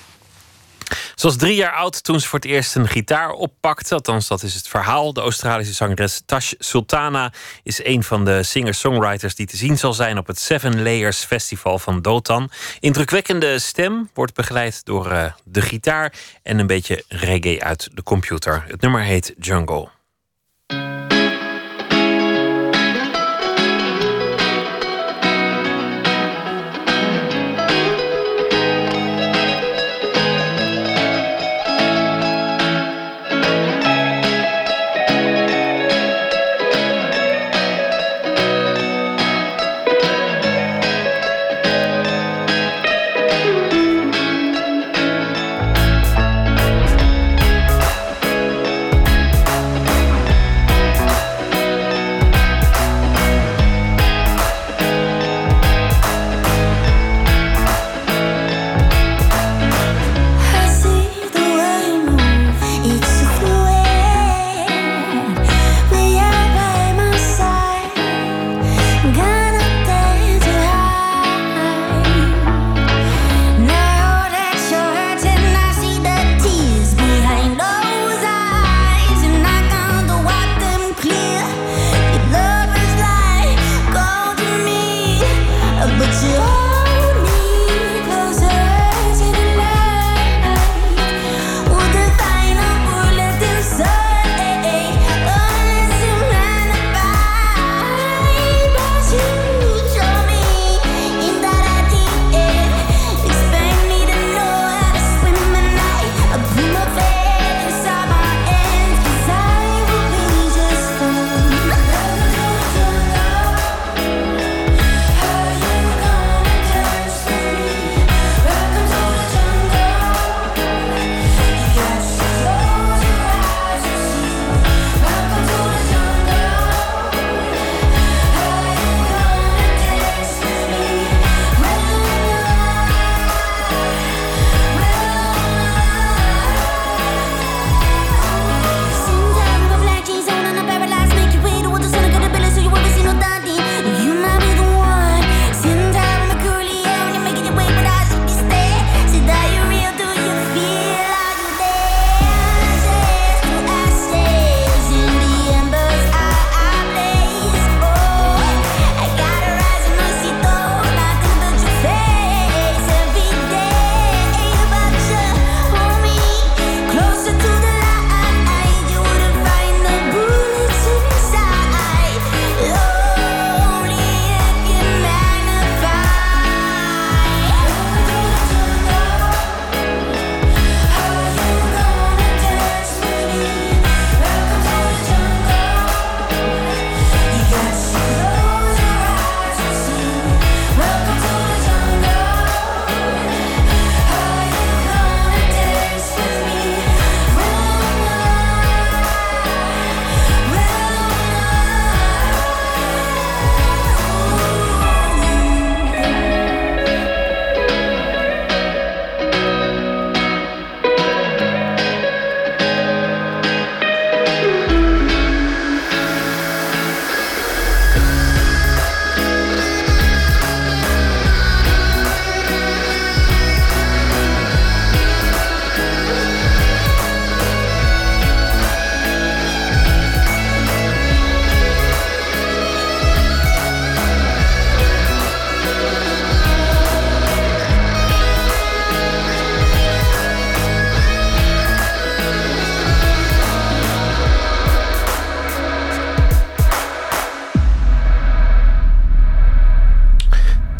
[1.14, 3.94] Ze was drie jaar oud toen ze voor het eerst een gitaar oppakte.
[3.94, 5.12] Althans, dat is het verhaal.
[5.12, 7.32] De Australische zangeres Tash Sultana
[7.62, 11.78] is een van de singer-songwriters die te zien zal zijn op het Seven Layers Festival
[11.78, 12.51] van Dotan.
[12.81, 16.12] Indrukwekkende stem wordt begeleid door uh, de gitaar
[16.43, 18.64] en een beetje reggae uit de computer.
[18.66, 19.95] Het nummer heet Jungle.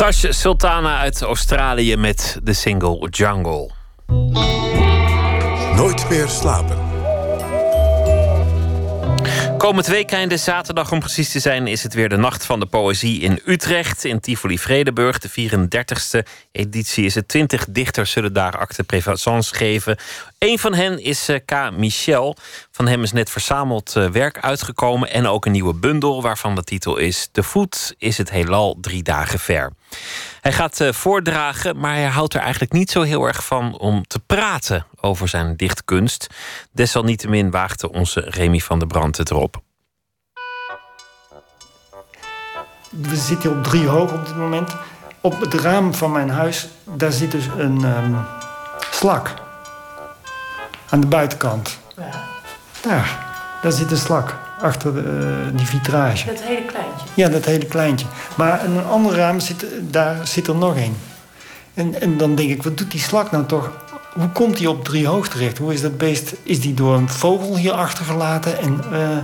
[0.07, 3.71] Tash Sultana uit Australië met de single Jungle.
[5.75, 6.87] Nooit meer slapen.
[9.59, 13.21] Komend weekende, zaterdag om precies te zijn, is het weer de Nacht van de Poëzie
[13.21, 15.19] in Utrecht, in Tivoli Vredenburg.
[15.19, 17.29] De 34e editie is het.
[17.29, 19.97] 20 dichters zullen daar acte présence geven.
[20.39, 21.71] Een van hen is eh, K.
[21.77, 22.37] Michel.
[22.77, 26.63] Van hem is net verzameld eh, werk uitgekomen en ook een nieuwe bundel, waarvan de
[26.63, 29.73] titel is De voet is het heelal drie dagen ver.
[30.41, 34.07] Hij gaat eh, voordragen, maar hij houdt er eigenlijk niet zo heel erg van om
[34.07, 36.27] te praten over zijn dichtkunst.
[36.73, 39.63] Desalniettemin waagde onze Remy van der Brand het erop.
[42.91, 44.77] We zitten op drie hoog op dit moment.
[45.21, 48.15] Op het raam van mijn huis, daar zit dus een ehm,
[48.91, 49.35] slak.
[50.89, 51.79] Aan de buitenkant.
[52.89, 53.27] Daar,
[53.63, 54.35] daar zit een slak.
[54.61, 56.27] Achter de, eh, die vitrage.
[56.27, 57.07] Dat hele kleintje.
[57.15, 58.07] Ja, dat hele kleintje.
[58.37, 60.97] Maar in een ander raam zit, daar zit er nog één.
[61.75, 63.71] En, en dan denk ik, wat doet die slak nou toch?
[64.15, 65.59] Hoe komt die op drie hoog terecht?
[65.59, 66.35] Hoe is dat beest?
[66.43, 68.59] Is die door een vogel hier achtergelaten?
[68.59, 69.19] En eh,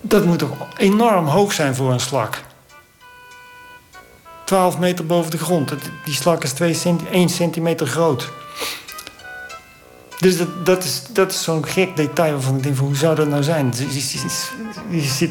[0.00, 2.42] dat moet toch enorm hoog zijn voor een slak?
[4.44, 5.72] 12 meter boven de grond.
[6.04, 8.30] Die slak is 2 centi 1 centimeter groot.
[10.18, 13.14] Dus dat, dat is, dat is zo'n gek detail waarvan ik denk: van, hoe zou
[13.14, 13.72] dat nou zijn?
[13.76, 14.18] Je, je-
[14.90, 15.30] je- je zit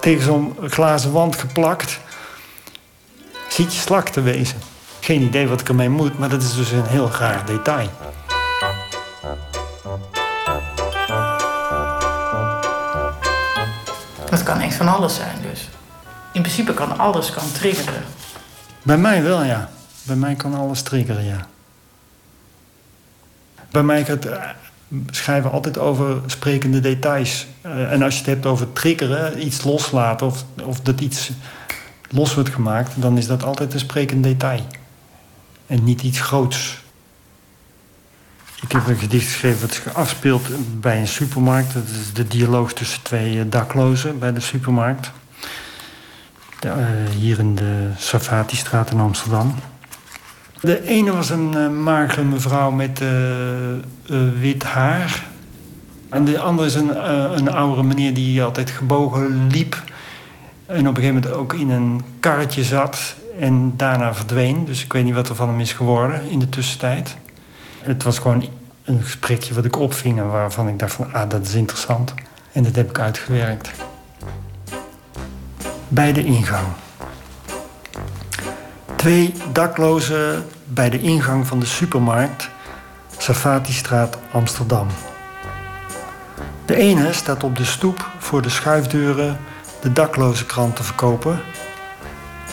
[0.00, 1.98] tegen zo'n glazen wand geplakt.
[3.48, 4.58] Ziet je slak te wezen.
[5.00, 7.88] Geen idee wat ik ermee moet, maar dat is dus een heel raar detail.
[14.30, 15.68] Dat kan echt van alles zijn dus.
[16.32, 18.02] In principe kan alles kan triggeren.
[18.82, 19.70] Bij mij wel, ja.
[20.02, 21.46] Bij mij kan alles triggeren, ja.
[23.72, 24.42] Bij mij gaat eh,
[25.10, 27.46] schrijven altijd over sprekende details.
[27.60, 31.30] Eh, en als je het hebt over triggeren, iets loslaten of, of dat iets
[32.10, 34.66] los wordt gemaakt, dan is dat altijd een sprekend detail.
[35.66, 36.80] En niet iets groots.
[38.60, 40.48] Ik heb een gedicht geschreven dat zich afspeelt
[40.80, 41.74] bij een supermarkt.
[41.74, 45.10] Dat is de dialoog tussen twee eh, daklozen bij de supermarkt.
[47.16, 49.54] Hier in de Safati-straat in Amsterdam.
[50.62, 53.80] De ene was een eh, magere mevrouw met eh, eh,
[54.40, 55.26] wit haar.
[56.08, 59.82] En de andere is een, een oudere meneer die altijd gebogen liep.
[60.66, 63.14] En op een gegeven moment ook in een karretje zat.
[63.38, 64.64] En daarna verdween.
[64.64, 67.16] Dus ik weet niet wat er van hem is geworden in de tussentijd.
[67.80, 68.44] Het was gewoon
[68.84, 70.18] een gesprekje wat ik opving.
[70.18, 72.14] En waarvan ik dacht van, ah, dat is interessant.
[72.52, 73.70] En dat heb ik uitgewerkt.
[75.88, 76.66] Bij de ingang.
[78.96, 80.44] Twee daklozen
[80.74, 82.50] bij de ingang van de supermarkt
[83.16, 84.86] Safati-straat Amsterdam.
[86.64, 89.38] De ene staat op de stoep voor de schuifdeuren
[89.80, 91.40] de dakloze krant te verkopen.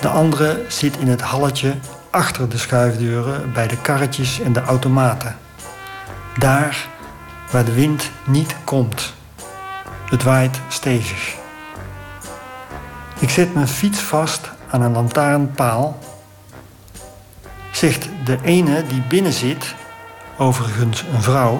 [0.01, 1.75] De andere zit in het halletje
[2.09, 5.37] achter de schuifdeuren bij de karretjes en de automaten.
[6.37, 6.87] Daar
[7.51, 9.13] waar de wind niet komt.
[10.09, 11.35] Het waait stevig.
[13.19, 16.08] Ik zet mijn fiets vast aan een lantaarnpaal.
[17.79, 19.75] Zegt de ene die binnen zit,
[20.37, 21.59] overigens een vrouw,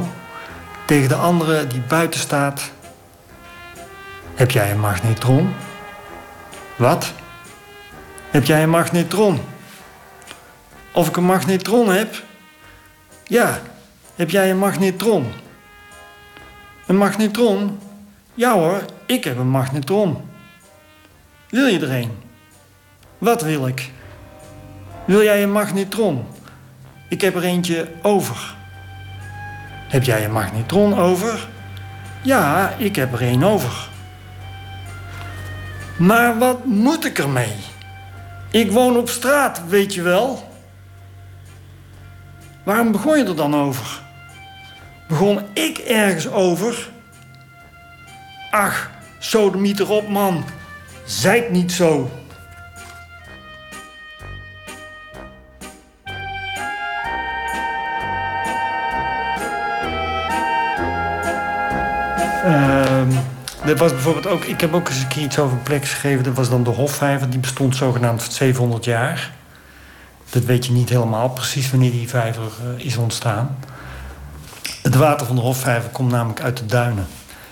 [0.86, 2.72] tegen de andere die buiten staat:
[4.36, 5.54] Heb jij een magnetron?
[6.76, 7.14] Wat?
[8.30, 9.40] Heb jij een magnetron?
[10.92, 12.24] Of ik een magnetron heb?
[13.24, 13.60] Ja,
[14.16, 15.32] heb jij een magnetron?
[16.86, 17.80] Een magnetron?
[18.34, 20.30] Ja hoor, ik heb een magnetron.
[21.50, 22.12] Wil je er een?
[23.18, 23.92] Wat wil ik?
[25.10, 26.26] Wil jij een magnetron?
[27.08, 28.56] Ik heb er eentje over.
[29.88, 31.48] Heb jij een magnetron over?
[32.22, 33.90] Ja, ik heb er een over.
[35.98, 37.54] Maar wat moet ik ermee?
[38.52, 40.52] Ik woon op straat, weet je wel.
[42.64, 44.02] Waarom begon je er dan over?
[45.08, 46.90] Begon ik ergens over?
[48.52, 50.44] Ach, sodemiet erop, man.
[51.06, 52.19] Zijt niet zo.
[63.70, 66.24] Er was bijvoorbeeld ook, ik heb ook eens een keer iets over een plek geschreven.
[66.24, 67.30] Dat was dan de Hofvijver.
[67.30, 69.32] Die bestond zogenaamd 700 jaar.
[70.30, 73.58] Dat weet je niet helemaal precies wanneer die vijver eh, is ontstaan.
[74.82, 77.08] Het water van de Hofvijver komt namelijk uit de duinen.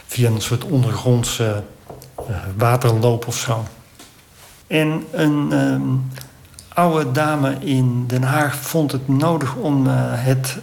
[0.07, 1.64] Via een soort ondergrondse
[2.15, 2.23] eh,
[2.56, 3.65] waterloop of zo.
[4.68, 6.18] En een ehm,
[6.73, 10.57] oude dame in Den Haag vond het nodig om eh, het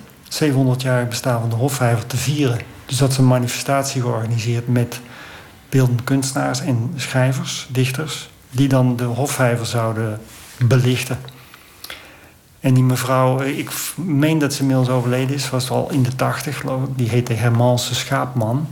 [0.45, 2.59] 700-jarig bestaan van de Hofvijver te vieren.
[2.87, 5.01] Dus dat ze een manifestatie georganiseerd met
[5.75, 8.31] beeldende kunstenaars en schrijvers, dichters.
[8.51, 10.21] die dan de hofvijver zouden
[10.59, 11.19] belichten.
[12.61, 16.15] En die mevrouw, eh, ik meen dat ze inmiddels overleden is, was al in de
[16.15, 16.89] tachtig geloof ik.
[16.97, 18.69] Die heette Hermanse Schaapman.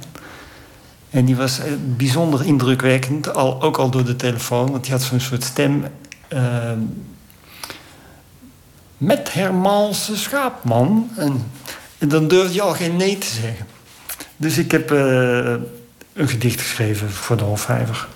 [1.10, 5.02] En die was eh, bijzonder indrukwekkend, al, ook al door de telefoon, want die had
[5.02, 5.84] zo'n soort stem.
[6.28, 6.72] Uh,
[8.96, 11.10] met Hermanse Schaapman.
[11.16, 11.50] En,
[11.98, 13.66] dan durfde je al geen nee te zeggen.
[14.36, 15.54] Dus ik heb uh,
[16.12, 18.08] een gedicht geschreven voor de Hofvijver.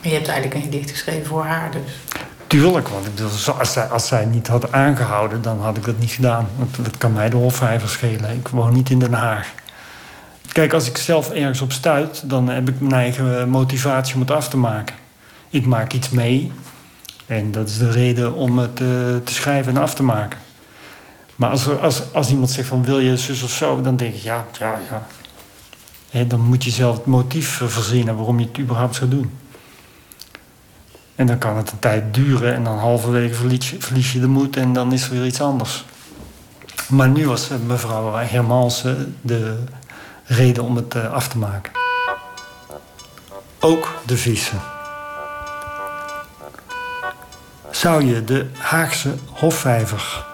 [0.00, 2.18] Je hebt eigenlijk een gedicht geschreven voor haar dus?
[2.46, 5.98] Tuurlijk, want ik bedoel, als, zij, als zij niet had aangehouden, dan had ik dat
[5.98, 6.48] niet gedaan.
[6.56, 8.36] Want dat kan mij de Hofvijver schelen.
[8.36, 9.48] Ik woon niet in Den Haag.
[10.52, 14.30] Kijk, als ik zelf ergens op stuit, dan heb ik mijn eigen motivatie om het
[14.30, 14.94] af te maken.
[15.50, 16.52] Ik maak iets mee
[17.26, 18.88] en dat is de reden om het uh,
[19.24, 20.38] te schrijven en af te maken.
[21.36, 24.14] Maar als, er, als, als iemand zegt van wil je zus of zo, dan denk
[24.14, 25.06] ik ja, ja, ja.
[26.10, 29.38] Dan moet je zelf het motief verzinnen waarom je het überhaupt zou doen.
[31.14, 34.26] En dan kan het een tijd duren en dan halverwege verlies je, verlies je de
[34.26, 35.84] moed en dan is er weer iets anders.
[36.88, 38.84] Maar nu was mevrouw Hermans
[39.20, 39.58] de
[40.24, 41.72] reden om het af te maken.
[43.60, 44.60] Ook de vissen.
[47.70, 50.26] Zou je de Haagse hofvijver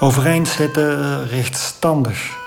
[0.00, 2.39] overeind zetten rechtstandig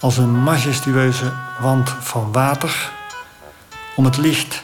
[0.00, 2.90] als een majestueuze wand van water
[3.96, 4.62] om het licht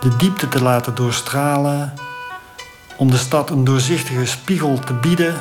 [0.00, 1.94] de diepte te laten doorstralen,
[2.96, 5.40] om de stad een doorzichtige spiegel te bieden.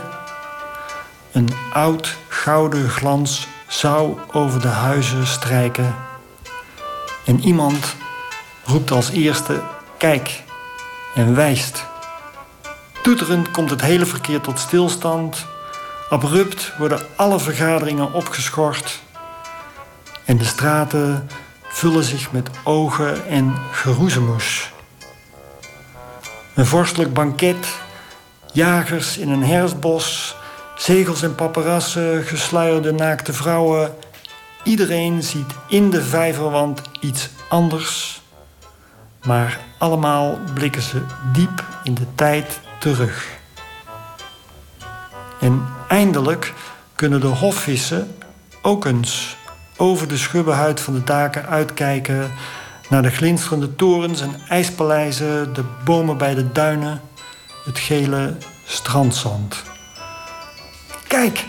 [1.32, 5.96] Een oud gouden glans zou over de huizen strijken.
[7.26, 7.96] En iemand
[8.66, 9.62] roept als eerste:
[9.98, 10.44] Kijk
[11.16, 11.86] en wijst.
[13.04, 15.46] Toeterend komt het hele verkeer tot stilstand.
[16.12, 19.00] Abrupt worden alle vergaderingen opgeschort.
[20.26, 21.30] En de straten
[21.64, 24.72] vullen zich met ogen en geroezemoes.
[26.56, 27.68] Een vorstelijk banket,
[28.54, 30.36] jagers in een herfstbos,
[30.76, 33.96] zegels en paparassen, gesluierde naakte vrouwen.
[34.64, 38.22] Iedereen ziet in de vijverwand iets anders,
[39.24, 41.02] maar allemaal blikken ze
[41.34, 43.28] diep in de tijd terug.
[45.40, 46.54] En eindelijk
[46.96, 48.16] kunnen de hofvissen
[48.62, 49.38] ook eens
[49.78, 52.32] over de schubbenhuid van de daken uitkijken
[52.90, 57.02] naar de glinsterende torens en ijspaleizen, de bomen bij de duinen,
[57.66, 59.64] het gele strandzand.
[61.08, 61.46] Kijk,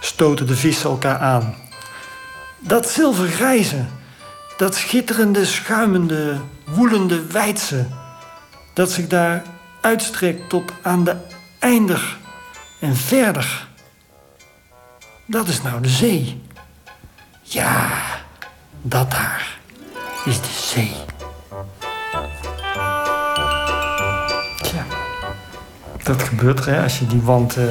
[0.00, 1.54] stoten de vissen elkaar aan.
[2.58, 3.84] Dat zilvergrijze,
[4.56, 7.86] dat schitterende, schuimende, woelende wijdse,
[8.72, 9.42] dat zich daar
[9.80, 11.16] uitstrekt tot aan de
[11.58, 12.18] eindig
[12.80, 13.74] en verder.
[15.26, 16.42] Dat is nou de zee.
[17.42, 17.88] Ja,
[18.82, 19.58] dat daar
[20.24, 20.92] is de zee.
[24.62, 24.84] Tja,
[26.02, 27.64] dat gebeurt hè, als je die wand uh,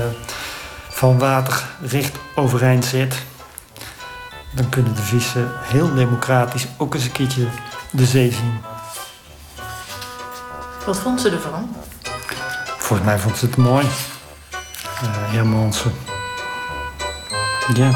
[0.89, 3.15] van water recht overeind zet.
[4.51, 7.47] Dan kunnen de vissen heel democratisch ook eens een keertje
[7.91, 8.61] de zee zien.
[10.85, 11.75] Wat vond ze ervan?
[12.77, 13.85] Volgens mij vond ze het mooi.
[13.85, 16.14] Uh, Hermansen.
[17.73, 17.91] Ja.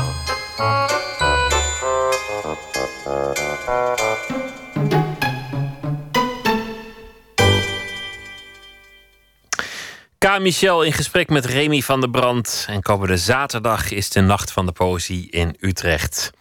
[10.17, 10.39] K.
[10.39, 12.65] Michel in gesprek met Remy van der Brand.
[12.69, 16.31] En komende zaterdag is de Nacht van de Poëzie in Utrecht.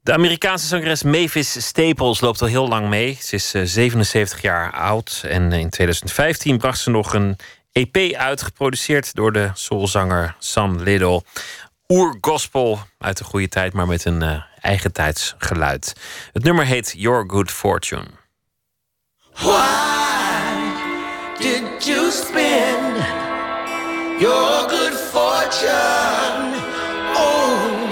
[0.00, 3.18] De Amerikaanse zangeres Mavis Staples loopt al heel lang mee.
[3.20, 7.36] Ze is 77 jaar oud en in 2015 bracht ze nog een
[7.72, 11.22] EP uit, geproduceerd door de soulzanger Sam Little.
[11.92, 15.92] Oer-gospel uit de goede tijd, maar met een uh, eigen tijds geluid.
[16.32, 18.06] Het nummer heet Your Good Fortune.
[19.34, 20.72] Why
[21.38, 22.96] did you spend
[24.18, 26.54] your good fortune
[27.16, 27.88] on?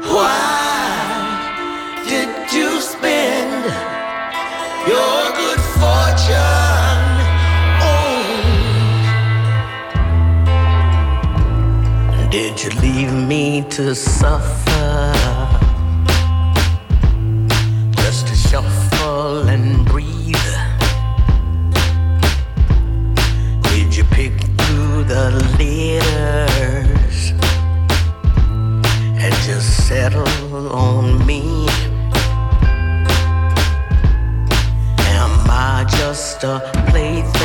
[0.00, 0.40] Why
[2.08, 3.64] did you spend
[4.86, 6.69] your good fortune
[12.30, 15.12] Did you leave me to suffer?
[17.96, 20.36] Just to shuffle and breathe.
[23.62, 27.32] Did you pick through the letters
[29.18, 31.66] and just settle on me?
[35.18, 37.39] Am I just a plaything?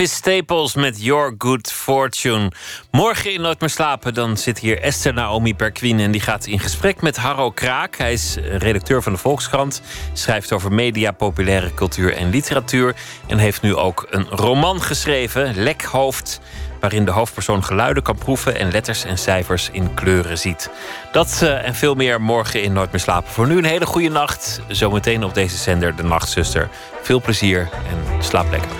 [0.00, 2.52] Mavis Staples met Your Good Fortune.
[2.90, 6.00] Morgen in Nooit meer slapen, dan zit hier Esther Naomi Perquin...
[6.00, 7.96] en die gaat in gesprek met Harro Kraak.
[7.96, 9.82] Hij is redacteur van de Volkskrant,
[10.12, 12.94] schrijft over media, populaire cultuur en literatuur...
[13.26, 16.40] en heeft nu ook een roman geschreven, Lekhoofd...
[16.80, 18.56] waarin de hoofdpersoon geluiden kan proeven...
[18.58, 20.70] en letters en cijfers in kleuren ziet.
[21.12, 23.32] Dat eh, en veel meer morgen in Nooit meer slapen.
[23.32, 24.60] Voor nu een hele goede nacht.
[24.68, 26.68] Zometeen op deze zender, De Nachtzuster.
[27.02, 28.79] Veel plezier en slaap lekker.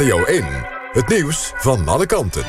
[0.00, 0.44] Radio 1,
[0.92, 2.44] het nieuws van alle kanten.